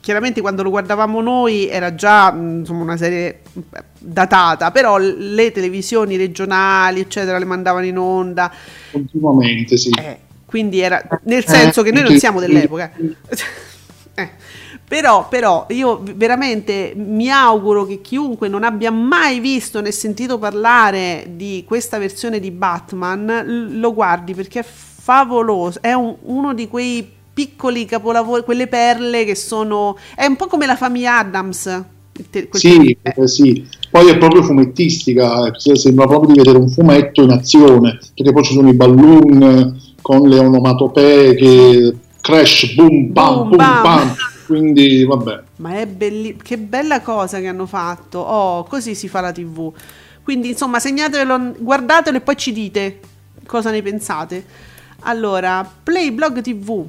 chiaramente 0.00 0.40
quando 0.40 0.62
lo 0.62 0.70
guardavamo 0.70 1.20
noi 1.20 1.66
era 1.66 1.94
già 1.94 2.32
insomma, 2.32 2.82
una 2.82 2.96
serie 2.98 3.40
eh, 3.54 3.82
datata, 3.98 4.70
però 4.70 4.98
le 4.98 5.52
televisioni 5.52 6.16
regionali, 6.16 7.00
eccetera, 7.00 7.38
le 7.38 7.46
mandavano 7.46 7.86
in 7.86 7.98
onda. 7.98 8.52
Continuamente, 8.92 9.78
sì. 9.78 9.90
Eh, 9.98 10.18
quindi 10.44 10.80
era 10.80 11.02
nel 11.24 11.46
senso 11.46 11.82
che 11.82 11.92
noi 11.92 12.02
non 12.02 12.18
siamo 12.18 12.40
dell'epoca. 12.40 12.92
Eh, 14.12 14.28
Però, 14.90 15.28
però 15.28 15.66
io 15.68 16.02
veramente 16.16 16.94
mi 16.96 17.30
auguro 17.30 17.86
che 17.86 18.00
chiunque 18.00 18.48
non 18.48 18.64
abbia 18.64 18.90
mai 18.90 19.38
visto 19.38 19.80
né 19.80 19.92
sentito 19.92 20.36
parlare 20.36 21.28
di 21.36 21.62
questa 21.64 21.96
versione 21.98 22.40
di 22.40 22.50
Batman 22.50 23.68
lo 23.78 23.94
guardi 23.94 24.34
perché 24.34 24.58
è 24.60 24.64
favoloso. 24.64 25.80
È 25.80 25.92
un- 25.92 26.16
uno 26.22 26.54
di 26.54 26.66
quei 26.66 27.08
piccoli 27.32 27.84
capolavori, 27.84 28.42
quelle 28.42 28.66
perle 28.66 29.24
che 29.24 29.36
sono. 29.36 29.96
È 30.16 30.26
un 30.26 30.34
po' 30.34 30.48
come 30.48 30.66
la 30.66 30.74
famiglia 30.74 31.18
Adams. 31.18 31.84
Sì, 32.50 32.96
eh, 33.00 33.28
sì. 33.28 33.66
Poi 33.90 34.08
è 34.08 34.18
proprio 34.18 34.42
fumettistica, 34.42 35.52
se- 35.56 35.76
sembra 35.76 36.06
proprio 36.06 36.32
di 36.32 36.38
vedere 36.38 36.58
un 36.58 36.68
fumetto 36.68 37.22
in 37.22 37.30
azione, 37.30 37.98
perché 38.14 38.32
poi 38.32 38.44
ci 38.44 38.54
sono 38.54 38.68
i 38.68 38.74
balloon 38.74 39.80
con 40.02 40.28
le 40.28 40.38
onomatopee 40.38 41.34
che 41.34 41.96
crash, 42.20 42.74
boom, 42.74 43.12
bam, 43.12 43.44
Boom, 43.44 43.48
boom, 43.48 43.80
bam. 43.80 43.82
bam. 43.82 44.16
Quindi, 44.50 45.04
vabbè. 45.04 45.42
Ma 45.56 45.78
è 45.78 45.86
bellissimo, 45.86 46.40
che 46.42 46.58
bella 46.58 47.00
cosa 47.02 47.38
che 47.38 47.46
hanno 47.46 47.66
fatto. 47.66 48.18
Oh, 48.18 48.64
così 48.64 48.96
si 48.96 49.06
fa 49.06 49.20
la 49.20 49.30
TV. 49.30 49.72
Quindi, 50.24 50.48
insomma, 50.48 50.80
segnatevelo, 50.80 51.54
guardatelo 51.58 52.16
e 52.16 52.20
poi 52.20 52.36
ci 52.36 52.52
dite 52.52 52.98
cosa 53.46 53.70
ne 53.70 53.80
pensate. 53.80 54.44
Allora, 55.02 55.64
Playblog 55.82 56.40
TV. 56.40 56.84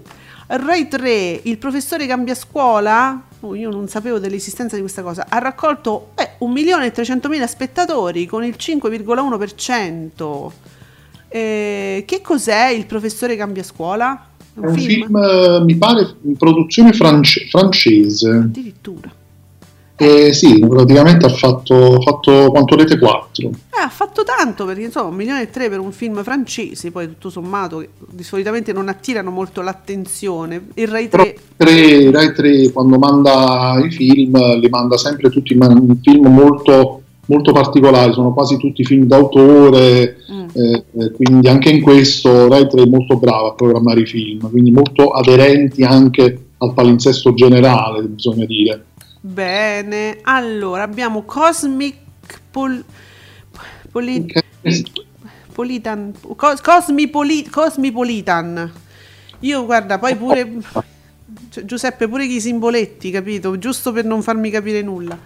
Rai 0.48 0.88
3, 0.88 1.42
il 1.44 1.60
professore 1.60 2.08
cambia 2.08 2.34
scuola. 2.34 3.26
Oh, 3.42 3.54
io 3.54 3.70
non 3.70 3.88
sapevo 3.88 4.18
dell'esistenza 4.18 4.74
di 4.74 4.82
questa 4.82 5.04
cosa. 5.04 5.28
Ha 5.30 5.38
raccolto 5.38 6.14
eh, 6.16 6.38
1.300.000 6.40 7.46
spettatori 7.46 8.26
con 8.26 8.44
il 8.44 8.56
5,1%. 8.58 10.52
Eh, 11.28 12.04
che 12.08 12.22
cos'è 12.22 12.70
il 12.70 12.88
professore 12.88 13.36
cambia 13.36 13.62
scuola? 13.62 14.30
È 14.54 14.66
un 14.66 14.76
film, 14.76 15.16
eh, 15.16 15.64
mi 15.64 15.76
pare, 15.76 16.16
in 16.24 16.36
produzione 16.36 16.94
france- 16.94 17.48
francese. 17.50 18.30
Addirittura. 18.30 19.12
E 20.02 20.34
sì, 20.34 20.66
praticamente 20.68 21.28
ha 21.28 21.30
fatto, 21.30 22.02
fatto 22.02 22.50
quanto 22.50 22.76
rete 22.76 22.98
4. 22.98 23.48
Eh, 23.48 23.82
ha 23.84 23.90
fatto 23.90 24.24
tanto 24.24 24.66
perché 24.66 24.82
insomma 24.82 25.10
un 25.10 25.16
milione 25.16 25.44
e 25.44 25.50
tre 25.52 25.70
per 25.70 25.80
un 25.80 25.92
film 25.92 26.24
francese, 26.24 26.90
poi 26.90 27.06
tutto 27.06 27.30
sommato 27.30 27.78
che 27.78 27.90
di 28.10 28.24
solitamente 28.24 28.74
non 28.74 28.90
attirano 28.90 29.30
molto 29.30 29.62
l'attenzione. 29.62 30.70
Il 30.74 30.88
Rai 30.88 31.08
3... 31.08 31.36
Rai 31.58 32.10
3, 32.10 32.12
Rai 32.12 32.34
3 32.34 32.72
quando 32.72 32.98
manda 32.98 33.80
i 33.86 33.92
film 33.92 34.58
li 34.58 34.70
manda 34.70 34.98
sempre 34.98 35.30
tutti 35.30 35.54
in 35.54 35.98
film 36.02 36.34
molto, 36.34 37.01
molto 37.32 37.54
particolari, 37.54 38.12
sono 38.12 38.34
quasi 38.34 38.58
tutti 38.58 38.84
film 38.84 39.06
d'autore, 39.06 40.18
mm. 40.30 40.48
eh, 40.54 41.12
quindi 41.14 41.48
anche 41.48 41.70
in 41.70 41.82
questo 41.82 42.50
Rai 42.50 42.68
3 42.68 42.84
è 42.84 42.86
molto 42.86 43.18
brava 43.18 43.50
a 43.50 43.54
programmare 43.54 44.02
i 44.02 44.06
film, 44.06 44.50
quindi 44.50 44.72
molto 44.72 45.12
aderenti 45.12 45.84
anche 45.84 46.48
al 46.58 46.74
palinsesto 46.74 47.34
generale, 47.34 48.04
bisogna 48.04 48.46
dire. 48.46 48.86
Bene, 49.22 50.18
allora 50.24 50.84
abbiamo 50.84 51.24
Cosmic 51.24 51.96
Pol, 52.52 52.84
Poli, 53.90 54.26
Politan, 55.54 56.14
Cos, 56.36 56.60
Cosmipoli, 56.60 57.48
Cosmipolitan. 57.50 58.72
Io 59.40 59.66
guarda, 59.66 60.00
poi 60.00 60.16
pure 60.18 60.52
Giuseppe, 61.64 62.08
pure 62.08 62.26
i 62.26 62.42
simboletti, 62.42 63.10
capito? 63.10 63.58
Giusto 63.58 63.92
per 63.92 64.06
non 64.06 64.22
farmi 64.22 64.50
capire 64.50 64.82
nulla. 64.82 65.18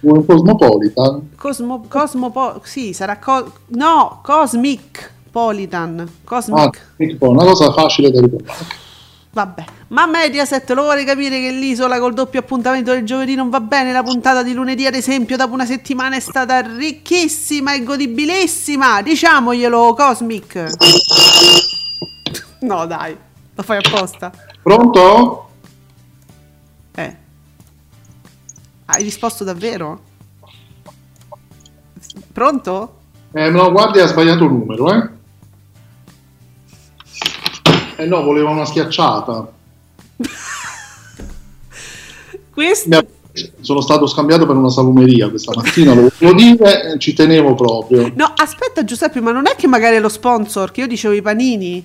Un 0.00 0.24
Cosmopolitan? 0.24 1.30
Cosmo, 1.36 1.84
Cosmopo, 1.88 2.60
sì, 2.62 2.92
sarà 2.92 3.18
co, 3.18 3.52
no, 3.68 4.20
Cosmic 4.22 5.12
Politan. 5.30 6.08
Cosmic. 6.24 6.80
Ah, 6.98 7.26
una 7.26 7.44
cosa 7.44 7.72
facile 7.72 8.10
da 8.10 8.20
ricordare. 8.20 8.86
Vabbè, 9.30 9.64
ma 9.88 10.06
Mediaset 10.06 10.68
lo 10.70 10.82
vuole 10.82 11.04
capire 11.04 11.40
che 11.40 11.50
l'isola 11.50 11.98
col 11.98 12.14
doppio 12.14 12.40
appuntamento 12.40 12.92
del 12.92 13.04
giovedì 13.04 13.34
non 13.34 13.50
va 13.50 13.60
bene? 13.60 13.92
La 13.92 14.02
puntata 14.02 14.42
di 14.42 14.52
lunedì, 14.52 14.86
ad 14.86 14.94
esempio, 14.94 15.36
dopo 15.36 15.52
una 15.52 15.66
settimana 15.66 16.16
è 16.16 16.20
stata 16.20 16.60
ricchissima 16.60 17.74
e 17.74 17.82
godibilissima. 17.82 19.02
Diciamoglielo, 19.02 19.94
Cosmic. 19.94 20.76
No, 22.60 22.86
dai, 22.86 23.16
lo 23.54 23.62
fai 23.62 23.78
apposta. 23.78 24.32
Pronto? 24.62 25.50
Eh. 26.94 27.16
Hai 28.90 29.02
risposto 29.02 29.44
davvero? 29.44 30.00
Pronto? 32.32 32.94
Eh, 33.32 33.50
no, 33.50 33.70
guardi, 33.70 34.00
ha 34.00 34.06
sbagliato 34.06 34.44
il 34.44 34.50
numero, 34.50 34.90
eh. 34.94 35.08
Eh 37.96 38.06
no, 38.06 38.22
voleva 38.22 38.48
una 38.48 38.64
schiacciata. 38.64 39.52
Questo... 42.50 43.06
Sono 43.60 43.82
stato 43.82 44.06
scambiato 44.06 44.46
per 44.46 44.56
una 44.56 44.70
salumeria 44.70 45.28
questa 45.28 45.52
mattina, 45.54 45.92
lo 45.94 46.10
volevo 46.18 46.36
dire, 46.36 46.96
ci 46.98 47.12
tenevo 47.12 47.54
proprio. 47.54 48.10
No, 48.16 48.32
aspetta 48.34 48.84
Giuseppe, 48.84 49.20
ma 49.20 49.32
non 49.32 49.46
è 49.46 49.54
che 49.54 49.66
magari 49.66 49.96
è 49.96 50.00
lo 50.00 50.08
sponsor, 50.08 50.70
che 50.72 50.80
io 50.80 50.86
dicevo 50.86 51.12
i 51.12 51.20
panini? 51.22 51.84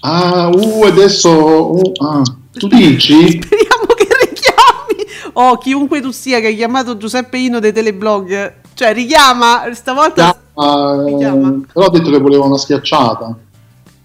Ah, 0.00 0.48
uh, 0.48 0.82
adesso... 0.84 1.74
Uh, 1.76 1.92
ah, 2.02 2.22
tu 2.52 2.68
dici? 2.68 3.32
Speriamo 3.44 3.85
richiami! 5.36 5.48
Oh, 5.48 5.58
chiunque 5.58 6.00
tu 6.00 6.10
sia 6.10 6.40
che 6.40 6.46
hai 6.46 6.56
chiamato 6.56 6.96
Giuseppe 6.96 7.36
Ino 7.38 7.60
dei 7.60 7.72
teleblog, 7.72 8.54
cioè 8.74 8.92
richiama, 8.92 9.68
stavolta... 9.72 10.40
Ah, 10.54 11.02
richiama. 11.04 11.60
Però 11.72 11.86
ha 11.86 11.90
detto 11.90 12.10
che 12.10 12.18
voleva 12.18 12.44
una 12.46 12.56
schiacciata. 12.56 13.36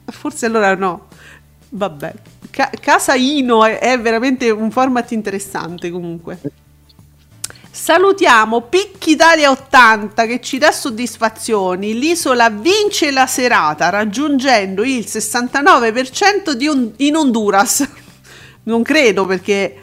Forse 0.05 0.45
allora 0.45 0.75
no. 0.75 1.07
Vabbè. 1.69 2.13
Ca- 2.49 2.71
Casa 2.81 3.15
Ino 3.15 3.63
è, 3.63 3.79
è 3.79 3.97
veramente 3.99 4.49
un 4.49 4.71
format 4.71 5.11
interessante 5.11 5.89
comunque. 5.89 6.39
Salutiamo 7.73 8.63
Picchi 8.63 9.11
Italia 9.11 9.49
80 9.49 10.25
che 10.25 10.41
ci 10.41 10.57
dà 10.57 10.73
soddisfazioni. 10.73 11.97
L'isola 11.97 12.49
vince 12.49 13.11
la 13.11 13.25
serata 13.25 13.87
raggiungendo 13.87 14.83
il 14.83 15.05
69% 15.07 16.51
di 16.51 16.67
un- 16.67 16.91
in 16.97 17.15
Honduras. 17.15 17.87
Non 18.63 18.83
credo 18.83 19.25
perché 19.25 19.75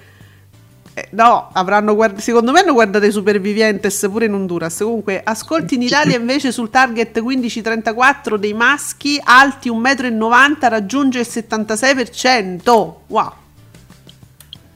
eh, 0.98 1.08
no, 1.12 1.50
avranno 1.52 1.94
guard- 1.94 2.18
secondo 2.18 2.50
me 2.50 2.60
hanno 2.60 2.72
guardato 2.72 3.06
i 3.06 3.12
Supervivientes 3.12 4.06
pure 4.10 4.26
in 4.26 4.34
Honduras. 4.34 4.78
Comunque, 4.78 5.20
ascolti 5.22 5.76
in 5.76 5.82
Italia 5.82 6.16
invece 6.16 6.50
sul 6.50 6.70
target 6.70 7.20
15-34 7.20 8.34
dei 8.36 8.52
maschi 8.52 9.20
alti 9.22 9.70
1,90 9.70 10.16
m 10.16 10.56
raggiunge 10.68 11.20
il 11.20 11.26
76%. 11.28 12.94
Wow. 13.06 13.32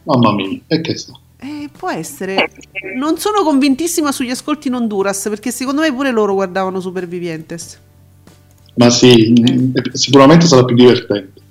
Mamma 0.04 0.32
mia, 0.34 0.58
e 0.66 0.80
che 0.80 0.96
sta? 0.96 1.12
Eh, 1.38 1.68
può 1.76 1.90
essere. 1.90 2.50
Non 2.96 3.18
sono 3.18 3.42
convintissima 3.42 4.12
sugli 4.12 4.30
ascolti 4.30 4.68
in 4.68 4.74
Honduras 4.74 5.26
perché 5.28 5.50
secondo 5.50 5.80
me 5.80 5.92
pure 5.92 6.12
loro 6.12 6.34
guardavano 6.34 6.78
Supervivientes. 6.78 7.78
Ma 8.74 8.90
sì, 8.90 9.32
eh. 9.32 9.70
sicuramente 9.92 10.46
sarà 10.46 10.64
più 10.64 10.76
divertente. 10.76 11.41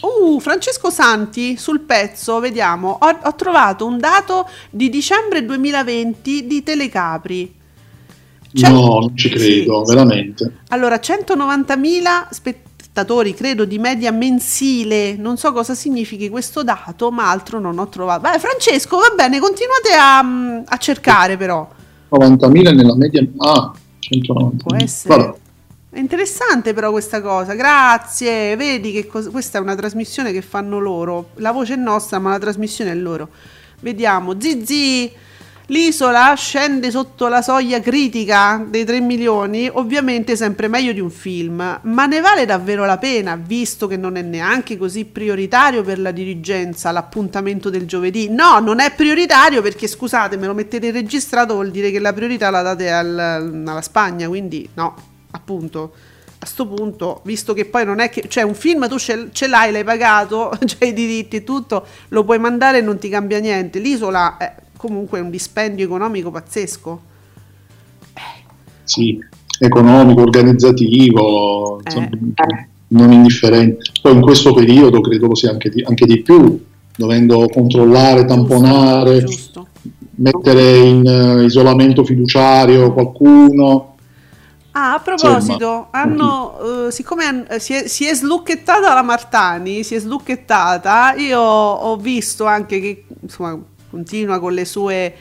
Uh, 0.00 0.40
Francesco 0.40 0.90
Santi 0.90 1.56
sul 1.56 1.80
pezzo, 1.80 2.40
vediamo. 2.40 2.98
Ho, 3.00 3.18
ho, 3.22 3.34
trovato 3.34 3.86
un 3.86 3.98
dato 3.98 4.48
di 4.70 4.88
dicembre 4.88 5.44
2020 5.44 6.46
di 6.46 6.62
Telecapri. 6.62 7.54
Cent- 8.52 8.72
no, 8.72 8.98
non 9.00 9.16
ci 9.16 9.28
credo, 9.28 9.84
sì. 9.84 9.94
veramente. 9.94 10.52
Allora, 10.68 10.96
190.000 10.96 12.28
spettatori, 12.30 13.34
credo, 13.34 13.64
di 13.64 13.78
media 13.78 14.10
mensile. 14.10 15.16
Non 15.16 15.36
so 15.36 15.52
cosa 15.52 15.74
significhi 15.74 16.28
questo 16.30 16.62
dato, 16.62 17.10
ma 17.10 17.30
altro 17.30 17.60
non 17.60 17.78
ho 17.78 17.88
trovato. 17.88 18.22
Beh, 18.22 18.38
Francesco, 18.38 18.96
va 18.96 19.12
bene, 19.14 19.38
continuate 19.38 19.90
a, 19.98 20.62
a 20.64 20.76
cercare 20.78 21.36
però. 21.36 21.68
90.000 22.10 22.74
nella 22.74 22.96
media... 22.96 23.24
Ah, 23.38 23.72
190. 23.98 24.64
Può 24.64 24.76
essere. 24.76 25.14
Vabbè. 25.14 25.38
È 25.92 25.98
interessante 25.98 26.72
però 26.72 26.92
questa 26.92 27.20
cosa, 27.20 27.54
grazie, 27.54 28.54
vedi 28.54 28.92
che 28.92 29.08
cos- 29.08 29.28
questa 29.28 29.58
è 29.58 29.60
una 29.60 29.74
trasmissione 29.74 30.30
che 30.30 30.40
fanno 30.40 30.78
loro, 30.78 31.30
la 31.38 31.50
voce 31.50 31.74
è 31.74 31.76
nostra 31.76 32.20
ma 32.20 32.30
la 32.30 32.38
trasmissione 32.38 32.92
è 32.92 32.94
loro. 32.94 33.28
Vediamo, 33.80 34.40
Zizi, 34.40 35.10
l'isola 35.66 36.32
scende 36.36 36.92
sotto 36.92 37.26
la 37.26 37.42
soglia 37.42 37.80
critica 37.80 38.64
dei 38.68 38.84
3 38.84 39.00
milioni, 39.00 39.68
ovviamente 39.68 40.36
sempre 40.36 40.68
meglio 40.68 40.92
di 40.92 41.00
un 41.00 41.10
film, 41.10 41.80
ma 41.82 42.06
ne 42.06 42.20
vale 42.20 42.46
davvero 42.46 42.84
la 42.84 42.98
pena, 42.98 43.34
visto 43.34 43.88
che 43.88 43.96
non 43.96 44.14
è 44.14 44.22
neanche 44.22 44.78
così 44.78 45.06
prioritario 45.06 45.82
per 45.82 45.98
la 45.98 46.12
dirigenza 46.12 46.92
l'appuntamento 46.92 47.68
del 47.68 47.86
giovedì. 47.86 48.28
No, 48.30 48.60
non 48.60 48.78
è 48.78 48.94
prioritario 48.94 49.60
perché 49.60 49.88
scusate, 49.88 50.36
me 50.36 50.46
lo 50.46 50.54
mettete 50.54 50.92
registrato 50.92 51.54
vuol 51.54 51.72
dire 51.72 51.90
che 51.90 51.98
la 51.98 52.12
priorità 52.12 52.48
la 52.50 52.62
date 52.62 52.92
al, 52.92 53.18
alla 53.66 53.82
Spagna, 53.82 54.28
quindi 54.28 54.68
no 54.74 55.10
appunto 55.30 55.92
a 56.42 56.46
sto 56.46 56.66
punto, 56.66 57.20
visto 57.24 57.52
che 57.52 57.66
poi 57.66 57.84
non 57.84 58.00
è 58.00 58.08
che, 58.08 58.24
cioè 58.26 58.44
un 58.44 58.54
film 58.54 58.88
tu 58.88 58.96
ce, 58.98 59.28
l'hai, 59.46 59.70
l'hai 59.70 59.84
pagato, 59.84 60.50
c'hai 60.64 60.88
i 60.88 60.92
diritti 60.94 61.36
e 61.36 61.44
tutto, 61.44 61.84
lo 62.08 62.24
puoi 62.24 62.38
mandare 62.38 62.78
e 62.78 62.80
non 62.80 62.98
ti 62.98 63.10
cambia 63.10 63.38
niente. 63.40 63.78
L'isola 63.78 64.38
è 64.38 64.54
comunque 64.76 65.20
un 65.20 65.28
dispendio 65.28 65.84
economico 65.84 66.30
pazzesco. 66.30 67.08
Sì, 68.84 69.18
economico, 69.58 70.22
organizzativo, 70.22 71.80
insomma, 71.84 72.08
eh. 72.08 72.68
non 72.88 73.12
indifferente. 73.12 73.92
Poi 74.00 74.14
in 74.14 74.20
questo 74.22 74.54
periodo 74.54 75.02
credo 75.02 75.26
lo 75.26 75.34
sia 75.34 75.50
anche 75.50 75.68
di, 75.68 75.82
anche 75.82 76.06
di 76.06 76.22
più, 76.22 76.58
dovendo 76.96 77.46
controllare, 77.52 78.24
tamponare, 78.24 79.20
giusto, 79.20 79.66
giusto. 79.82 80.00
mettere 80.16 80.78
in 80.78 81.06
uh, 81.06 81.42
isolamento 81.42 82.02
fiduciario 82.02 82.94
qualcuno 82.94 83.89
Ah, 84.82 84.94
a 84.94 84.98
proposito, 85.00 85.88
hanno, 85.90 86.86
uh, 86.86 86.90
siccome 86.90 87.26
han, 87.26 87.44
eh, 87.50 87.60
si, 87.60 87.74
è, 87.74 87.86
si, 87.86 88.06
è, 88.06 88.14
slucchettata 88.14 88.94
la 88.94 89.02
Martani, 89.02 89.84
si 89.84 89.94
è 89.94 89.98
slucchettata, 89.98 91.12
io 91.18 91.38
ho 91.38 91.96
visto 91.96 92.46
anche 92.46 92.80
che 92.80 93.04
insomma, 93.20 93.58
continua 93.90 94.38
con 94.38 94.54
le 94.54 94.64
sue 94.64 95.14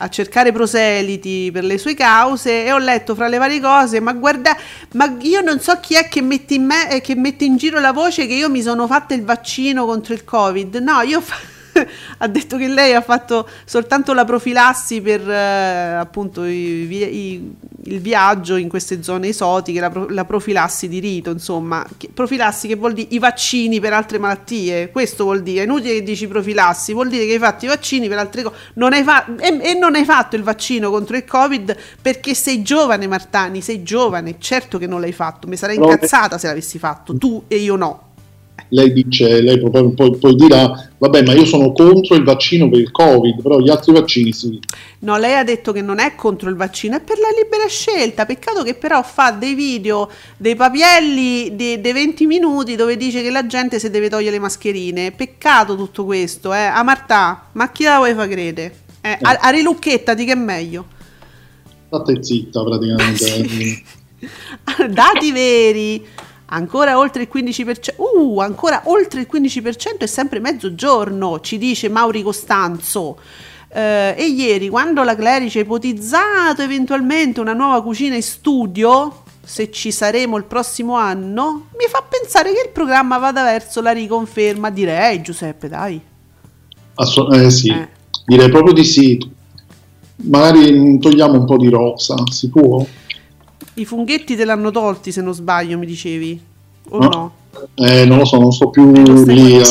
a 0.00 0.08
cercare 0.10 0.52
proseliti 0.52 1.48
per 1.50 1.64
le 1.64 1.78
sue 1.78 1.94
cause 1.94 2.66
e 2.66 2.70
ho 2.70 2.76
letto 2.76 3.14
fra 3.14 3.28
le 3.28 3.38
varie 3.38 3.60
cose, 3.60 3.98
ma 3.98 4.12
guarda, 4.12 4.54
ma 4.92 5.16
io 5.20 5.40
non 5.40 5.58
so 5.58 5.80
chi 5.80 5.94
è 5.94 6.06
che 6.06 6.20
mette 6.20 6.52
in, 6.52 6.66
me, 6.66 6.90
eh, 6.90 7.00
che 7.00 7.14
mette 7.14 7.46
in 7.46 7.56
giro 7.56 7.80
la 7.80 7.92
voce 7.92 8.26
che 8.26 8.34
io 8.34 8.50
mi 8.50 8.60
sono 8.60 8.86
fatta 8.86 9.14
il 9.14 9.24
vaccino 9.24 9.86
contro 9.86 10.12
il 10.12 10.22
Covid. 10.22 10.76
No, 10.76 11.00
io 11.00 11.22
fa- 11.22 11.34
ha 12.18 12.26
detto 12.26 12.56
che 12.56 12.68
lei 12.68 12.94
ha 12.94 13.00
fatto 13.00 13.48
soltanto 13.64 14.12
la 14.12 14.24
profilassi 14.24 15.00
per 15.00 15.28
eh, 15.28 15.94
appunto 15.94 16.44
i, 16.44 16.86
i, 16.90 17.54
il 17.84 18.00
viaggio 18.00 18.56
in 18.56 18.68
queste 18.68 19.02
zone 19.02 19.28
esotiche, 19.28 19.80
la, 19.80 20.06
la 20.08 20.24
profilassi 20.24 20.88
di 20.88 20.98
rito, 20.98 21.30
insomma. 21.30 21.86
Che, 21.96 22.10
profilassi 22.12 22.68
che 22.68 22.76
vuol 22.76 22.92
dire 22.92 23.08
i 23.10 23.18
vaccini 23.18 23.80
per 23.80 23.92
altre 23.92 24.18
malattie, 24.18 24.90
questo 24.90 25.24
vuol 25.24 25.42
dire, 25.42 25.62
è 25.62 25.64
inutile 25.64 25.94
che 25.94 26.02
dici 26.02 26.26
profilassi, 26.26 26.92
vuol 26.92 27.08
dire 27.08 27.26
che 27.26 27.32
hai 27.32 27.38
fatto 27.38 27.64
i 27.64 27.68
vaccini 27.68 28.08
per 28.08 28.18
altre 28.18 28.42
cose, 28.42 28.56
non 28.74 28.92
fa- 29.04 29.26
e, 29.36 29.58
e 29.60 29.74
non 29.74 29.94
hai 29.94 30.04
fatto 30.04 30.36
il 30.36 30.42
vaccino 30.42 30.90
contro 30.90 31.16
il 31.16 31.24
Covid 31.24 31.76
perché 32.00 32.34
sei 32.34 32.62
giovane 32.62 33.06
Martani, 33.06 33.60
sei 33.60 33.82
giovane, 33.82 34.36
certo 34.38 34.78
che 34.78 34.86
non 34.86 35.00
l'hai 35.00 35.12
fatto, 35.12 35.46
mi 35.46 35.56
sarei 35.56 35.76
incazzata 35.76 36.38
se 36.38 36.46
l'avessi 36.46 36.78
fatto, 36.78 37.16
tu 37.16 37.44
e 37.48 37.56
io 37.56 37.76
no. 37.76 38.06
Lei 38.68 38.92
dice, 38.92 39.40
lei 39.40 39.58
poi, 39.58 39.92
poi, 39.94 40.16
poi, 40.16 40.34
dirà, 40.34 40.90
vabbè, 40.98 41.22
ma 41.22 41.32
io 41.32 41.44
sono 41.44 41.72
contro 41.72 42.16
il 42.16 42.24
vaccino 42.24 42.68
per 42.68 42.80
il 42.80 42.90
Covid, 42.90 43.40
però 43.40 43.60
gli 43.60 43.70
altri 43.70 43.92
vaccini 43.92 44.32
sì. 44.32 44.58
No, 45.00 45.16
lei 45.16 45.34
ha 45.34 45.44
detto 45.44 45.72
che 45.72 45.80
non 45.80 45.98
è 45.98 46.14
contro 46.14 46.50
il 46.50 46.56
vaccino, 46.56 46.96
è 46.96 47.00
per 47.00 47.18
la 47.18 47.28
libera 47.40 47.66
scelta. 47.66 48.26
Peccato 48.26 48.62
che 48.62 48.74
però 48.74 49.02
fa 49.02 49.30
dei 49.30 49.54
video, 49.54 50.10
dei 50.36 50.56
papielli 50.56 51.54
dei, 51.54 51.78
20 51.80 52.26
minuti 52.26 52.76
dove 52.76 52.96
dice 52.96 53.22
che 53.22 53.30
la 53.30 53.46
gente 53.46 53.78
si 53.78 53.90
deve 53.90 54.08
togliere 54.08 54.32
le 54.32 54.40
mascherine. 54.40 55.12
Peccato 55.12 55.76
tutto 55.76 56.04
questo, 56.04 56.52
eh. 56.52 56.64
A 56.64 56.82
Martà, 56.82 57.48
ma 57.52 57.70
chi 57.70 57.84
la 57.84 57.96
vuoi 57.96 58.14
fa 58.14 58.26
credere? 58.26 58.74
Eh, 59.00 59.10
eh. 59.10 59.18
A, 59.22 59.38
a 59.40 59.48
rilucchettati 59.50 60.24
che 60.24 60.32
è 60.32 60.36
meglio. 60.36 60.86
State 61.86 62.22
zitta 62.22 62.62
praticamente. 62.62 63.82
Dati 64.90 65.32
veri 65.32 66.04
ancora 66.50 66.98
oltre 66.98 67.22
il 67.22 67.28
15%, 67.32 67.94
uh, 67.96 68.38
ancora 68.40 68.82
oltre 68.84 69.20
il 69.20 69.28
15% 69.30 69.98
è 69.98 70.06
sempre 70.06 70.40
mezzogiorno, 70.40 71.40
ci 71.40 71.58
dice 71.58 71.88
Mauri 71.88 72.22
Costanzo. 72.22 73.18
Eh, 73.70 74.14
e 74.16 74.24
ieri, 74.24 74.68
quando 74.68 75.02
la 75.02 75.14
Clerici 75.14 75.58
ha 75.58 75.62
ipotizzato 75.62 76.62
eventualmente 76.62 77.40
una 77.40 77.52
nuova 77.52 77.82
cucina 77.82 78.14
in 78.14 78.22
studio, 78.22 79.24
se 79.44 79.70
ci 79.70 79.90
saremo 79.92 80.36
il 80.36 80.44
prossimo 80.44 80.96
anno, 80.96 81.68
mi 81.78 81.86
fa 81.88 82.04
pensare 82.08 82.52
che 82.52 82.62
il 82.66 82.70
programma 82.72 83.18
vada 83.18 83.42
verso 83.42 83.80
la 83.80 83.92
riconferma. 83.92 84.70
Direi, 84.70 85.20
Giuseppe, 85.20 85.68
dai. 85.68 86.00
Assu- 86.94 87.32
eh, 87.32 87.50
sì, 87.50 87.68
eh. 87.68 87.88
direi 88.24 88.48
proprio 88.48 88.72
di 88.72 88.84
sì. 88.84 89.18
Magari 90.20 90.98
togliamo 90.98 91.38
un 91.38 91.44
po' 91.44 91.56
di 91.56 91.68
rosa, 91.68 92.16
si 92.30 92.48
può? 92.48 92.84
I 93.80 93.84
funghetti 93.84 94.36
te 94.36 94.44
l'hanno 94.44 94.70
tolti, 94.70 95.12
se 95.12 95.22
non 95.22 95.34
sbaglio, 95.34 95.78
mi 95.78 95.86
dicevi. 95.86 96.42
O 96.90 96.98
no? 96.98 97.08
no? 97.08 97.32
Eh, 97.74 98.04
non 98.04 98.18
lo 98.18 98.24
so, 98.24 98.38
non 98.38 98.52
sto 98.52 98.70
più 98.70 98.92
eh, 98.94 99.00
non 99.00 99.22
lì 99.24 99.56
a 99.56 99.66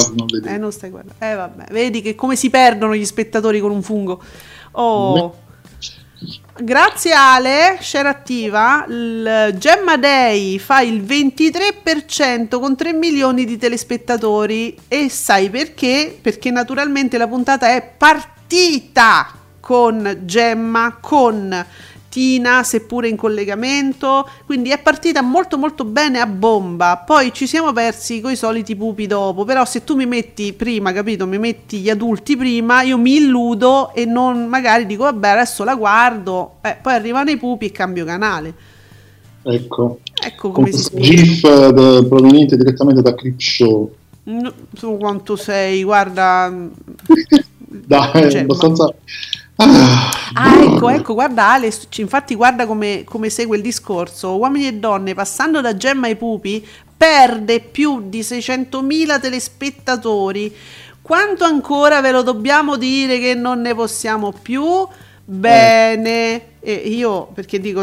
Eh, 0.45 0.58
non 0.58 0.72
stai 0.72 0.89
guardando. 0.89 1.24
Eh, 1.24 1.36
vabbè. 1.36 1.66
Vedi 1.72 2.01
che 2.01 2.16
come 2.16 2.36
si 2.36 2.49
perdono 2.49 2.95
gli 2.95 3.05
spettatori 3.05 3.60
con 3.60 3.72
un 3.72 3.82
fungo. 3.82 4.22
Oh. 4.72 5.36
Grazie 6.60 7.14
Ale, 7.14 7.78
share 7.80 8.08
attiva, 8.08 8.84
il 8.89 9.55
Gemma 9.60 9.97
Day 9.97 10.58
fa 10.58 10.82
il 10.82 11.03
23% 11.03 12.60
con 12.60 12.76
3 12.76 12.93
milioni 12.93 13.45
di 13.45 13.58
telespettatori 13.58 14.76
e 14.88 15.10
sai 15.10 15.51
perché? 15.51 16.18
Perché 16.20 16.49
naturalmente 16.49 17.20
la 17.20 17.28
puntata 17.28 17.70
è 17.70 17.88
partita 17.95 19.32
con 19.60 20.22
Gemma, 20.24 20.97
con 20.99 21.66
mattina, 22.18 22.63
seppure 22.63 23.07
in 23.07 23.15
collegamento, 23.15 24.28
quindi 24.45 24.72
è 24.72 24.80
partita 24.80 25.22
molto 25.22 25.57
molto 25.57 25.86
bene 25.86 26.20
a 26.20 26.26
bomba. 26.26 27.03
Poi 27.05 27.32
ci 27.32 27.45
siamo 27.45 27.72
persi 27.72 28.20
con 28.20 28.32
i 28.32 28.36
soliti 28.36 28.76
pupi 28.76 29.05
dopo, 29.05 29.45
però 29.45 29.63
se 29.65 29.84
tu 29.84 29.95
mi 29.95 30.07
metti 30.07 30.53
prima, 30.53 30.91
capito, 30.91 31.28
mi 31.28 31.38
metti 31.38 31.78
gli 31.78 31.89
adulti 31.89 32.36
prima, 32.36 32.82
io 32.82 32.97
mi 32.97 33.18
illudo 33.18 33.93
e 33.93 34.05
non 34.05 34.47
magari 34.47 34.88
dico 34.88 35.03
vabbè, 35.03 35.30
adesso 35.30 35.63
la 35.63 35.76
guardo, 35.76 36.55
eh, 36.61 36.78
poi 36.82 36.93
arrivano 36.93 37.30
i 37.30 37.38
pupi 37.38 37.68
e 37.68 37.72
cambio 37.72 38.03
canale. 38.03 38.53
Ecco. 39.43 39.99
Ecco 40.20 40.51
come 40.51 40.72
si 40.72 40.82
spiega. 40.82 41.22
GIF 41.22 41.43
eh, 41.43 42.05
proveniente 42.07 42.57
direttamente 42.57 43.01
da 43.01 43.13
Creepshow. 43.13 43.93
No, 44.24 44.53
tu 44.78 44.97
quanto 44.97 45.38
sei, 45.38 45.84
guarda. 45.84 46.51
Dai, 47.70 48.32
cioè, 48.32 48.41
abbastanza. 48.41 48.86
Ma 48.86 48.93
Ah, 49.60 50.12
ah, 50.34 50.62
ecco, 50.62 50.89
ecco, 50.89 51.14
guarda 51.14 51.51
Ale, 51.53 51.74
infatti 51.95 52.36
guarda 52.36 52.68
come, 52.68 53.03
come, 53.03 53.30
segue 53.30 53.58
il 53.58 53.64
discorso. 53.64 54.38
Uomini 54.38 54.68
e 54.68 54.74
donne, 54.74 55.16
passando 55.16 55.62
da 55.62 55.76
Gemma 55.76 56.08
ai 56.08 56.16
pupi, 56.16 56.66
perde 56.95 57.60
più 57.60 58.03
di 58.08 58.22
600.000 58.22 59.20
telespettatori. 59.20 60.55
Quanto 61.01 61.43
ancora 61.43 62.01
ve 62.01 62.12
lo 62.12 62.22
dobbiamo 62.22 62.76
dire 62.76 63.20
che 63.20 63.34
non 63.34 63.62
ne 63.62 63.74
possiamo 63.74 64.32
più? 64.32 64.88
Bene, 65.30 66.60
e 66.60 66.74
io 66.74 67.28
perché 67.34 67.60
dico, 67.60 67.82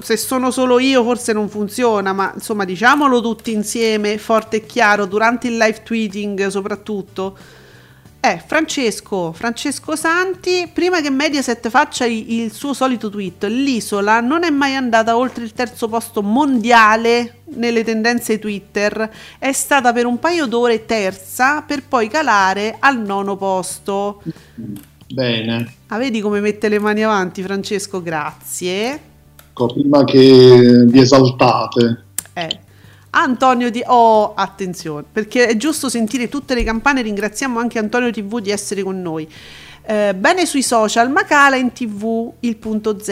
se 0.00 0.16
sono 0.16 0.50
solo 0.50 0.78
io 0.78 1.04
forse 1.04 1.32
non 1.32 1.48
funziona, 1.48 2.12
ma 2.12 2.32
insomma 2.34 2.64
diciamolo 2.64 3.20
tutti 3.20 3.52
insieme, 3.52 4.18
forte 4.18 4.56
e 4.56 4.66
chiaro, 4.66 5.04
durante 5.04 5.48
il 5.48 5.56
live 5.56 5.82
tweeting 5.82 6.46
soprattutto 6.48 7.36
è 8.20 8.42
Francesco, 8.44 9.32
Francesco 9.32 9.94
Santi, 9.94 10.68
prima 10.72 11.00
che 11.00 11.08
Mediaset 11.08 11.68
faccia 11.68 12.04
il 12.04 12.52
suo 12.52 12.72
solito 12.74 13.08
tweet, 13.08 13.44
l'isola 13.44 14.20
non 14.20 14.42
è 14.42 14.50
mai 14.50 14.74
andata 14.74 15.16
oltre 15.16 15.44
il 15.44 15.52
terzo 15.52 15.88
posto 15.88 16.20
mondiale 16.20 17.42
nelle 17.54 17.84
tendenze 17.84 18.38
Twitter, 18.38 19.08
è 19.38 19.52
stata 19.52 19.92
per 19.92 20.04
un 20.04 20.18
paio 20.18 20.46
d'ore 20.46 20.84
terza 20.84 21.62
per 21.62 21.84
poi 21.86 22.08
calare 22.08 22.76
al 22.80 23.00
nono 23.00 23.36
posto. 23.36 24.20
Bene. 25.06 25.74
Ah, 25.86 25.98
vedi 25.98 26.20
come 26.20 26.40
mette 26.40 26.68
le 26.68 26.80
mani 26.80 27.04
avanti 27.04 27.42
Francesco, 27.42 28.02
grazie. 28.02 29.00
Prima 29.54 30.04
che 30.04 30.84
vi 30.86 31.00
esaltate. 31.00 32.04
Eh. 32.34 32.66
Antonio 33.10 33.70
di... 33.70 33.82
Oh, 33.86 34.34
attenzione, 34.34 35.04
perché 35.10 35.46
è 35.46 35.56
giusto 35.56 35.88
sentire 35.88 36.28
tutte 36.28 36.54
le 36.54 36.64
campane, 36.64 37.02
ringraziamo 37.02 37.58
anche 37.58 37.78
Antonio 37.78 38.10
TV 38.10 38.40
di 38.40 38.50
essere 38.50 38.82
con 38.82 39.00
noi. 39.00 39.28
Eh, 39.90 40.14
bene 40.14 40.44
sui 40.44 40.62
social, 40.62 41.10
ma 41.10 41.24
cala 41.24 41.56
in 41.56 41.72
tv 41.72 42.30
il 42.40 42.56
punto 42.56 42.98
Z 43.00 43.06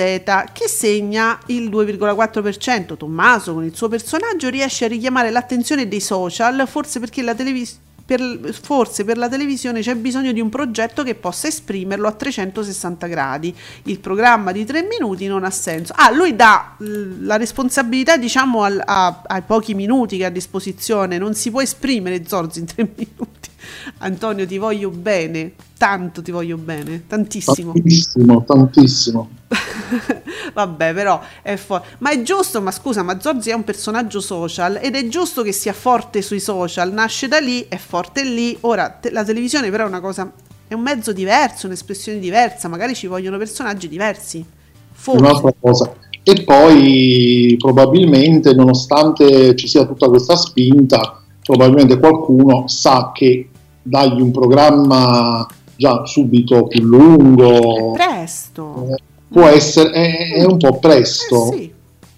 che 0.52 0.68
segna 0.68 1.38
il 1.46 1.70
2,4%. 1.70 2.96
Tommaso 2.96 3.54
con 3.54 3.64
il 3.64 3.74
suo 3.74 3.88
personaggio 3.88 4.50
riesce 4.50 4.84
a 4.84 4.88
richiamare 4.88 5.30
l'attenzione 5.30 5.88
dei 5.88 6.00
social, 6.00 6.68
forse 6.68 7.00
perché 7.00 7.22
la 7.22 7.34
televisione 7.34 7.84
per, 8.06 8.20
forse 8.62 9.04
per 9.04 9.18
la 9.18 9.28
televisione 9.28 9.80
c'è 9.80 9.96
bisogno 9.96 10.30
di 10.30 10.40
un 10.40 10.48
progetto 10.48 11.02
che 11.02 11.16
possa 11.16 11.48
esprimerlo 11.48 12.06
a 12.06 12.12
360 12.12 13.06
gradi. 13.08 13.54
Il 13.82 13.98
programma 13.98 14.52
di 14.52 14.64
tre 14.64 14.82
minuti 14.82 15.26
non 15.26 15.42
ha 15.42 15.50
senso. 15.50 15.92
Ah, 15.96 16.12
lui 16.12 16.36
dà 16.36 16.76
la 16.78 17.36
responsabilità, 17.36 18.16
diciamo, 18.16 18.62
al, 18.62 18.80
a, 18.84 19.22
ai 19.26 19.42
pochi 19.42 19.74
minuti 19.74 20.18
che 20.18 20.24
ha 20.24 20.28
a 20.28 20.30
disposizione. 20.30 21.18
Non 21.18 21.34
si 21.34 21.50
può 21.50 21.60
esprimere 21.60 22.24
Zorzi 22.26 22.60
in 22.60 22.66
tre 22.66 22.88
minuti. 22.96 23.50
Antonio, 23.98 24.46
ti 24.46 24.58
voglio 24.58 24.90
bene, 24.90 25.52
tanto 25.76 26.22
ti 26.22 26.30
voglio 26.30 26.56
bene, 26.56 27.04
tantissimo. 27.06 27.72
Tantissimo, 27.72 28.44
tantissimo. 28.44 29.30
Vabbè, 30.52 30.94
però 30.94 31.20
è 31.42 31.56
forte. 31.56 31.88
Ma 31.98 32.10
è 32.10 32.22
giusto, 32.22 32.60
ma 32.60 32.70
scusa, 32.70 33.02
ma 33.02 33.20
Zorzi 33.20 33.50
è 33.50 33.54
un 33.54 33.64
personaggio 33.64 34.20
social 34.20 34.78
ed 34.82 34.94
è 34.94 35.06
giusto 35.08 35.42
che 35.42 35.52
sia 35.52 35.72
forte 35.72 36.22
sui 36.22 36.40
social, 36.40 36.92
nasce 36.92 37.28
da 37.28 37.38
lì, 37.38 37.66
è 37.68 37.76
forte 37.76 38.24
lì. 38.24 38.56
Ora, 38.62 38.90
te- 38.90 39.10
la 39.10 39.24
televisione 39.24 39.70
però 39.70 39.84
è 39.84 39.88
una 39.88 40.00
cosa, 40.00 40.32
è 40.66 40.74
un 40.74 40.80
mezzo 40.80 41.12
diverso, 41.12 41.66
un'espressione 41.66 42.18
diversa, 42.18 42.68
magari 42.68 42.94
ci 42.94 43.06
vogliono 43.06 43.38
personaggi 43.38 43.88
diversi. 43.88 44.44
Forse. 44.92 45.20
Un'altra 45.20 45.54
cosa. 45.58 45.92
E 46.22 46.42
poi 46.42 47.54
probabilmente, 47.58 48.52
nonostante 48.52 49.54
ci 49.54 49.68
sia 49.68 49.86
tutta 49.86 50.08
questa 50.08 50.34
spinta, 50.34 51.22
probabilmente 51.40 52.00
qualcuno 52.00 52.66
sa 52.66 53.12
che 53.14 53.48
dargli 53.86 54.20
un 54.20 54.30
programma 54.32 55.46
già 55.76 56.04
subito 56.04 56.66
più 56.66 56.82
lungo. 56.82 57.94
È 57.94 57.96
presto. 57.96 58.88
Eh, 58.90 59.02
può 59.28 59.46
essere, 59.46 59.90
è, 59.92 60.32
è, 60.34 60.44
un 60.44 60.58
po' 60.58 60.78
presto. 60.78 61.52
Eh 61.52 61.56
sì. 61.56 61.72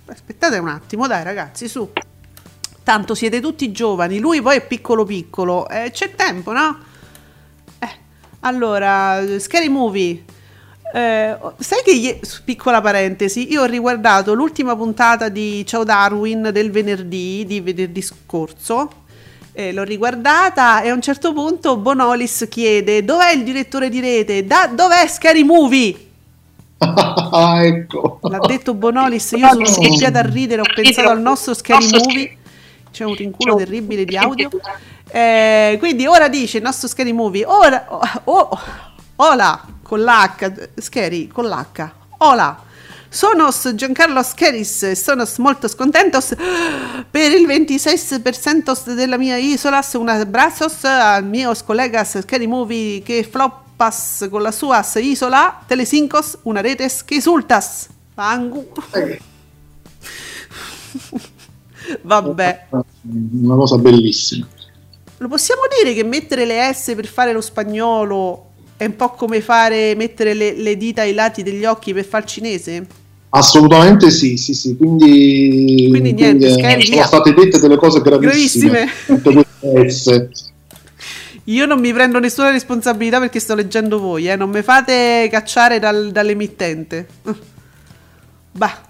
Aspettate 0.07 0.59
un 0.59 0.69
attimo, 0.69 1.07
dai 1.07 1.23
ragazzi, 1.23 1.69
su. 1.69 1.89
Tanto 2.83 3.15
siete 3.15 3.41
tutti 3.41 3.71
giovani, 3.71 4.19
lui 4.19 4.41
poi 4.41 4.57
è 4.57 4.67
piccolo 4.67 5.05
piccolo, 5.05 5.69
eh, 5.69 5.91
c'è 5.93 6.15
tempo, 6.15 6.53
no? 6.53 6.79
Eh, 7.79 7.89
allora, 8.41 9.23
Scary 9.39 9.69
Movie. 9.69 10.25
Eh, 10.95 11.37
sai 11.59 11.83
che, 11.85 12.19
piccola 12.45 12.81
parentesi, 12.81 13.53
io 13.53 13.61
ho 13.61 13.67
riguardato 13.67 14.33
l'ultima 14.33 14.75
puntata 14.75 15.29
di 15.29 15.67
Ciao 15.67 15.85
Darwin 15.85 16.49
del 16.51 16.71
venerdì, 16.71 17.45
di 17.45 17.61
venerdì 17.61 18.01
scorso, 18.01 18.91
eh, 19.59 19.73
l'ho 19.73 19.83
riguardata 19.83 20.83
e 20.83 20.89
a 20.89 20.95
un 20.95 21.03
certo 21.03 21.33
punto 21.33 21.77
Bonolis 21.77 22.47
chiede 22.49 23.05
dov'è 23.05 23.33
il 23.33 23.43
direttore 23.43 23.89
di 23.89 23.99
rete? 23.99 24.47
Da, 24.47 24.69
dov'è 24.69 25.05
Scary 25.09 25.43
Movie? 25.43 26.07
Ah, 26.79 27.65
ecco. 27.67 28.21
L'ha 28.23 28.39
detto 28.39 28.75
Bonolis, 28.75 29.33
io 29.37 29.49
sono 29.49 29.67
scoppiata 29.67 30.21
a 30.21 30.23
ridere, 30.23 30.61
ho 30.61 30.73
pensato 30.73 31.09
al 31.09 31.21
nostro 31.21 31.55
Scary 31.55 31.91
Movie. 31.91 32.37
C'è 32.93 33.03
un 33.03 33.17
rinculo 33.17 33.57
terribile 33.57 34.05
di 34.05 34.15
audio. 34.17 34.49
Eh, 35.11 35.75
quindi 35.81 36.07
ora 36.07 36.29
dice 36.29 36.59
il 36.59 36.63
nostro 36.63 36.87
Scary 36.87 37.11
Movie, 37.11 37.45
ora, 37.45 37.85
oh, 37.89 38.01
oh, 38.25 38.61
hola, 39.17 39.61
con 39.83 40.01
l'H, 40.01 40.69
Scary, 40.77 41.27
con 41.27 41.47
l'H, 41.47 41.91
hola. 42.19 42.63
Sono 43.11 43.49
Giancarlo 43.75 44.23
Scheris 44.23 44.83
e 44.83 44.95
sono 44.95 45.27
molto 45.39 45.67
scontento 45.67 46.21
per 47.11 47.33
il 47.33 47.47
26% 47.47 48.95
della 48.95 49.17
mia 49.17 49.39
isola. 49.39 49.83
Un 49.95 50.09
abbraccio 50.09 50.71
al 50.83 51.25
mio 51.25 51.55
collega 51.65 52.05
Scary 52.05 52.47
Movie 52.47 53.03
che 53.03 53.27
floppas 53.29 54.29
con 54.31 54.43
la 54.43 54.53
sua 54.53 54.87
isola. 54.97 55.63
Telesincos, 55.67 56.39
una 56.43 56.61
retes 56.61 57.03
che 57.03 57.21
sultas. 57.21 57.89
Pangu. 58.13 58.73
Vabbè. 62.03 62.67
Una 62.71 63.55
cosa 63.55 63.79
bellissima. 63.79 64.47
lo 65.17 65.29
possiamo 65.29 65.63
dire 65.81 65.95
che 65.95 66.05
mettere 66.05 66.45
le 66.45 66.73
S 66.75 66.93
per 66.95 67.07
fare 67.07 67.33
lo 67.33 67.41
spagnolo 67.41 68.49
è 68.79 68.85
un 68.85 68.95
po' 68.95 69.11
come 69.11 69.41
fare 69.41 69.97
mettere 69.97 70.35
le, 70.35 70.53
le 70.53 70.77
dita 70.77 71.03
ai 71.03 71.13
lati 71.13 71.43
degli 71.43 71.65
occhi 71.65 71.93
per 71.93 72.05
far 72.05 72.25
cinese? 72.25 72.87
Assolutamente 73.31 74.11
sì, 74.11 74.37
sì, 74.37 74.55
sì. 74.55 74.77
Quindi, 74.77 75.89
Quindi 75.91 76.13
niente, 76.13 76.47
quindi, 76.47 76.47
eh, 76.47 76.51
Sky, 76.53 76.83
sono 76.85 76.97
via. 76.97 77.07
state 77.07 77.35
dette 77.35 77.59
delle 77.61 77.77
cose 77.77 78.01
gravissime. 78.01 78.89
Gravissime. 79.07 80.31
Io 81.45 81.65
non 81.65 81.81
mi 81.81 81.93
prendo 81.93 82.19
nessuna 82.19 82.51
responsabilità 82.51 83.19
perché 83.21 83.41
sto 83.41 83.55
leggendo 83.55 83.99
voi, 83.99 84.29
eh. 84.29 84.37
non 84.37 84.51
mi 84.51 84.63
fate 84.63 85.29
cacciare 85.31 85.79
dal- 85.79 86.11
dall'emittente. 86.13 87.07
Bah. 88.53 88.87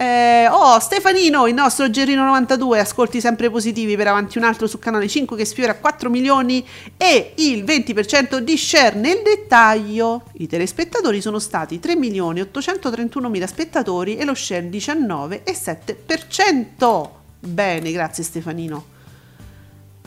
Eh, 0.00 0.48
oh, 0.50 0.78
Stefanino, 0.78 1.46
il 1.46 1.52
nostro 1.52 1.84
Gerino92, 1.88 2.78
ascolti 2.78 3.20
sempre 3.20 3.50
positivi 3.50 3.96
per 3.96 4.06
avanti 4.06 4.38
un 4.38 4.44
altro 4.44 4.66
su 4.66 4.78
canale 4.78 5.06
5 5.06 5.36
che 5.36 5.44
sfiora 5.44 5.74
4 5.74 6.08
milioni 6.08 6.66
e 6.96 7.34
il 7.36 7.64
20% 7.64 8.38
di 8.38 8.56
share 8.56 8.96
nel 8.96 9.20
dettaglio. 9.22 10.22
I 10.38 10.46
telespettatori 10.46 11.20
sono 11.20 11.38
stati 11.38 11.80
3 11.80 11.96
milioni 11.96 12.40
831 12.40 13.28
mila 13.28 13.46
spettatori 13.46 14.16
e 14.16 14.24
lo 14.24 14.32
share 14.32 14.70
19,7%. 14.70 17.08
Bene, 17.38 17.92
grazie 17.92 18.24
Stefanino. 18.24 18.84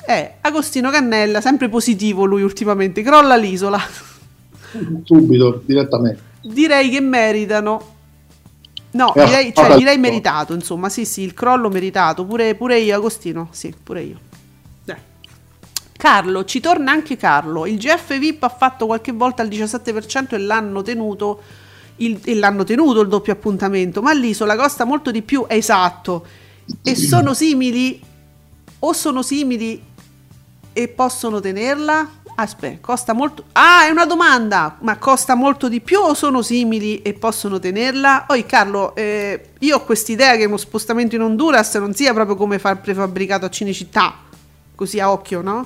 Eh, 0.07 0.31
Agostino 0.41 0.89
Cannella, 0.89 1.39
sempre 1.39 1.69
positivo 1.69 2.25
lui 2.25 2.41
ultimamente, 2.41 3.03
crolla 3.03 3.35
l'isola. 3.35 3.79
Subito, 5.03 5.61
direttamente. 5.63 6.19
Direi 6.41 6.89
che 6.89 6.99
meritano. 6.99 7.92
No, 8.93 9.13
Eh, 9.15 9.25
direi, 9.25 9.53
cioè, 9.53 9.67
vabbè. 9.67 9.77
direi 9.77 9.97
meritato, 9.97 10.53
insomma, 10.53 10.87
sì, 10.89 11.05
sì, 11.05 11.21
il 11.21 11.33
crollo 11.33 11.69
meritato, 11.69 12.25
pure, 12.25 12.53
pure 12.55 12.77
io, 12.79 12.95
Agostino, 12.95 13.47
sì, 13.51 13.73
pure 13.81 14.01
io. 14.01 14.19
Dai. 14.83 14.97
Carlo, 15.97 16.45
ci 16.45 16.59
torna 16.59 16.91
anche 16.91 17.17
Carlo, 17.17 17.65
il 17.65 17.77
GF 17.77 18.17
VIP 18.17 18.43
ha 18.43 18.49
fatto 18.49 18.85
qualche 18.85 19.11
volta 19.11 19.41
il 19.41 19.49
17% 19.49 20.35
e 20.35 20.37
l'hanno 20.37 20.81
tenuto, 20.83 21.41
il, 21.97 22.19
e 22.23 22.35
l'hanno 22.35 22.63
tenuto 22.63 23.01
il 23.01 23.07
doppio 23.07 23.33
appuntamento, 23.33 24.01
ma 24.01 24.13
l'isola 24.13 24.55
costa 24.55 24.83
molto 24.85 25.09
di 25.09 25.23
più, 25.23 25.45
è 25.47 25.55
esatto, 25.55 26.25
e 26.83 26.93
sono 26.95 27.33
simili, 27.33 27.99
o 28.79 28.93
sono 28.93 29.23
simili 29.23 29.81
e 30.71 30.87
possono 30.87 31.39
tenerla? 31.39 32.21
Aspetta, 32.35 32.77
costa 32.81 33.13
molto. 33.13 33.43
Ah, 33.51 33.85
è 33.85 33.89
una 33.91 34.05
domanda! 34.05 34.77
Ma 34.81 34.97
costa 34.97 35.35
molto 35.35 35.69
di 35.69 35.81
più 35.81 35.99
o 35.99 36.13
sono 36.15 36.41
simili 36.41 37.01
e 37.03 37.13
possono 37.13 37.59
tenerla? 37.59 38.23
Poi, 38.25 38.45
Carlo, 38.45 38.95
eh, 38.95 39.49
io 39.59 39.75
ho 39.75 39.83
quest'idea 39.83 40.35
che 40.35 40.45
uno 40.45 40.57
spostamento 40.57 41.13
in 41.15 41.21
Honduras 41.21 41.75
non 41.75 41.93
sia 41.93 42.11
proprio 42.13 42.35
come 42.35 42.57
far 42.57 42.81
prefabbricato 42.81 43.45
a 43.45 43.49
Cinecittà, 43.49 44.15
così 44.73 44.99
a 44.99 45.11
occhio, 45.11 45.41
no? 45.41 45.65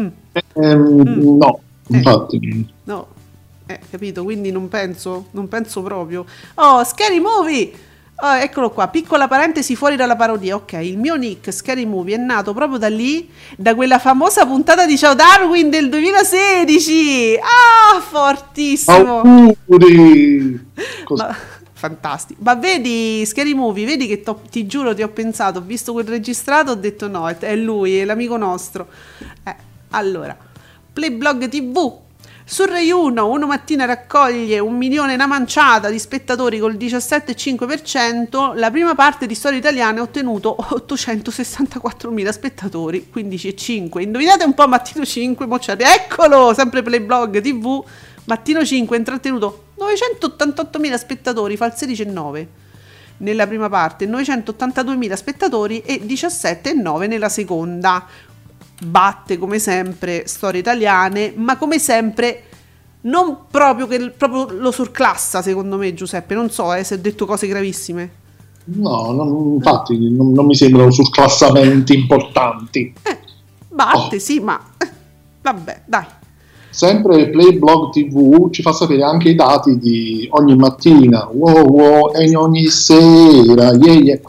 Mm, 0.00 0.06
Ehm, 0.54 1.36
No, 1.38 1.60
infatti. 1.88 2.68
no, 2.84 3.06
eh, 3.66 3.78
capito? 3.88 4.24
Quindi 4.24 4.50
non 4.50 4.68
penso, 4.68 5.26
non 5.30 5.46
penso 5.48 5.80
proprio. 5.82 6.24
Oh, 6.54 6.82
Scary 6.84 7.20
Movie! 7.20 7.72
Oh, 8.22 8.34
eccolo 8.34 8.68
qua, 8.68 8.88
piccola 8.88 9.28
parentesi 9.28 9.74
fuori 9.74 9.96
dalla 9.96 10.14
parodia. 10.14 10.54
Ok, 10.54 10.74
il 10.74 10.98
mio 10.98 11.14
nick 11.14 11.50
Scary 11.50 11.86
Movie 11.86 12.16
è 12.16 12.18
nato 12.18 12.52
proprio 12.52 12.78
da 12.78 12.88
lì, 12.88 13.30
da 13.56 13.74
quella 13.74 13.98
famosa 13.98 14.44
puntata 14.44 14.84
di 14.84 14.98
Ciao 14.98 15.14
Darwin 15.14 15.70
del 15.70 15.88
2016. 15.88 17.36
Ah, 17.36 17.98
fortissimo! 18.00 19.22
Auguri! 19.22 20.72
Cos- 21.04 21.18
Ma, 21.18 21.34
fantastico. 21.72 22.42
Ma 22.42 22.56
vedi, 22.56 23.24
Scary 23.24 23.54
Movie, 23.54 23.86
vedi 23.86 24.06
che 24.06 24.22
ti 24.50 24.66
giuro 24.66 24.94
ti 24.94 25.02
ho 25.02 25.08
pensato, 25.08 25.60
ho 25.60 25.62
visto 25.62 25.92
quel 25.92 26.06
registrato, 26.06 26.72
ho 26.72 26.76
detto 26.76 27.08
no, 27.08 27.26
è, 27.26 27.38
è 27.38 27.56
lui, 27.56 28.00
è 28.00 28.04
l'amico 28.04 28.36
nostro. 28.36 28.88
Eh, 29.44 29.56
allora, 29.92 30.36
Playblog 30.92 31.48
TV. 31.48 32.08
Su 32.52 32.64
Rai 32.64 32.90
1, 32.90 33.28
uno 33.28 33.46
mattina 33.46 33.84
raccoglie 33.84 34.58
un 34.58 34.76
milione 34.76 35.12
e 35.12 35.14
una 35.14 35.28
manciata 35.28 35.88
di 35.88 36.00
spettatori 36.00 36.58
col 36.58 36.74
17,5%. 36.74 38.58
La 38.58 38.72
prima 38.72 38.96
parte 38.96 39.28
di 39.28 39.36
Storia 39.36 39.60
Italiana 39.60 40.00
ha 40.00 40.02
ottenuto 40.02 40.56
864.000 40.58 42.28
spettatori, 42.30 43.08
15,5. 43.14 44.00
Indovinate 44.00 44.42
un 44.42 44.54
po' 44.54 44.66
Mattino 44.66 45.04
5, 45.04 45.46
mo 45.46 45.58
c'è- 45.58 45.76
eccolo, 45.78 46.52
sempre 46.52 46.82
Playblog 46.82 47.40
TV. 47.40 47.84
Mattino 48.24 48.64
5 48.64 48.96
ha 48.96 48.98
intrattenuto 48.98 49.66
988.000 49.78 50.94
spettatori, 50.96 51.56
fa 51.56 51.66
il 51.66 51.74
16,9 51.76 52.46
nella 53.18 53.46
prima 53.46 53.68
parte, 53.68 54.06
982.000 54.06 55.14
spettatori 55.14 55.82
e 55.82 56.00
17,9 56.04 57.06
nella 57.06 57.28
seconda. 57.28 58.06
Batte 58.82 59.38
come 59.38 59.58
sempre 59.58 60.22
storie 60.26 60.60
italiane, 60.60 61.32
ma 61.36 61.56
come 61.58 61.78
sempre 61.78 62.44
non 63.02 63.38
proprio 63.50 63.86
che 63.86 64.10
proprio 64.10 64.58
lo 64.58 64.70
surclassa 64.70 65.40
secondo 65.42 65.76
me 65.76 65.94
Giuseppe, 65.94 66.34
non 66.34 66.50
so 66.50 66.72
eh, 66.74 66.84
se 66.84 66.94
ho 66.94 66.98
detto 66.98 67.26
cose 67.26 67.46
gravissime. 67.46 68.10
No, 68.64 69.12
non- 69.12 69.54
infatti 69.54 69.98
non, 70.14 70.32
non 70.32 70.46
mi 70.46 70.54
sembrano 70.54 70.90
surclassamenti 70.90 71.94
importanti. 71.94 72.92
Eh, 73.02 73.18
batte 73.68 74.16
Oh. 74.16 74.18
sì, 74.18 74.40
ma 74.40 74.58
eh, 74.78 74.88
vabbè, 75.42 75.82
dai. 75.86 76.04
Sempre 76.72 77.30
Playblog 77.30 77.90
TV 77.90 78.48
ci 78.50 78.62
fa 78.62 78.72
sapere 78.72 79.02
anche 79.02 79.30
i 79.30 79.34
dati 79.34 79.76
di 79.78 80.28
ogni 80.30 80.54
mattina, 80.54 81.28
wow, 81.32 81.66
wow, 81.66 82.12
e 82.14 82.36
ogni 82.36 82.66
sera, 82.66 83.72
yeah, 83.72 83.92
yeah, 83.94 84.20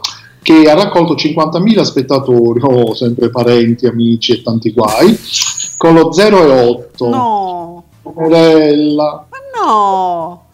che 0.42 0.68
ha 0.68 0.74
raccolto 0.74 1.14
50.000 1.14 1.82
spettatori, 1.82 2.60
oh, 2.64 2.94
sempre 2.94 3.30
parenti, 3.30 3.86
amici 3.86 4.32
e 4.32 4.42
tanti 4.42 4.72
guai, 4.72 5.18
con 5.76 5.94
lo 5.94 6.10
0,8. 6.10 7.08
No. 7.08 7.84
Morella. 8.02 9.26
Ma 9.30 9.64
no! 9.64 10.44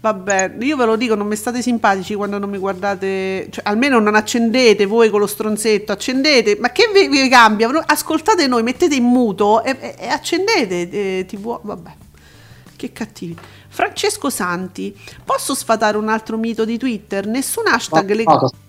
Vabbè, 0.00 0.54
io 0.60 0.76
ve 0.76 0.84
lo 0.84 0.94
dico, 0.94 1.16
non 1.16 1.26
mi 1.26 1.34
state 1.34 1.60
simpatici 1.60 2.14
quando 2.14 2.38
non 2.38 2.48
mi 2.48 2.58
guardate, 2.58 3.48
cioè 3.50 3.64
almeno 3.66 3.98
non 3.98 4.14
accendete 4.14 4.86
voi 4.86 5.10
con 5.10 5.18
lo 5.18 5.26
stronzetto, 5.26 5.90
accendete, 5.90 6.56
ma 6.60 6.70
che 6.70 6.88
vi, 6.94 7.08
vi 7.08 7.28
cambia? 7.28 7.68
Ascoltate 7.84 8.46
noi, 8.46 8.62
mettete 8.62 8.94
in 8.94 9.02
muto 9.02 9.64
e, 9.64 9.76
e- 9.80 9.96
e 9.98 10.06
accendete 10.06 10.90
eh, 10.90 11.24
TV, 11.26 11.58
vabbè, 11.60 11.90
che 12.76 12.92
cattivi. 12.92 13.36
Francesco 13.66 14.30
Santi, 14.30 14.96
posso 15.24 15.52
sfatare 15.52 15.96
un 15.96 16.08
altro 16.08 16.36
mito 16.36 16.64
di 16.64 16.78
Twitter? 16.78 17.26
Nessun 17.26 17.66
hashtag 17.66 18.12
legato 18.12 18.50
sfatiamo 18.50 18.67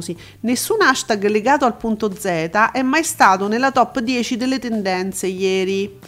sì. 0.00 0.16
Nessun 0.40 0.82
hashtag 0.82 1.26
legato 1.26 1.64
al 1.64 1.76
punto 1.76 2.12
Z 2.14 2.24
è 2.72 2.82
mai 2.82 3.04
stato 3.04 3.48
nella 3.48 3.70
top 3.70 4.00
10 4.00 4.36
delle 4.36 4.58
tendenze 4.58 5.26
ieri. 5.26 5.98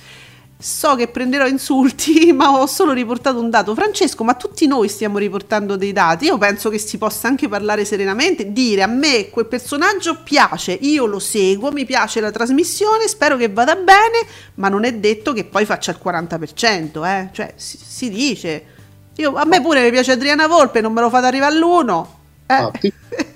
So 0.59 0.95
che 0.95 1.09
prenderò 1.09 1.49
insulti, 1.49 2.31
ma 2.37 2.61
ho 2.61 2.67
solo 2.67 2.93
riportato 2.93 3.41
un 3.41 3.51
dato. 3.51 3.75
Francesco, 3.75 4.23
ma 4.23 4.35
tutti 4.35 4.69
noi 4.69 4.89
stiamo 4.89 5.19
riportando 5.19 5.75
dei 5.75 5.93
dati. 5.93 6.27
Io 6.27 6.39
penso 6.39 6.71
che 6.71 6.79
si 6.79 6.99
possa 6.99 7.27
anche 7.27 7.49
parlare 7.49 7.85
serenamente, 7.85 8.53
dire 8.53 8.83
a 8.83 8.87
me 8.87 9.29
quel 9.31 9.47
personaggio 9.47 10.23
piace, 10.23 10.73
io 10.81 11.07
lo 11.07 11.19
seguo, 11.19 11.73
mi 11.73 11.85
piace 11.85 12.21
la 12.21 12.31
trasmissione, 12.31 13.09
spero 13.09 13.37
che 13.37 13.49
vada 13.49 13.75
bene, 13.75 14.25
ma 14.57 14.69
non 14.69 14.85
è 14.85 14.95
detto 14.95 15.33
che 15.33 15.45
poi 15.45 15.65
faccia 15.65 15.91
il 15.91 15.99
40%, 16.01 17.05
eh? 17.07 17.29
Cioè, 17.33 17.55
si, 17.57 17.79
si 17.85 18.09
dice. 18.09 18.65
Io, 19.17 19.35
a 19.35 19.45
me 19.45 19.61
pure 19.61 19.83
mi 19.83 19.91
piace 19.91 20.13
Adriana 20.13 20.47
Volpe, 20.47 20.81
non 20.81 20.93
me 20.93 21.01
lo 21.01 21.11
fate 21.11 21.27
arrivare 21.27 21.55
all'uno. 21.55 22.21
Infatti, 22.59 22.93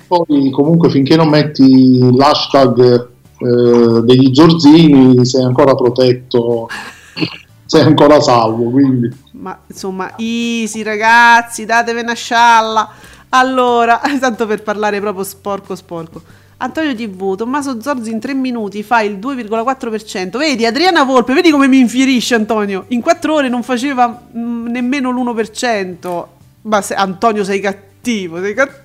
poi 0.06 0.50
comunque 0.50 0.90
finché 0.90 1.16
non 1.16 1.28
metti 1.28 1.98
l'hashtag 2.14 3.08
eh, 3.38 4.02
degli 4.02 4.34
zorzini 4.34 5.24
sei 5.24 5.44
ancora 5.44 5.74
protetto, 5.74 6.68
sei 7.66 7.82
ancora 7.82 8.20
salvo, 8.20 8.70
quindi 8.70 9.10
Ma 9.32 9.58
insomma, 9.66 10.12
easy 10.16 10.82
ragazzi, 10.82 11.64
datevi 11.64 12.00
una 12.00 12.14
scialla. 12.14 12.90
Allora, 13.30 14.00
tanto 14.20 14.46
per 14.46 14.62
parlare 14.62 15.00
proprio 15.00 15.24
sporco 15.24 15.74
sporco. 15.74 16.22
Antonio 16.58 16.94
TV, 16.94 17.36
Tommaso 17.36 17.82
Zorzi 17.82 18.10
in 18.10 18.18
3 18.18 18.32
minuti 18.32 18.82
fa 18.82 19.02
il 19.02 19.18
2,4%. 19.18 20.38
Vedi, 20.38 20.64
Adriana 20.64 21.04
Volpe, 21.04 21.34
vedi 21.34 21.50
come 21.50 21.68
mi 21.68 21.78
infierisce 21.78 22.34
Antonio. 22.34 22.84
In 22.88 23.02
4 23.02 23.34
ore 23.34 23.48
non 23.50 23.62
faceva 23.62 24.22
mm, 24.34 24.66
nemmeno 24.68 25.10
l'1%. 25.10 26.24
Ma 26.62 26.80
se- 26.80 26.94
Antonio 26.94 27.44
sei 27.44 27.60
cattivo, 27.60 28.40
sei 28.40 28.54
cattivo. 28.54 28.84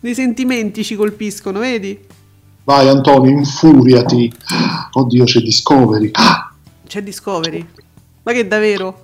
I 0.00 0.14
sentimenti 0.14 0.84
ci 0.84 0.94
colpiscono, 0.94 1.58
vedi? 1.58 1.98
vai 2.62 2.88
Antonio, 2.88 3.30
infuriati. 3.30 4.32
Oddio, 4.92 5.24
c'è 5.24 5.40
Discovery. 5.40 6.10
Ah, 6.12 6.52
C'è 6.86 7.02
Discovery. 7.02 7.66
Ma 8.22 8.32
che 8.32 8.46
davvero? 8.46 9.02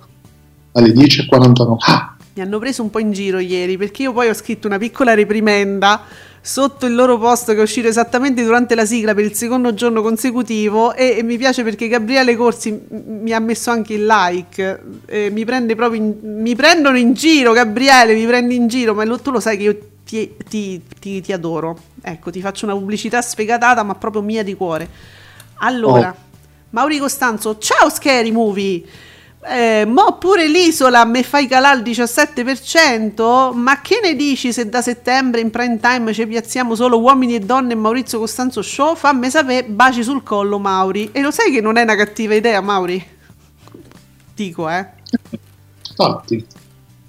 alle 0.75 0.91
10.49. 0.91 1.75
Ah, 1.87 2.15
Mi 2.35 2.41
hanno 2.41 2.57
preso 2.59 2.81
un 2.83 2.89
po' 2.89 2.99
in 2.99 3.11
giro 3.11 3.37
ieri 3.39 3.77
perché 3.77 4.03
io 4.03 4.13
poi 4.13 4.29
ho 4.29 4.33
scritto 4.33 4.65
una 4.67 4.77
piccola 4.77 5.13
reprimenda 5.13 6.01
sotto 6.45 6.85
il 6.85 6.93
loro 6.93 7.17
post 7.17 7.53
che 7.53 7.57
è 7.59 7.61
uscito 7.61 7.87
esattamente 7.87 8.43
durante 8.43 8.75
la 8.75 8.83
sigla 8.83 9.13
per 9.13 9.23
il 9.23 9.33
secondo 9.33 9.73
giorno 9.73 10.01
consecutivo 10.01 10.93
e, 10.93 11.15
e 11.19 11.23
mi 11.23 11.37
piace 11.37 11.63
perché 11.63 11.87
Gabriele 11.87 12.35
Corsi 12.35 12.69
m- 12.69 13.21
mi 13.21 13.31
ha 13.31 13.39
messo 13.39 13.71
anche 13.71 13.93
il 13.93 14.05
like 14.05 14.81
e 15.05 15.29
mi 15.29 15.45
prende 15.45 15.73
proprio 15.73 16.01
in- 16.01 16.17
mi 16.21 16.53
prendono 16.53 16.97
in 16.97 17.13
giro 17.13 17.53
Gabriele 17.53 18.13
mi 18.13 18.25
prendi 18.25 18.55
in 18.55 18.67
giro 18.67 18.93
ma 18.93 19.05
lo- 19.05 19.19
tu 19.21 19.31
lo 19.31 19.39
sai 19.39 19.55
che 19.55 19.63
io 19.63 19.77
ti 19.77 19.91
ti, 20.03 20.35
ti, 20.47 20.81
ti, 20.99 21.21
ti 21.21 21.31
adoro. 21.31 21.79
Ecco, 22.01 22.29
ti 22.29 22.41
faccio 22.41 22.65
una 22.65 22.75
pubblicità 22.75 23.21
sfegatata, 23.21 23.81
ma 23.83 23.95
proprio 23.95 24.21
mia 24.21 24.43
di 24.43 24.53
cuore. 24.53 24.87
Allora, 25.59 26.09
oh. 26.15 26.31
Mauri 26.71 26.99
Costanzo, 26.99 27.57
ciao 27.57 27.89
Scary 27.89 28.29
Movie! 28.29 28.83
Eh, 29.45 29.85
mo 29.85 30.17
pure 30.17 30.47
l'isola 30.47 31.03
me 31.03 31.21
fai 31.21 31.47
calare 31.47 31.79
il 31.79 31.83
17%, 31.83 33.53
ma 33.53 33.81
che 33.81 33.99
ne 34.01 34.15
dici 34.15 34.53
se 34.53 34.69
da 34.69 34.81
settembre 34.81 35.41
in 35.41 35.51
prime 35.51 35.79
time 35.79 36.13
ci 36.13 36.25
piazziamo 36.25 36.75
solo 36.75 36.99
uomini 36.99 37.35
e 37.35 37.39
donne 37.39 37.73
e 37.73 37.75
Maurizio 37.75 38.19
Costanzo 38.19 38.61
Show? 38.61 38.95
Fammi 38.95 39.29
sapere, 39.29 39.65
baci 39.65 40.01
sul 40.01 40.23
collo 40.23 40.59
Mauri. 40.59 41.09
E 41.11 41.21
lo 41.21 41.31
sai 41.31 41.51
che 41.51 41.59
non 41.59 41.77
è 41.77 41.81
una 41.81 41.95
cattiva 41.95 42.33
idea 42.35 42.61
Mauri? 42.61 43.05
Dico, 44.33 44.69
eh. 44.69 44.87
Infatti. 45.89 46.62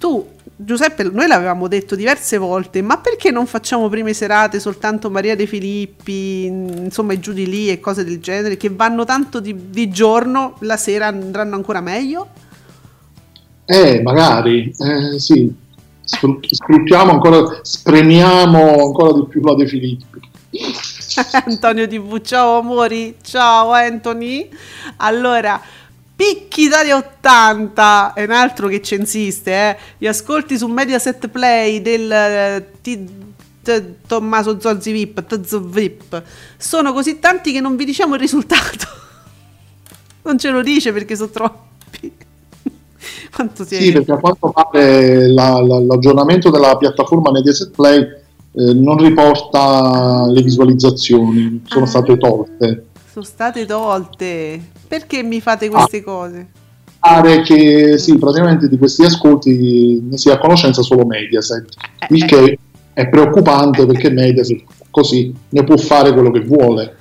Tu 0.05 0.23
Giuseppe, 0.55 1.01
noi 1.01 1.25
l'avevamo 1.25 1.67
detto 1.67 1.95
diverse 1.95 2.37
volte, 2.37 2.83
ma 2.83 2.99
perché 2.99 3.31
non 3.31 3.47
facciamo 3.47 3.89
prime 3.89 4.13
serate 4.13 4.59
soltanto 4.59 5.09
Maria 5.09 5.35
De 5.35 5.47
Filippi, 5.47 6.45
insomma 6.45 7.17
giù 7.19 7.33
di 7.33 7.47
lì 7.47 7.69
e 7.71 7.79
cose 7.79 8.03
del 8.03 8.19
genere, 8.19 8.55
che 8.55 8.69
vanno 8.69 9.03
tanto 9.03 9.39
di, 9.39 9.71
di 9.71 9.89
giorno, 9.89 10.57
la 10.59 10.77
sera 10.77 11.07
andranno 11.07 11.55
ancora 11.55 11.81
meglio? 11.81 12.27
Eh, 13.65 14.03
magari, 14.03 14.71
eh, 14.77 15.17
sì, 15.17 15.51
sfruttiamo 16.03 17.13
ancora, 17.13 17.59
spremiamo 17.63 18.85
ancora 18.85 19.11
di 19.11 19.25
più 19.27 19.41
la 19.41 19.55
De 19.55 19.67
Filippi. 19.67 20.19
Antonio 21.47 21.87
TV, 21.87 22.21
ciao 22.21 22.59
amori, 22.59 23.15
ciao 23.23 23.71
Anthony. 23.71 24.47
Allora, 24.97 25.59
Picchi 26.15 26.63
Italia 26.63 26.95
80 26.95 28.13
è 28.13 28.23
un 28.23 28.31
altro 28.31 28.69
che 28.69 28.81
ci 28.81 28.95
insiste, 28.95 29.51
eh. 29.51 29.77
Gli 29.97 30.07
ascolti 30.07 30.57
su 30.57 30.67
Mediaset 30.67 31.27
Play 31.27 31.81
del 31.81 32.09
eh, 32.09 33.95
Tommaso 34.07 34.57
Zozzi 34.59 34.93
VIP, 34.93 35.37
VIP, 35.59 36.23
sono 36.55 36.93
così 36.93 37.19
tanti 37.19 37.51
che 37.51 37.59
non 37.59 37.75
vi 37.75 37.83
diciamo 37.83 38.13
il 38.13 38.21
risultato. 38.21 38.87
non 40.23 40.39
ce 40.39 40.51
lo 40.51 40.61
dice 40.61 40.93
perché 40.93 41.17
sono 41.17 41.29
troppi. 41.29 42.13
Quanto 43.35 43.65
sì, 43.65 43.91
perché 43.91 44.13
a 44.13 44.17
quanto 44.17 44.49
pare 44.51 45.27
la, 45.27 45.59
la, 45.59 45.79
l'aggiornamento 45.79 46.49
della 46.49 46.77
piattaforma 46.77 47.31
Mediaset 47.31 47.71
Play 47.71 47.99
eh, 48.01 48.73
non 48.73 48.97
riporta 48.97 50.25
le 50.29 50.41
visualizzazioni, 50.41 51.61
sono 51.65 51.83
ah. 51.83 51.87
state 51.87 52.17
tolte. 52.17 52.85
Sono 53.11 53.25
state 53.25 53.65
tolte. 53.65 54.61
Perché 54.87 55.23
mi 55.23 55.41
fate 55.41 55.69
queste 55.69 55.97
ah, 55.97 56.03
cose? 56.03 56.47
Pare 56.99 57.41
che 57.41 57.97
sì, 57.97 58.17
praticamente 58.17 58.67
di 58.67 58.77
questi 58.77 59.03
ascolti 59.03 60.01
ne 60.01 60.17
sia 60.17 60.33
a 60.33 60.37
conoscenza 60.37 60.81
solo 60.81 61.05
Mediaset, 61.05 61.67
eh, 61.99 62.07
il 62.15 62.23
eh. 62.23 62.25
che 62.25 62.59
è 62.93 63.07
preoccupante 63.09 63.85
perché 63.85 64.09
Mediaset 64.09 64.63
così 64.89 65.33
ne 65.49 65.63
può 65.63 65.77
fare 65.77 66.13
quello 66.13 66.31
che 66.31 66.39
vuole. 66.41 66.95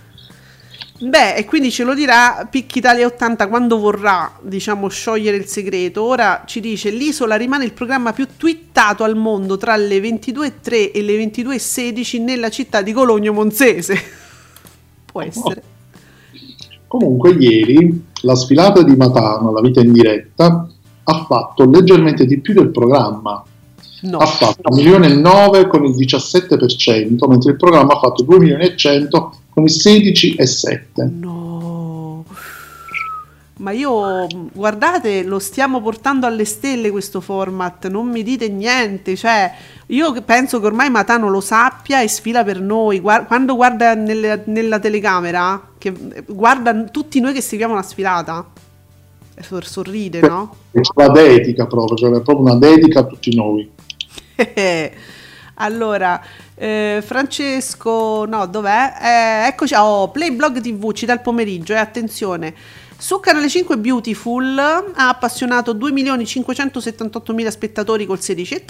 Beh, 0.99 1.35
e 1.35 1.45
quindi 1.45 1.71
ce 1.71 1.85
lo 1.85 1.93
dirà 1.93 2.47
Picchi 2.49 2.79
Italia 2.79 3.07
80 3.07 3.49
quando 3.49 3.79
vorrà, 3.79 4.33
diciamo, 4.41 4.89
sciogliere 4.89 5.37
il 5.37 5.47
segreto. 5.47 6.03
Ora 6.03 6.45
ci 6.47 6.61
dice: 6.61 6.91
L'isola 6.91 7.37
rimane 7.37 7.65
il 7.65 7.73
programma 7.73 8.13
più 8.13 8.27
twittato 8.37 9.05
al 9.05 9.17
mondo 9.17 9.57
tra 9.57 9.77
le 9.77 9.99
22.03 9.99 10.93
e 10.93 11.03
le 11.03 11.17
22.16 11.25 12.23
nella 12.23 12.49
città 12.49 12.81
di 12.81 12.93
Cologno 12.93 13.33
Monzese. 13.33 13.99
Può 15.05 15.21
essere. 15.21 15.63
Oh. 15.67 15.74
Comunque 16.97 17.33
ieri 17.33 18.05
la 18.21 18.37
sfilata 18.37 18.85
di 18.85 18.95
Matano, 18.95 19.51
la 19.51 19.61
vita 19.61 19.81
in 19.81 19.91
diretta, 19.91 20.69
ha 21.03 21.25
fatto 21.25 21.69
leggermente 21.69 22.25
di 22.25 22.39
più 22.39 22.55
del 22.55 22.71
programma. 22.71 23.43
No. 24.03 24.19
Ha 24.19 24.27
fatto 24.27 24.69
1 24.71 24.77
milione 24.77 25.09
e 25.09 25.15
9 25.15 25.67
con 25.67 25.85
il 25.85 25.97
17%, 25.97 27.27
mentre 27.27 27.51
il 27.51 27.57
programma 27.57 27.95
ha 27.95 27.99
fatto 27.99 28.23
2 28.23 28.39
milioni 28.39 28.63
e 28.63 28.77
100 28.77 29.37
con 29.49 29.65
il 29.65 29.73
16,7%. 29.73 31.11
No. 31.19 32.25
Ma 33.57 33.73
io, 33.73 34.29
guardate, 34.53 35.25
lo 35.25 35.41
stiamo 35.41 35.83
portando 35.83 36.27
alle 36.27 36.45
stelle 36.45 36.93
questo 36.93 37.21
format, 37.21 37.89
non 37.89 38.07
mi 38.07 38.23
dite 38.23 38.49
niente, 38.49 39.17
cioè 39.17 39.53
io 39.89 40.23
penso 40.23 40.61
che 40.61 40.67
ormai 40.67 40.89
Matano 40.89 41.29
lo 41.29 41.41
sappia 41.41 42.01
e 42.01 42.09
sfila 42.09 42.43
per 42.43 42.61
noi. 42.61 43.01
Guarda, 43.01 43.27
quando 43.27 43.55
guarda 43.55 43.95
nelle, 43.95 44.43
nella 44.47 44.79
telecamera, 44.79 45.73
che 45.77 45.93
guarda 46.27 46.85
tutti 46.85 47.21
noi 47.21 47.35
che 47.35 47.43
seguiamo 47.43 47.75
la 47.75 47.83
sfilata, 47.83 48.47
sorride, 49.65 50.21
no? 50.21 50.57
È 50.71 50.81
una 50.95 51.09
dedica 51.09 51.67
proprio, 51.67 51.97
cioè 51.97 52.11
è 52.11 52.23
proprio 52.23 52.47
una 52.47 52.57
dedica 52.57 53.01
a 53.01 53.05
tutti 53.05 53.35
noi. 53.35 53.71
allora, 55.57 56.23
eh, 56.55 57.03
Francesco, 57.05 58.25
no, 58.25 58.47
dov'è? 58.47 58.95
Eh, 59.03 59.49
eccoci, 59.49 59.75
oh, 59.77 60.11
Playblog 60.11 60.61
TV, 60.61 60.93
ci 60.93 61.05
dà 61.05 61.13
il 61.13 61.21
pomeriggio, 61.21 61.75
e 61.75 61.77
eh, 61.77 61.81
attenzione. 61.81 62.55
Su 62.97 63.21
Canale 63.21 63.51
5 63.51 63.77
Beautiful 63.77 64.57
ha 64.59 65.09
appassionato 65.09 65.75
2.578.000 65.75 67.49
spettatori 67.49 68.07
col 68.07 68.19
16,3 68.19 68.63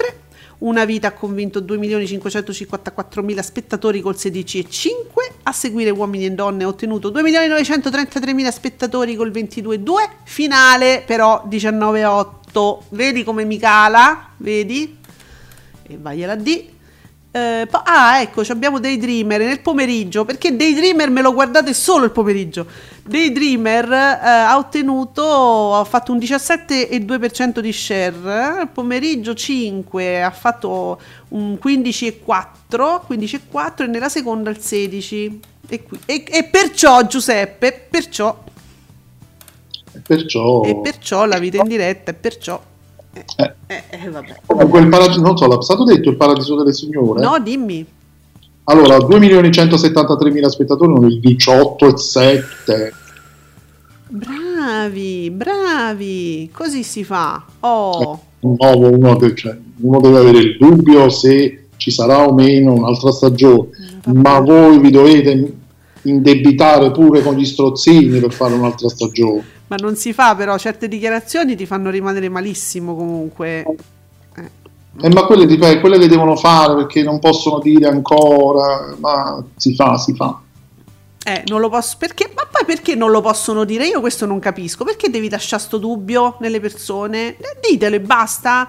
una 0.59 0.85
vita 0.85 1.09
ha 1.09 1.13
convinto 1.13 1.61
2.554.000 1.61 3.41
spettatori 3.41 4.01
col 4.01 4.15
16,5. 4.15 5.33
A 5.45 5.53
seguire 5.53 5.91
Uomini 5.91 6.27
e 6.27 6.31
Donne 6.33 6.65
ha 6.65 6.69
ottenuto 6.69 7.11
2.933.000 7.11 8.49
spettatori 8.51 9.17
col 9.17 9.31
22,2. 9.31 10.09
Finale 10.25 11.03
però 11.07 11.45
19,8. 11.49 12.79
Vedi 12.91 13.25
come 13.25 13.45
mi 13.45 13.59
cala? 13.59 14.31
Vedi? 14.37 14.99
E 15.83 15.99
vai 15.99 16.25
alla 16.25 16.37
D. 16.37 16.73
Eh, 17.37 17.67
ah, 17.69 18.21
ecco, 18.21 18.43
abbiamo 18.47 18.79
Daydreamer 18.79 19.41
nel 19.41 19.59
pomeriggio, 19.59 20.25
perché 20.25 20.55
Daydreamer 20.55 21.11
me 21.11 21.21
lo 21.21 21.33
guardate 21.33 21.75
solo 21.75 22.05
il 22.05 22.13
pomeriggio. 22.13 22.65
Daydreamer 23.03 23.91
eh, 23.91 24.25
ha 24.25 24.57
ottenuto, 24.57 25.75
ha 25.75 25.83
fatto 25.83 26.13
un 26.13 26.19
17,2% 26.19 27.59
di 27.59 27.73
share, 27.73 28.61
il 28.63 28.69
pomeriggio 28.73 29.35
5 29.35 30.23
ha 30.23 30.31
fatto 30.31 31.01
un 31.31 31.59
15,4, 31.61 33.01
15,4 33.09 33.83
e 33.83 33.87
nella 33.89 34.09
seconda 34.09 34.51
il 34.51 34.61
16. 34.61 35.41
E, 35.67 35.83
qui, 35.83 35.99
e, 36.07 36.25
e 36.29 36.45
perciò 36.45 37.05
Giuseppe, 37.05 37.87
perciò... 37.91 38.45
Perciò... 40.07 40.63
E 40.63 40.77
perciò 40.77 41.25
la 41.25 41.41
vita 41.41 41.57
in 41.57 41.67
diretta, 41.67 42.13
e 42.13 42.15
perciò... 42.15 42.63
Eh. 43.37 43.55
Eh, 43.67 43.83
eh, 43.91 44.11
vabbè. 44.11 44.41
Comunque 44.47 44.81
il 44.81 44.89
paradiso, 44.89 45.21
non 45.21 45.37
so, 45.37 45.47
l'ha 45.47 45.61
stato 45.63 45.85
detto 45.85 46.11
il 46.11 46.17
paradiso 46.17 46.57
delle 46.57 46.73
signore? 46.73 47.23
No, 47.23 47.39
dimmi. 47.39 47.87
Allora, 48.65 48.97
2.173.000 48.97 50.47
spettatori, 50.47 50.93
non 50.93 51.11
il 51.11 51.21
18,7. 51.21 52.93
Bravi, 54.09 55.31
bravi, 55.31 56.51
così 56.53 56.83
si 56.83 57.05
fa. 57.05 57.45
Oh. 57.61 58.21
Eh, 58.41 58.47
nuovo, 58.47 58.91
uno, 58.91 59.35
cioè, 59.35 59.57
uno 59.81 60.01
deve 60.01 60.19
avere 60.19 60.39
il 60.39 60.57
dubbio 60.59 61.09
se 61.11 61.67
ci 61.77 61.91
sarà 61.91 62.27
o 62.27 62.33
meno 62.33 62.73
un'altra 62.75 63.11
stagione, 63.11 63.69
eh, 64.07 64.13
ma 64.13 64.41
voi 64.41 64.79
vi 64.79 64.91
dovete 64.91 65.53
indebitare 66.03 66.91
pure 66.91 67.23
con 67.23 67.35
gli 67.35 67.45
strozzini 67.45 68.19
per 68.21 68.33
fare 68.33 68.55
un'altra 68.55 68.89
stagione 68.89 69.54
ma 69.67 69.77
non 69.77 69.97
si 69.97 70.13
fa 70.13 70.35
però 70.35 70.57
certe 70.59 70.89
dichiarazioni 70.89 71.57
ti 71.57 71.67
fanno 71.67 71.91
rimanere 71.91 72.29
malissimo 72.29 72.95
comunque 72.95 73.63
eh. 73.63 74.51
Eh, 75.01 75.09
ma 75.09 75.25
quelle, 75.25 75.47
dipende, 75.47 75.81
quelle 75.81 75.99
le 75.99 76.07
devono 76.07 76.37
fare 76.37 76.75
perché 76.77 77.03
non 77.03 77.19
possono 77.19 77.59
dire 77.59 77.89
ancora 77.89 78.95
ma 78.99 79.43
si 79.57 79.75
fa, 79.75 79.97
si 79.97 80.15
fa 80.15 80.39
eh, 81.27 81.43
non 81.47 81.61
lo 81.61 81.71
posso 81.71 81.97
perché 81.99 82.31
ma 82.35 82.47
poi 82.51 82.67
perché 82.67 82.95
non 82.95 83.11
lo 83.11 83.23
possono 83.23 83.65
dire? 83.65 83.87
Io 83.87 84.01
questo 84.01 84.27
non 84.27 84.39
capisco. 84.39 84.85
Perché 84.85 85.09
devi 85.09 85.31
lasciare 85.31 85.63
sto 85.63 85.79
dubbio 85.79 86.37
nelle 86.41 86.61
persone? 86.61 87.37
Eh, 87.39 87.57
ditelo 87.67 87.97
e 87.97 88.01
basta. 88.01 88.69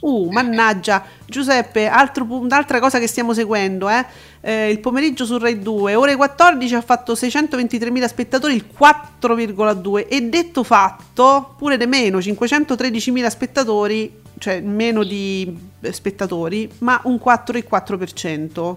Uh, 0.00 0.28
mannaggia, 0.30 1.02
Giuseppe, 1.24 1.86
altro, 1.86 2.26
un'altra 2.28 2.78
cosa 2.78 2.98
che 2.98 3.06
stiamo 3.06 3.32
seguendo, 3.32 3.88
eh? 3.88 4.04
Eh, 4.46 4.68
il 4.68 4.78
pomeriggio 4.80 5.24
su 5.24 5.38
Rai 5.38 5.58
2, 5.58 5.94
ore 5.94 6.16
14 6.16 6.74
ha 6.74 6.82
fatto 6.82 7.14
623.000 7.14 8.06
spettatori, 8.06 8.54
il 8.54 8.66
4,2 8.78 10.06
e 10.06 10.20
detto 10.20 10.62
fatto, 10.62 11.54
pure 11.56 11.78
di 11.78 11.86
meno, 11.86 12.18
513.000 12.18 13.26
spettatori, 13.28 14.20
cioè 14.36 14.60
meno 14.60 15.02
di 15.02 15.56
spettatori, 15.90 16.70
ma 16.80 17.00
un 17.04 17.14
4,4%. 17.14 18.76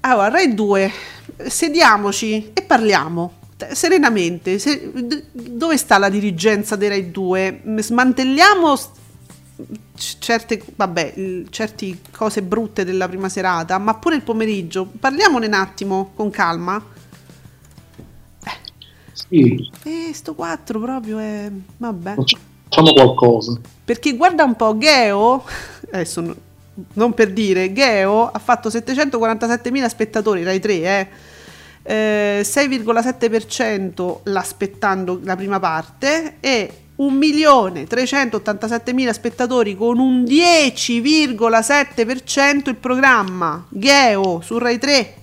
Allora, 0.00 0.28
Rai 0.30 0.54
2, 0.54 0.92
sediamoci 1.46 2.52
e 2.54 2.62
parliamo 2.62 3.32
serenamente. 3.72 4.58
Se, 4.58 4.90
dove 5.30 5.76
sta 5.76 5.98
la 5.98 6.08
dirigenza 6.08 6.74
dei 6.74 6.88
Rai 6.88 7.10
2? 7.10 7.64
Smantelliamo 7.76 8.78
certe, 9.94 10.62
vabbè, 10.76 11.14
certe 11.50 11.98
cose 12.10 12.42
brutte 12.42 12.84
della 12.84 13.08
prima 13.08 13.28
serata, 13.28 13.78
ma 13.78 13.94
pure 13.94 14.16
il 14.16 14.22
pomeriggio. 14.22 14.86
Parliamone 14.98 15.46
un 15.46 15.54
attimo 15.54 16.12
con 16.14 16.30
calma. 16.30 16.82
Sì. 19.12 19.70
Eh, 19.82 20.10
sto 20.14 20.34
4 20.34 20.78
proprio 20.78 21.18
è... 21.18 21.50
vabbè. 21.76 22.14
Facciamo 22.14 22.92
qualcosa. 22.92 23.58
Perché 23.84 24.16
guarda 24.16 24.44
un 24.44 24.54
po', 24.54 24.76
Geo, 24.78 25.44
adesso 25.90 26.36
non 26.92 27.14
per 27.14 27.32
dire, 27.32 27.72
Geo 27.72 28.30
ha 28.30 28.38
fatto 28.38 28.68
747.000 28.68 29.86
spettatori, 29.88 30.44
Rai 30.44 30.60
3, 30.60 30.74
eh. 30.74 31.08
Eh, 31.82 32.40
6,7% 32.44 34.18
l'aspettando 34.24 35.20
la 35.24 35.36
prima 35.36 35.58
parte 35.58 36.36
e 36.40 36.72
1.387.000 36.98 39.10
spettatori 39.12 39.76
con 39.76 39.98
un 39.98 40.22
10,7% 40.24 42.68
il 42.68 42.74
programma 42.76 43.64
Geo 43.68 44.40
su 44.42 44.58
Rai 44.58 44.78
3 44.78 45.14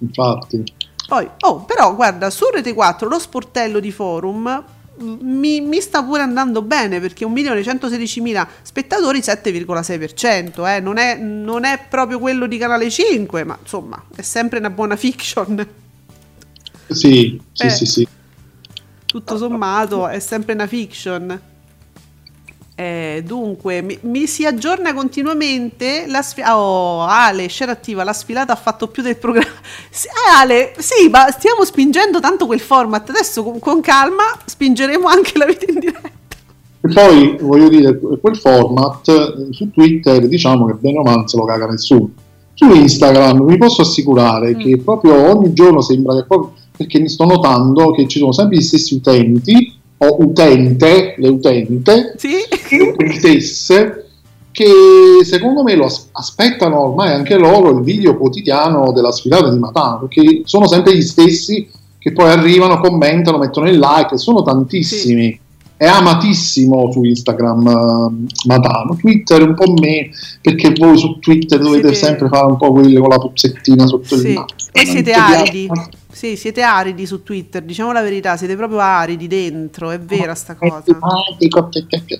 Infatti. 0.00 0.62
poi, 1.08 1.28
oh, 1.40 1.64
però 1.64 1.94
guarda, 1.94 2.30
su 2.30 2.44
Rete 2.52 2.72
4 2.72 3.08
lo 3.08 3.18
sportello 3.18 3.80
di 3.80 3.90
forum 3.90 4.64
mi, 4.98 5.60
mi 5.60 5.80
sta 5.80 6.04
pure 6.04 6.22
andando 6.22 6.62
bene 6.62 7.00
perché 7.00 7.26
1.116.000 7.26 8.46
spettatori 8.62 9.18
7,6% 9.18 10.64
eh? 10.68 10.78
non, 10.80 10.98
è, 10.98 11.16
non 11.16 11.64
è 11.64 11.80
proprio 11.88 12.20
quello 12.20 12.46
di 12.46 12.56
Canale 12.58 12.88
5 12.88 13.42
ma 13.42 13.58
insomma 13.60 14.00
è 14.14 14.22
sempre 14.22 14.60
una 14.60 14.70
buona 14.70 14.94
fiction 14.94 15.66
Sì, 16.88 17.40
sì, 17.52 17.66
Eh. 17.66 17.70
sì, 17.70 17.86
sì. 17.86 18.06
Tutto 19.14 19.36
sommato 19.36 20.08
è 20.08 20.18
sempre 20.18 20.54
una 20.54 20.66
fiction 20.66 21.40
Eh, 22.76 23.22
dunque 23.24 23.82
mi, 23.82 23.96
mi 24.02 24.26
si 24.26 24.44
aggiorna 24.44 24.92
continuamente 24.92 26.06
la 26.08 26.22
sfilata 26.22 26.58
oh 26.58 27.02
Ale 27.02 27.48
share 27.48 27.70
attiva 27.70 28.02
la 28.02 28.12
sfilata 28.12 28.52
ha 28.52 28.56
fatto 28.56 28.88
più 28.88 29.00
del 29.00 29.16
programma 29.16 29.46
Sì, 29.90 30.08
eh, 30.08 30.40
Ale 30.40 30.74
sì 30.78 31.08
ma 31.08 31.30
stiamo 31.30 31.64
spingendo 31.64 32.18
tanto 32.18 32.46
quel 32.46 32.58
format 32.58 33.08
adesso 33.10 33.44
con, 33.44 33.60
con 33.60 33.80
calma 33.80 34.24
spingeremo 34.44 35.06
anche 35.06 35.38
la 35.38 35.44
vita 35.46 35.66
in 35.68 35.78
diretta 35.78 36.08
E 36.80 36.88
poi 36.92 37.36
voglio 37.40 37.68
dire, 37.68 37.96
quel 38.20 38.36
format 38.36 39.08
eh, 39.08 39.52
su 39.52 39.70
Twitter 39.70 40.26
diciamo 40.26 40.66
che 40.66 40.74
bene 40.74 40.98
o 40.98 41.02
male 41.02 41.28
se 41.28 41.36
lo 41.36 41.44
caga 41.44 41.66
nessuno. 41.66 42.10
Su 42.54 42.66
Instagram 42.72 43.46
vi 43.46 43.56
posso 43.56 43.82
assicurare 43.82 44.54
Mm. 44.54 44.58
che 44.58 44.78
proprio 44.84 45.14
ogni 45.30 45.52
giorno 45.54 45.80
sembra 45.80 46.14
che 46.16 46.24
proprio, 46.26 46.52
perché 46.76 46.98
mi 46.98 47.08
sto 47.08 47.24
notando 47.24 47.92
che 47.92 48.08
ci 48.08 48.18
sono 48.18 48.32
sempre 48.32 48.56
gli 48.58 48.62
stessi 48.62 48.94
utenti 48.94 49.72
o 49.98 50.16
utente, 50.24 51.14
le 51.18 51.28
utente, 51.28 52.14
sì 52.16 52.32
le 52.98 53.12
stesse 53.12 53.98
che 54.50 54.66
secondo 55.24 55.62
me 55.62 55.74
lo 55.76 55.84
as- 55.86 56.08
aspettano 56.12 56.80
ormai 56.88 57.12
anche 57.12 57.36
loro 57.36 57.70
il 57.76 57.82
video 57.84 58.16
quotidiano 58.16 58.92
della 58.92 59.12
sfilata 59.12 59.50
di 59.50 59.58
Matano 59.58 60.06
perché 60.06 60.42
sono 60.44 60.66
sempre 60.68 60.96
gli 60.96 61.02
stessi 61.02 61.68
che 61.98 62.12
poi 62.12 62.28
arrivano, 62.30 62.78
commentano, 62.80 63.38
mettono 63.38 63.66
il 63.68 63.78
like, 63.78 64.18
sono 64.18 64.42
tantissimi. 64.42 65.40
È 65.76 65.86
amatissimo 65.86 66.92
su 66.92 67.02
Instagram 67.02 67.66
eh, 67.66 68.26
Matano, 68.46 68.94
Twitter 68.96 69.42
un 69.42 69.54
po' 69.54 69.72
me 69.72 70.10
perché 70.40 70.72
voi 70.76 70.96
su 70.98 71.18
Twitter 71.18 71.58
dovete 71.58 71.88
Siete- 71.94 72.06
sempre 72.06 72.28
fare 72.28 72.46
un 72.46 72.56
po' 72.58 72.72
quelle 72.72 73.00
con 73.00 73.08
la 73.08 73.18
puzzettina 73.18 73.86
sotto 73.86 74.16
Sì. 74.18 74.26
il 74.28 74.32
naso. 74.34 74.54
E 74.72 74.84
siete 74.86 75.12
aridi. 75.12 75.66
piace. 75.72 75.88
Sì, 76.14 76.36
siete 76.36 76.62
aridi 76.62 77.06
su 77.06 77.24
Twitter, 77.24 77.60
diciamo 77.60 77.90
la 77.90 78.00
verità, 78.00 78.36
siete 78.36 78.54
proprio 78.54 78.78
aridi 78.78 79.26
dentro, 79.26 79.90
è 79.90 79.98
vera 79.98 80.36
sta 80.36 80.54
cosa. 80.54 80.84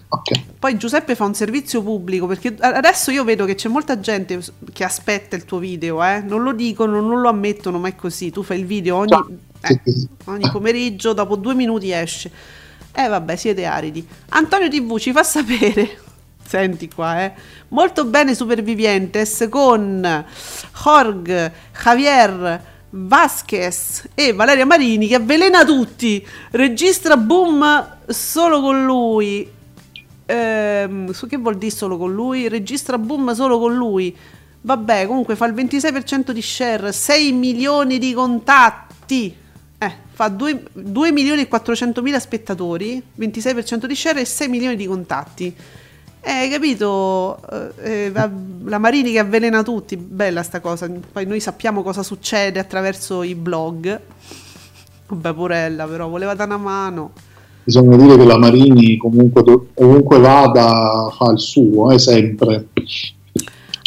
Ok. 0.09 0.43
Poi 0.59 0.77
Giuseppe 0.77 1.15
fa 1.15 1.25
un 1.25 1.35
servizio 1.35 1.81
pubblico 1.81 2.27
perché 2.27 2.57
adesso 2.59 3.13
io 3.13 3.23
vedo 3.23 3.45
che 3.45 3.55
c'è 3.55 3.69
molta 3.69 4.01
gente 4.01 4.41
che 4.73 4.83
aspetta 4.83 5.37
il 5.37 5.45
tuo 5.45 5.59
video, 5.59 6.03
eh? 6.03 6.23
non 6.23 6.43
lo 6.43 6.53
dicono, 6.53 7.01
non 7.01 7.21
lo 7.21 7.29
ammettono, 7.29 7.79
ma 7.79 7.87
è 7.87 7.95
così. 7.95 8.31
Tu 8.31 8.43
fai 8.43 8.59
il 8.59 8.67
video 8.67 8.97
ogni, 8.97 9.13
eh, 9.61 9.81
ogni 10.25 10.51
pomeriggio, 10.51 11.13
dopo 11.13 11.37
due 11.37 11.55
minuti 11.55 11.93
esce. 11.93 12.33
Eh 12.93 13.07
vabbè, 13.07 13.37
siete 13.37 13.65
aridi. 13.65 14.05
Antonio 14.31 14.69
TV 14.69 14.99
ci 14.99 15.13
fa 15.13 15.23
sapere. 15.23 15.99
Senti 16.45 16.91
qua, 16.93 17.23
eh. 17.23 17.33
Molto 17.69 18.05
bene 18.07 18.35
Supervivientes 18.35 19.47
con 19.49 20.25
Jorg, 20.83 21.53
Javier, 21.81 22.73
Vasquez 22.97 24.09
e 24.15 24.33
Valeria 24.33 24.65
Marini 24.65 25.09
che 25.09 25.17
avvelena 25.17 25.65
tutti. 25.65 26.25
Registra 26.53 27.17
boom 27.17 27.97
solo 28.07 28.61
con 28.61 28.85
lui. 28.85 29.51
Ehm, 30.27 31.11
su 31.11 31.27
che 31.27 31.37
vuol 31.37 31.59
dire 31.59 31.75
solo 31.75 31.99
con 31.99 32.13
lui? 32.13 32.49
Registra 32.49 32.97
boom 32.97 33.35
solo 33.35 33.59
con 33.59 33.75
lui. 33.75 34.17
Vabbè, 34.61 35.07
comunque 35.07 35.35
fa 35.35 35.47
il 35.47 35.55
26% 35.55 36.31
di 36.31 36.41
share, 36.41 36.93
6 36.93 37.33
milioni 37.33 37.99
di 37.99 38.15
contatti. 38.15 39.37
Eh, 39.77 39.93
fa 40.13 40.29
2, 40.29 40.63
2 40.73 41.13
milioni 41.13 41.43
e 41.43 41.49
400 41.49 42.01
mila 42.01 42.21
spettatori, 42.21 43.03
26% 43.19 43.87
di 43.87 43.95
share 43.97 44.21
e 44.21 44.25
6 44.25 44.49
milioni 44.49 44.77
di 44.77 44.87
contatti. 44.87 45.55
Eh, 46.27 46.49
capito? 46.49 47.39
Eh, 47.83 48.07
eh, 48.07 48.13
la, 48.65 48.79
Marini 48.79 49.13
che 49.13 49.19
avvelena 49.19 49.63
tutti, 49.63 49.97
bella 49.99 50.43
sta 50.43 50.61
cosa. 50.61 50.91
Poi 51.13 51.27
noi 51.27 51.39
sappiamo 51.39 51.83
cosa 51.83 52.03
succede 52.03 52.59
attraverso 52.59 53.23
i 53.23 53.35
blog. 53.35 54.01
Vabbè, 55.09 55.35
porella, 55.35 55.87
però 55.87 56.09
voleva 56.09 56.35
dare 56.35 56.55
una 56.55 56.63
mano. 56.63 57.13
Bisogna 57.63 57.97
dire 57.97 58.17
che 58.17 58.25
la 58.25 58.39
Marini 58.39 58.97
comunque 58.97 59.43
ovunque 59.75 60.19
vada 60.19 61.11
fa 61.15 61.31
il 61.31 61.39
suo, 61.39 61.91
eh, 61.91 61.99
sempre. 61.99 62.69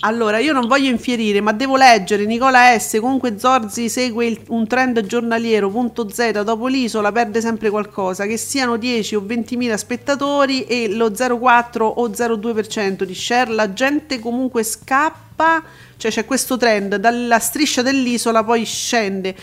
Allora, 0.08 0.40
io 0.40 0.54
non 0.54 0.68
voglio 0.68 0.90
infierire, 0.90 1.42
ma 1.42 1.52
devo 1.52 1.76
leggere 1.76 2.24
Nicola 2.24 2.80
S. 2.80 2.98
Comunque 3.02 3.38
Zorzi 3.38 3.90
segue 3.90 4.26
il- 4.26 4.40
un 4.48 4.66
trend 4.66 5.06
giornaliero, 5.06 5.70
punto 5.70 6.08
Z, 6.10 6.44
dopo 6.44 6.68
l'isola 6.68 7.12
perde 7.12 7.42
sempre 7.42 7.70
qualcosa, 7.70 8.26
che 8.26 8.38
siano 8.38 8.78
10 8.78 9.16
o 9.16 9.22
20 9.26 9.58
mila 9.58 9.76
spettatori 9.76 10.64
e 10.64 10.88
lo 10.96 11.14
0,4 11.14 11.86
o 11.86 12.14
0,2% 12.14 13.04
di 13.04 13.14
share, 13.14 13.52
la 13.52 13.74
gente 13.74 14.20
comunque 14.20 14.64
scappa, 14.64 15.62
cioè 15.98 16.10
c'è 16.10 16.24
questo 16.24 16.56
trend, 16.56 16.96
dalla 16.96 17.40
striscia 17.40 17.82
dell'isola 17.82 18.46
poi 18.46 18.64
scende. 18.64 19.36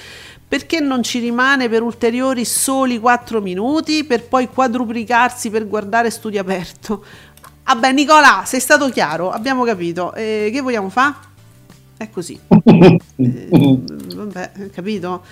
Perché 0.48 0.80
non 0.80 1.02
ci 1.02 1.18
rimane 1.18 1.68
per 1.68 1.82
ulteriori 1.82 2.44
soli 2.46 2.98
4 2.98 3.40
minuti 3.42 4.04
per 4.04 4.24
poi 4.28 4.48
quadruplicarsi 4.48 5.50
per 5.50 5.66
guardare 5.66 6.10
studio 6.10 6.40
aperto? 6.40 7.04
Vabbè, 7.64 7.92
Nicola, 7.92 8.42
sei 8.44 8.60
stato 8.60 8.88
chiaro, 8.90 9.30
abbiamo 9.30 9.64
capito. 9.64 10.12
Eh, 10.14 10.50
che 10.52 10.60
vogliamo 10.60 10.90
fare? 10.90 11.14
È 11.96 12.10
così. 12.10 12.38
Eh, 13.16 13.78
vabbè, 14.16 14.70
capito? 14.72 15.22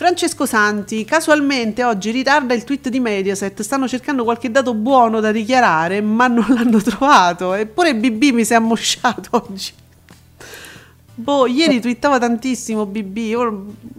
Francesco 0.00 0.46
Santi, 0.46 1.04
casualmente 1.04 1.84
oggi 1.84 2.10
ritarda 2.10 2.54
il 2.54 2.64
tweet 2.64 2.88
di 2.88 3.00
Mediaset, 3.00 3.60
stanno 3.60 3.86
cercando 3.86 4.24
qualche 4.24 4.50
dato 4.50 4.72
buono 4.72 5.20
da 5.20 5.30
dichiarare, 5.30 6.00
ma 6.00 6.26
non 6.26 6.46
l'hanno 6.54 6.80
trovato. 6.80 7.52
Eppure 7.52 7.94
BB 7.94 8.32
mi 8.32 8.44
si 8.46 8.54
è 8.54 8.56
ammosciato 8.56 9.28
oggi. 9.46 9.72
Boh, 11.14 11.46
ieri 11.46 11.80
twittava 11.80 12.18
tantissimo 12.18 12.86
BB, 12.86 13.34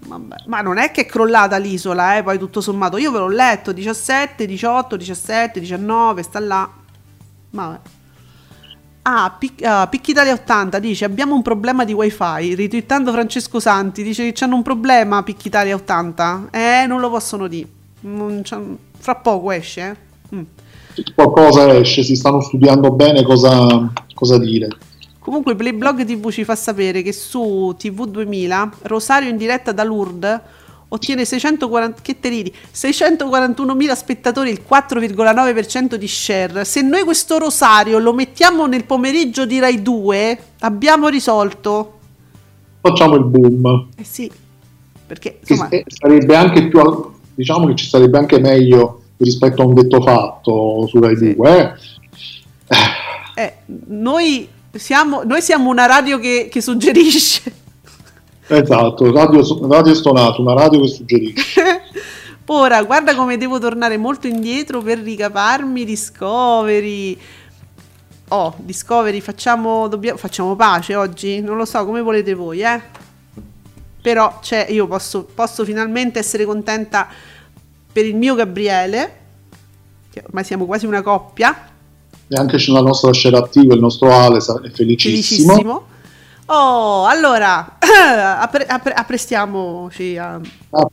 vabbè, 0.08 0.36
ma 0.48 0.62
non 0.62 0.80
è 0.80 0.90
che 0.90 1.02
è 1.02 1.06
crollata 1.06 1.58
l'isola, 1.58 2.18
eh, 2.18 2.24
poi 2.24 2.40
tutto 2.40 2.62
sommato. 2.62 2.98
Io 2.98 3.12
ve 3.12 3.20
l'ho 3.20 3.30
letto, 3.30 3.72
17, 3.72 4.48
18, 4.48 4.96
17, 4.98 5.60
19, 5.60 6.24
sta 6.24 6.40
là. 6.40 6.68
Vabbè. 7.52 7.80
Ah, 9.04 9.36
Pic- 9.38 9.64
ah, 9.64 9.88
Picchitalia 9.88 10.34
80 10.34 10.78
dice 10.80 11.06
abbiamo 11.06 11.34
un 11.34 11.42
problema 11.42 11.86
di 11.86 11.94
wifi, 11.94 12.54
ritwittando 12.54 13.12
Francesco 13.12 13.60
Santi, 13.60 14.04
dice 14.04 14.32
che 14.32 14.44
hanno 14.44 14.56
un 14.56 14.62
problema 14.62 15.24
Picchitalia 15.24 15.76
80. 15.76 16.50
Eh, 16.52 16.86
non 16.88 17.00
lo 17.00 17.10
possono 17.10 17.48
dire. 17.48 17.68
Fra 18.98 19.16
poco 19.16 19.52
esce, 19.52 19.98
eh. 20.32 20.36
Mm. 20.36 20.42
Qualcosa 21.16 21.74
esce, 21.76 22.04
si 22.04 22.16
stanno 22.16 22.42
studiando 22.42 22.92
bene 22.92 23.24
cosa, 23.24 23.92
cosa 24.14 24.38
dire. 24.38 24.68
Comunque 25.20 25.56
Playblog 25.56 26.04
TV 26.04 26.32
ci 26.32 26.44
fa 26.44 26.56
sapere 26.56 27.02
che 27.02 27.14
su 27.14 27.76
TV 27.78 28.08
2000 28.08 28.72
Rosario 28.84 29.30
in 29.30 29.38
diretta 29.38 29.72
da 29.72 29.84
Lourdes 29.84 30.40
ottiene 30.94 31.26
640 31.26 32.02
che 32.02 32.20
te 32.20 32.30
ridi? 32.30 32.54
641.000 32.74 33.96
spettatori, 33.96 34.50
il 34.52 34.62
4,9% 34.68 35.96
di 35.96 36.08
share. 36.08 36.66
Se 36.66 36.82
noi 36.82 37.04
questo 37.04 37.38
Rosario 37.38 37.98
lo 38.00 38.14
mettiamo 38.14 38.66
nel 38.66 38.84
pomeriggio 38.86 39.46
di 39.46 39.60
Rai 39.60 39.82
2, 39.82 40.40
abbiamo 40.60 41.08
risolto. 41.08 42.00
Facciamo 42.82 43.16
il 43.16 43.24
boom. 43.26 43.88
Eh 43.96 44.04
sì, 44.04 44.30
perché 45.06 45.40
insomma, 45.40 45.70
sarebbe 45.88 46.36
anche 46.36 46.68
più, 46.68 46.80
diciamo 47.36 47.68
che 47.68 47.76
ci 47.76 47.88
sarebbe 47.88 48.18
anche 48.18 48.40
meglio 48.40 49.04
rispetto 49.18 49.62
a 49.62 49.66
un 49.66 49.74
detto 49.74 50.02
fatto 50.02 50.88
su 50.88 51.00
Rai 51.00 51.16
Sì. 51.16 51.36
2. 51.36 51.76
eh. 52.68 53.44
eh, 53.44 53.54
noi, 53.88 54.48
siamo, 54.74 55.24
noi 55.24 55.42
siamo 55.42 55.70
una 55.70 55.86
radio 55.86 56.20
che, 56.20 56.50
che 56.52 56.60
suggerisce. 56.62 57.60
Esatto, 58.54 59.10
radio, 59.14 59.68
radio 59.70 59.94
stonato, 59.94 60.42
una 60.42 60.54
radio 60.54 60.82
che 60.82 60.88
suggerisce. 60.90 61.62
Ora, 62.48 62.84
guarda 62.84 63.16
come 63.16 63.38
devo 63.38 63.60
tornare 63.60 63.96
molto 63.96 64.28
indietro 64.28 64.82
per 64.82 65.00
ricaparmi 65.00 65.86
Discovery. 65.86 67.18
Oh, 68.28 68.54
Discovery, 68.58 69.22
facciamo, 69.22 69.88
dobbiamo, 69.88 70.18
facciamo 70.18 70.58
pace 70.58 70.96
oggi? 70.96 71.40
Non 71.40 71.56
lo 71.56 71.64
so, 71.64 71.86
come 71.86 72.02
volete 72.02 72.34
voi, 72.34 72.62
eh? 72.62 72.82
Però 74.02 74.40
c'è, 74.42 74.68
io 74.70 74.86
posso, 74.86 75.26
posso 75.34 75.64
finalmente 75.64 76.20
essere 76.20 76.44
contenta 76.44 77.08
per 77.90 78.06
il 78.06 78.16
mio 78.16 78.36
Gabriele, 78.36 79.16
che 80.12 80.24
ormai 80.26 80.44
siamo 80.44 80.66
quasi 80.66 80.86
una 80.86 81.02
coppia. 81.02 81.70
e 82.28 82.36
anche 82.36 82.58
la 82.68 82.82
nostra 82.82 83.14
scena 83.14 83.38
attiva, 83.38 83.74
il 83.74 83.80
nostro 83.80 84.12
Ale 84.14 84.40
è 84.40 84.70
felicissimo. 84.72 85.54
felicissimo. 85.54 85.86
Oh, 86.54 87.06
allora, 87.06 87.78
appre- 87.80 88.66
appre- 88.66 88.94
apprestiamoci 88.94 90.18
a... 90.18 90.38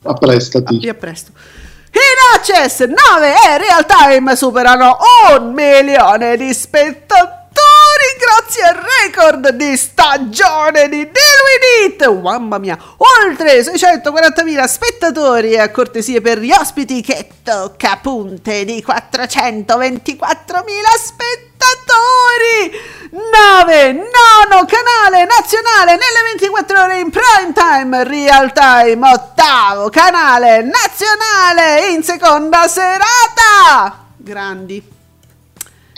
Apprestati. 0.03 0.87
A, 0.87 0.91
a 0.91 0.93
presto. 0.93 1.33
In 1.91 2.37
Access 2.37 2.79
9 2.85 2.95
e 2.95 3.57
Real 3.57 3.85
Time 3.85 4.37
superano 4.37 4.97
un 5.37 5.51
milione 5.51 6.37
di 6.37 6.53
spettatori 6.53 7.38
grazie 8.29 8.61
al 8.63 8.79
record 9.01 9.49
di 9.53 9.75
stagione 9.75 10.87
di 10.87 11.09
Deal 11.09 11.39
With 11.45 11.93
It! 11.93 12.07
Mamma 12.21 12.59
mia! 12.59 12.77
Oltre 12.97 13.61
640.000 13.61 14.65
spettatori 14.65 15.57
a 15.57 15.71
cortesie 15.71 16.21
per 16.21 16.37
gli 16.37 16.51
ospiti 16.51 17.01
che 17.01 17.27
tocca 17.43 17.97
punte 17.97 18.65
di 18.65 18.85
424.000 18.85 20.63
spettatori! 21.03 21.57
9, 23.09 23.93
nono 23.93 24.65
canale 24.65 25.25
nazionale 25.25 25.93
nelle 25.93 26.21
24 26.35 26.81
ore 26.83 26.99
in 26.99 27.09
prime 27.09 27.53
time, 27.53 28.03
real 28.03 28.53
time, 28.53 29.09
ottavo 29.11 29.89
canale 29.89 30.61
nazionale 30.61 31.89
in 31.89 32.03
seconda 32.03 32.67
serata. 32.67 34.05
Grandi. 34.15 34.97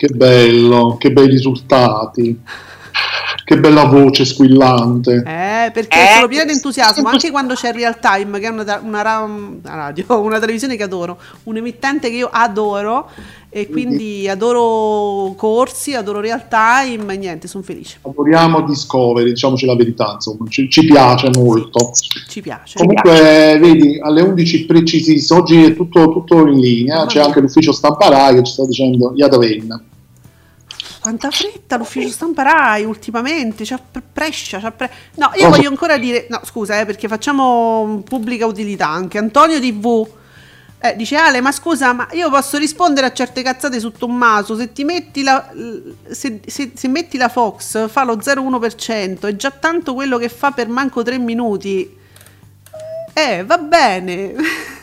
Che 0.02 0.12
bello, 0.12 0.96
che 0.98 1.12
bei 1.12 1.28
risultati. 1.28 2.36
Che 3.44 3.60
bella 3.60 3.84
voce 3.84 4.24
squillante. 4.24 5.22
Eh, 5.24 5.70
perché 5.70 5.96
eh, 5.96 6.14
sono 6.14 6.26
piena 6.26 6.44
di 6.44 6.50
entusiasmo, 6.50 7.06
anche 7.06 7.30
quando 7.30 7.54
c'è 7.54 7.72
Real 7.72 8.00
Time, 8.00 8.40
che 8.40 8.46
è 8.46 8.50
una, 8.50 8.80
una, 8.82 9.20
una, 9.20 9.62
radio, 9.62 10.04
una 10.20 10.40
televisione 10.40 10.74
che 10.74 10.82
adoro, 10.82 11.18
un 11.44 11.56
emittente 11.56 12.10
che 12.10 12.16
io 12.16 12.28
adoro 12.32 13.10
e 13.48 13.68
quindi 13.68 14.28
adoro 14.28 15.34
corsi, 15.36 15.94
adoro 15.94 16.18
Real 16.18 16.48
Time 16.48 17.14
e 17.14 17.16
niente, 17.16 17.46
sono 17.46 17.62
felice. 17.62 17.98
Adoriamo 18.02 18.62
Discovery, 18.62 19.28
diciamoci 19.28 19.66
la 19.66 19.76
verità, 19.76 20.14
insomma, 20.14 20.48
ci, 20.48 20.68
ci 20.68 20.84
piace 20.84 21.30
molto. 21.32 21.92
Ci 22.26 22.40
piace. 22.40 22.76
Comunque, 22.76 23.08
ci 23.08 23.20
piace. 23.20 23.58
vedi, 23.60 24.00
alle 24.02 24.22
11 24.22 24.66
precisissime, 24.66 25.38
oggi 25.38 25.62
è 25.62 25.76
tutto, 25.76 26.10
tutto 26.10 26.44
in 26.48 26.58
linea, 26.58 27.06
c'è 27.06 27.20
anche 27.20 27.38
l'ufficio 27.38 27.70
stampa 27.70 28.08
Rai 28.08 28.34
che 28.34 28.42
ci 28.42 28.52
sta 28.52 28.66
dicendo 28.66 29.12
Yadaven 29.14 29.90
quanta 31.02 31.30
fretta 31.32 31.76
l'ufficio 31.76 32.08
stampa 32.08 32.44
Rai 32.44 32.84
ultimamente, 32.84 33.64
c'ha 33.64 33.80
prescia, 34.12 34.60
c'ha 34.60 34.70
pre... 34.70 34.90
No, 35.16 35.32
io 35.34 35.50
voglio 35.50 35.68
ancora 35.68 35.98
dire, 35.98 36.26
no 36.30 36.40
scusa 36.44 36.78
eh, 36.78 36.86
perché 36.86 37.08
facciamo 37.08 38.02
pubblica 38.08 38.46
utilità 38.46 38.88
anche, 38.88 39.18
Antonio 39.18 39.58
TV 39.58 40.08
eh, 40.78 40.96
dice 40.96 41.16
Ale 41.16 41.40
ma 41.40 41.52
scusa 41.52 41.92
ma 41.92 42.08
io 42.12 42.30
posso 42.30 42.56
rispondere 42.56 43.06
a 43.06 43.12
certe 43.12 43.42
cazzate 43.42 43.80
su 43.80 43.90
Tommaso, 43.92 44.56
se 44.56 44.72
ti 44.72 44.84
metti 44.84 45.22
la, 45.22 45.52
se, 46.08 46.40
se, 46.46 46.72
se 46.74 46.88
metti 46.88 47.16
la 47.16 47.28
Fox 47.28 47.88
fa 47.88 48.04
lo 48.04 48.16
0,1%, 48.16 49.26
è 49.26 49.36
già 49.36 49.50
tanto 49.50 49.94
quello 49.94 50.18
che 50.18 50.28
fa 50.28 50.52
per 50.52 50.68
manco 50.68 51.02
3 51.02 51.18
minuti, 51.18 51.96
eh 53.12 53.44
va 53.44 53.58
bene. 53.58 54.34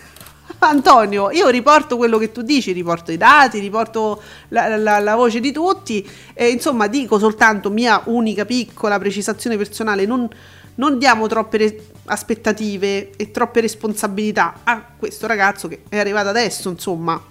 Antonio, 0.60 1.32
io 1.32 1.48
riporto 1.48 1.96
quello 1.96 2.18
che 2.18 2.32
tu 2.32 2.42
dici, 2.42 2.74
riporto 2.74 3.12
i 3.12 3.18
dati, 3.18 3.60
riporto 3.60 4.22
la, 4.50 4.76
la, 4.78 5.00
la 5.00 5.16
voce 5.16 5.40
di 5.40 5.54
tutti 5.54 6.08
e 6.34 6.50
insomma 6.50 6.88
dico 6.88 7.18
soltanto 7.18 7.70
mia 7.70 8.02
unica 8.06 8.44
piccola 8.46 9.00
precisazione 9.00 9.56
personale, 9.56 10.06
non, 10.06 10.28
non 10.76 10.98
diamo 10.98 11.28
troppe 11.28 11.58
re- 11.58 11.86
aspettative 12.06 13.12
e 13.16 13.32
troppe 13.32 13.62
responsabilità 13.62 14.60
a 14.64 14.84
questo 14.98 15.28
ragazzo 15.28 15.70
che 15.70 15.84
è 15.88 15.98
arrivato 15.98 16.28
adesso, 16.28 16.70
insomma, 16.70 17.22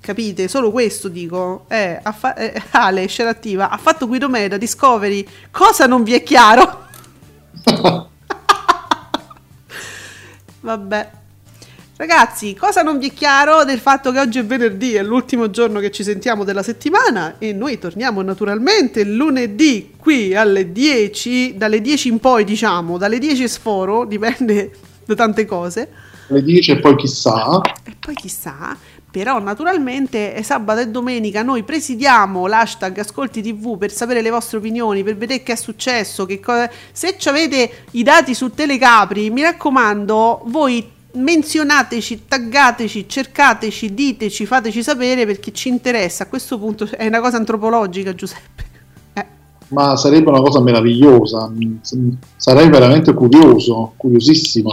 capite? 0.00 0.48
Solo 0.48 0.72
questo 0.72 1.08
dico. 1.08 1.66
Eh, 1.68 2.00
fa- 2.12 2.34
eh, 2.34 2.60
Ale, 2.72 3.06
scena 3.06 3.30
attiva, 3.30 3.70
ha 3.70 3.78
fatto 3.78 4.08
Guido 4.08 4.28
Meda, 4.28 4.56
Discovery, 4.56 5.24
cosa 5.52 5.86
non 5.86 6.02
vi 6.02 6.14
è 6.14 6.22
chiaro? 6.24 6.80
Vabbè. 10.60 11.20
Ragazzi, 12.02 12.56
cosa 12.56 12.82
non 12.82 12.98
vi 12.98 13.10
è 13.10 13.12
chiaro 13.12 13.62
del 13.62 13.78
fatto 13.78 14.10
che 14.10 14.18
oggi 14.18 14.40
è 14.40 14.44
venerdì, 14.44 14.94
è 14.94 15.04
l'ultimo 15.04 15.50
giorno 15.50 15.78
che 15.78 15.92
ci 15.92 16.02
sentiamo 16.02 16.42
della 16.42 16.64
settimana 16.64 17.38
e 17.38 17.52
noi 17.52 17.78
torniamo 17.78 18.22
naturalmente 18.22 19.04
lunedì 19.04 19.92
qui 19.96 20.34
alle 20.34 20.72
10, 20.72 21.56
dalle 21.56 21.80
10 21.80 22.08
in 22.08 22.18
poi 22.18 22.42
diciamo, 22.42 22.98
dalle 22.98 23.20
10 23.20 23.46
sforo, 23.46 24.04
dipende 24.04 24.72
da 25.04 25.14
tante 25.14 25.44
cose. 25.44 25.88
Alle 26.28 26.42
10 26.42 26.72
e 26.72 26.80
poi 26.80 26.96
chissà. 26.96 27.60
E 27.84 27.94
poi 27.96 28.14
chissà, 28.14 28.76
però 29.08 29.38
naturalmente 29.38 30.34
è 30.34 30.42
sabato 30.42 30.80
e 30.80 30.88
domenica 30.88 31.42
noi 31.42 31.62
presidiamo 31.62 32.48
l'hashtag 32.48 32.98
Ascolti 32.98 33.42
TV 33.42 33.78
per 33.78 33.92
sapere 33.92 34.22
le 34.22 34.30
vostre 34.30 34.58
opinioni, 34.58 35.04
per 35.04 35.16
vedere 35.16 35.44
che 35.44 35.52
è 35.52 35.56
successo, 35.56 36.26
che 36.26 36.40
co- 36.40 36.68
se 36.90 37.16
avete 37.26 37.84
i 37.92 38.02
dati 38.02 38.34
su 38.34 38.50
Telecapri, 38.50 39.30
mi 39.30 39.42
raccomando, 39.42 40.42
voi 40.46 40.91
menzionateci, 41.14 42.24
taggateci, 42.26 43.08
cercateci, 43.08 43.94
diteci, 43.94 44.46
fateci 44.46 44.82
sapere 44.82 45.26
perché 45.26 45.52
ci 45.52 45.68
interessa. 45.68 46.24
A 46.24 46.26
questo 46.26 46.58
punto 46.58 46.88
è 46.90 47.06
una 47.06 47.20
cosa 47.20 47.36
antropologica, 47.36 48.14
Giuseppe. 48.14 48.70
Eh. 49.14 49.26
Ma 49.68 49.94
sarebbe 49.96 50.30
una 50.30 50.40
cosa 50.40 50.60
meravigliosa, 50.62 51.52
sarei 52.36 52.70
veramente 52.70 53.12
curioso, 53.12 53.92
curiosissimo. 53.98 54.72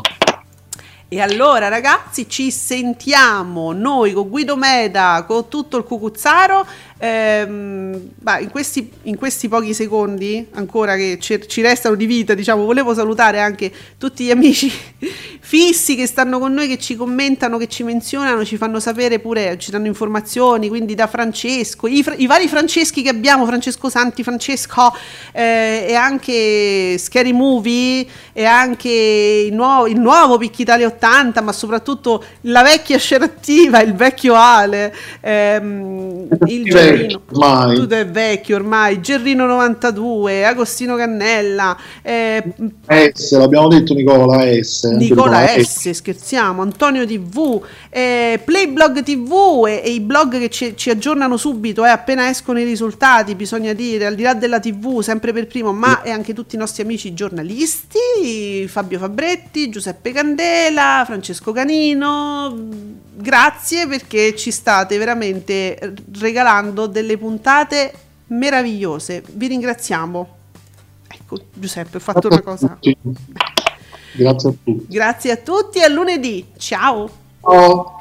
E 1.12 1.20
allora 1.22 1.70
ragazzi 1.70 2.30
ci 2.30 2.52
sentiamo 2.52 3.74
noi 3.74 4.14
con 4.14 4.30
Guido 4.30 4.56
Meda, 4.56 5.26
con 5.28 5.48
tutto 5.48 5.78
il 5.78 5.84
cucuzzaro 5.84 6.64
Ehm, 7.02 8.10
bah, 8.16 8.40
in, 8.40 8.50
questi, 8.50 8.92
in, 9.04 9.16
questi, 9.16 9.48
pochi 9.48 9.74
secondi 9.74 10.46
ancora 10.52 10.98
che 10.98 11.18
ci, 11.22 11.40
ci, 11.48 11.62
restano 11.62 11.96
di 11.96 12.06
vita, 12.06 12.34
diciamo, 12.34 12.66
volevo 12.66 12.94
salutare 12.94 13.40
anche 13.40 13.72
tutti 13.98 14.26
gli 14.26 14.32
amici 14.32 14.70
fissi 15.40 15.96
che 15.96 16.06
stanno 16.06 16.40
con 16.40 16.52
noi, 16.52 16.68
che 16.68 16.78
ci 16.78 16.98
commentano, 16.98 17.58
che 17.58 17.68
ci 17.68 17.84
menzionano, 17.84 18.44
ci 18.44 18.58
fanno 18.58 18.82
sapere 18.82 19.20
pure, 19.20 19.58
ci 19.58 19.72
danno 19.72 19.88
informazioni, 19.88 20.68
quindi 20.68 20.94
da 20.94 21.08
Francesco, 21.08 21.88
i, 21.88 22.06
i 22.18 22.28
vari 22.28 22.50
Franceschi 22.50 23.02
che 23.02 23.10
abbiamo, 23.10 23.46
Francesco 23.46 23.90
Santi, 23.90 24.22
Francesco 24.22 24.94
eh, 25.32 25.86
e 25.88 25.94
anche 25.94 26.98
Scary 26.98 27.32
Movie 27.32 28.06
e 28.34 28.44
anche 28.44 29.46
il 29.48 29.54
nuovo, 29.54 29.88
il 29.88 30.00
nuovo 30.00 30.38
Picchi 30.38 30.64
Italia 30.64 30.88
80, 30.88 31.40
ma 31.40 31.54
soprattutto 31.54 32.22
la 32.42 32.62
vecchia 32.62 32.98
scena 32.98 33.24
attiva, 33.24 33.82
il 33.82 33.94
vecchio 33.94 34.36
Ale, 34.36 34.94
ehm, 35.22 36.28
il 36.48 36.88
Gerrino, 36.98 37.22
ormai. 37.32 37.76
tutto 37.76 37.96
è 37.96 38.08
vecchio 38.08 38.56
ormai, 38.56 39.02
Gerrino 39.02 39.46
92, 39.46 40.46
Agostino 40.46 40.96
Cannella, 40.96 41.78
eh, 42.02 42.44
S, 43.14 43.38
l'abbiamo 43.38 43.68
detto 43.68 43.94
Nicola 43.94 44.44
S. 44.62 44.84
Nicola 44.84 45.46
S, 45.48 45.62
S, 45.62 45.90
scherziamo, 45.92 46.62
Antonio 46.62 47.06
TV, 47.06 47.62
eh, 47.90 48.40
Playblog 48.44 49.04
TV 49.04 49.66
e, 49.68 49.82
e, 49.84 49.92
i 49.92 50.00
blog 50.00 50.40
che 50.40 50.50
ci, 50.50 50.76
ci 50.76 50.90
aggiornano 50.90 51.38
subito, 51.38 51.86
eh, 51.86 51.90
appena 51.90 52.30
escono 52.30 52.60
i 52.60 52.64
risultati, 52.64 53.36
bisogna 53.36 53.74
dire, 53.74 54.06
al 54.06 54.16
di 54.16 54.24
là 54.24 54.34
della 54.34 54.60
TV, 54.60 55.02
sempre 55.02 55.34
per 55.34 55.48
primo, 55.48 55.72
ma 55.74 56.02
e 56.02 56.12
anche 56.12 56.34
tutti 56.34 56.56
i 56.56 56.58
nostri 56.58 56.84
amici 56.84 57.14
giornalisti, 57.14 58.68
Fabio 58.68 59.00
Fabretti, 59.00 59.70
Giuseppe 59.70 60.12
Candela, 60.12 61.04
Francesco 61.06 61.52
Canino, 61.52 63.08
grazie 63.22 63.88
perché 63.88 64.36
ci 64.36 64.52
state 64.52 64.98
veramente 64.98 65.94
regalando 66.20 66.88
delle 66.88 67.18
puntate 67.18 67.94
meravigliose. 68.28 69.24
Vi 69.32 69.48
ringraziamo. 69.48 70.38
Ecco, 71.08 71.40
Giuseppe, 71.54 71.98
ho 71.98 72.00
fatto 72.00 72.28
una 72.28 72.42
cosa. 72.42 72.78
Grazie 74.14 74.50
a 74.50 74.52
tutti. 74.52 74.86
Grazie 74.88 75.32
a 75.32 75.36
tutti 75.38 75.80
e 75.80 75.84
a 75.84 75.88
lunedì. 75.88 76.46
Ciao. 76.58 77.10
Ciao. 77.42 77.98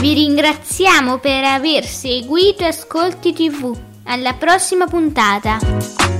Vi 0.00 0.14
ringraziamo 0.14 1.18
per 1.18 1.42
aver 1.42 1.84
seguito 1.84 2.64
Ascolti 2.64 3.32
TV. 3.32 3.76
Alla 4.04 4.34
prossima 4.34 4.86
puntata. 4.86 6.15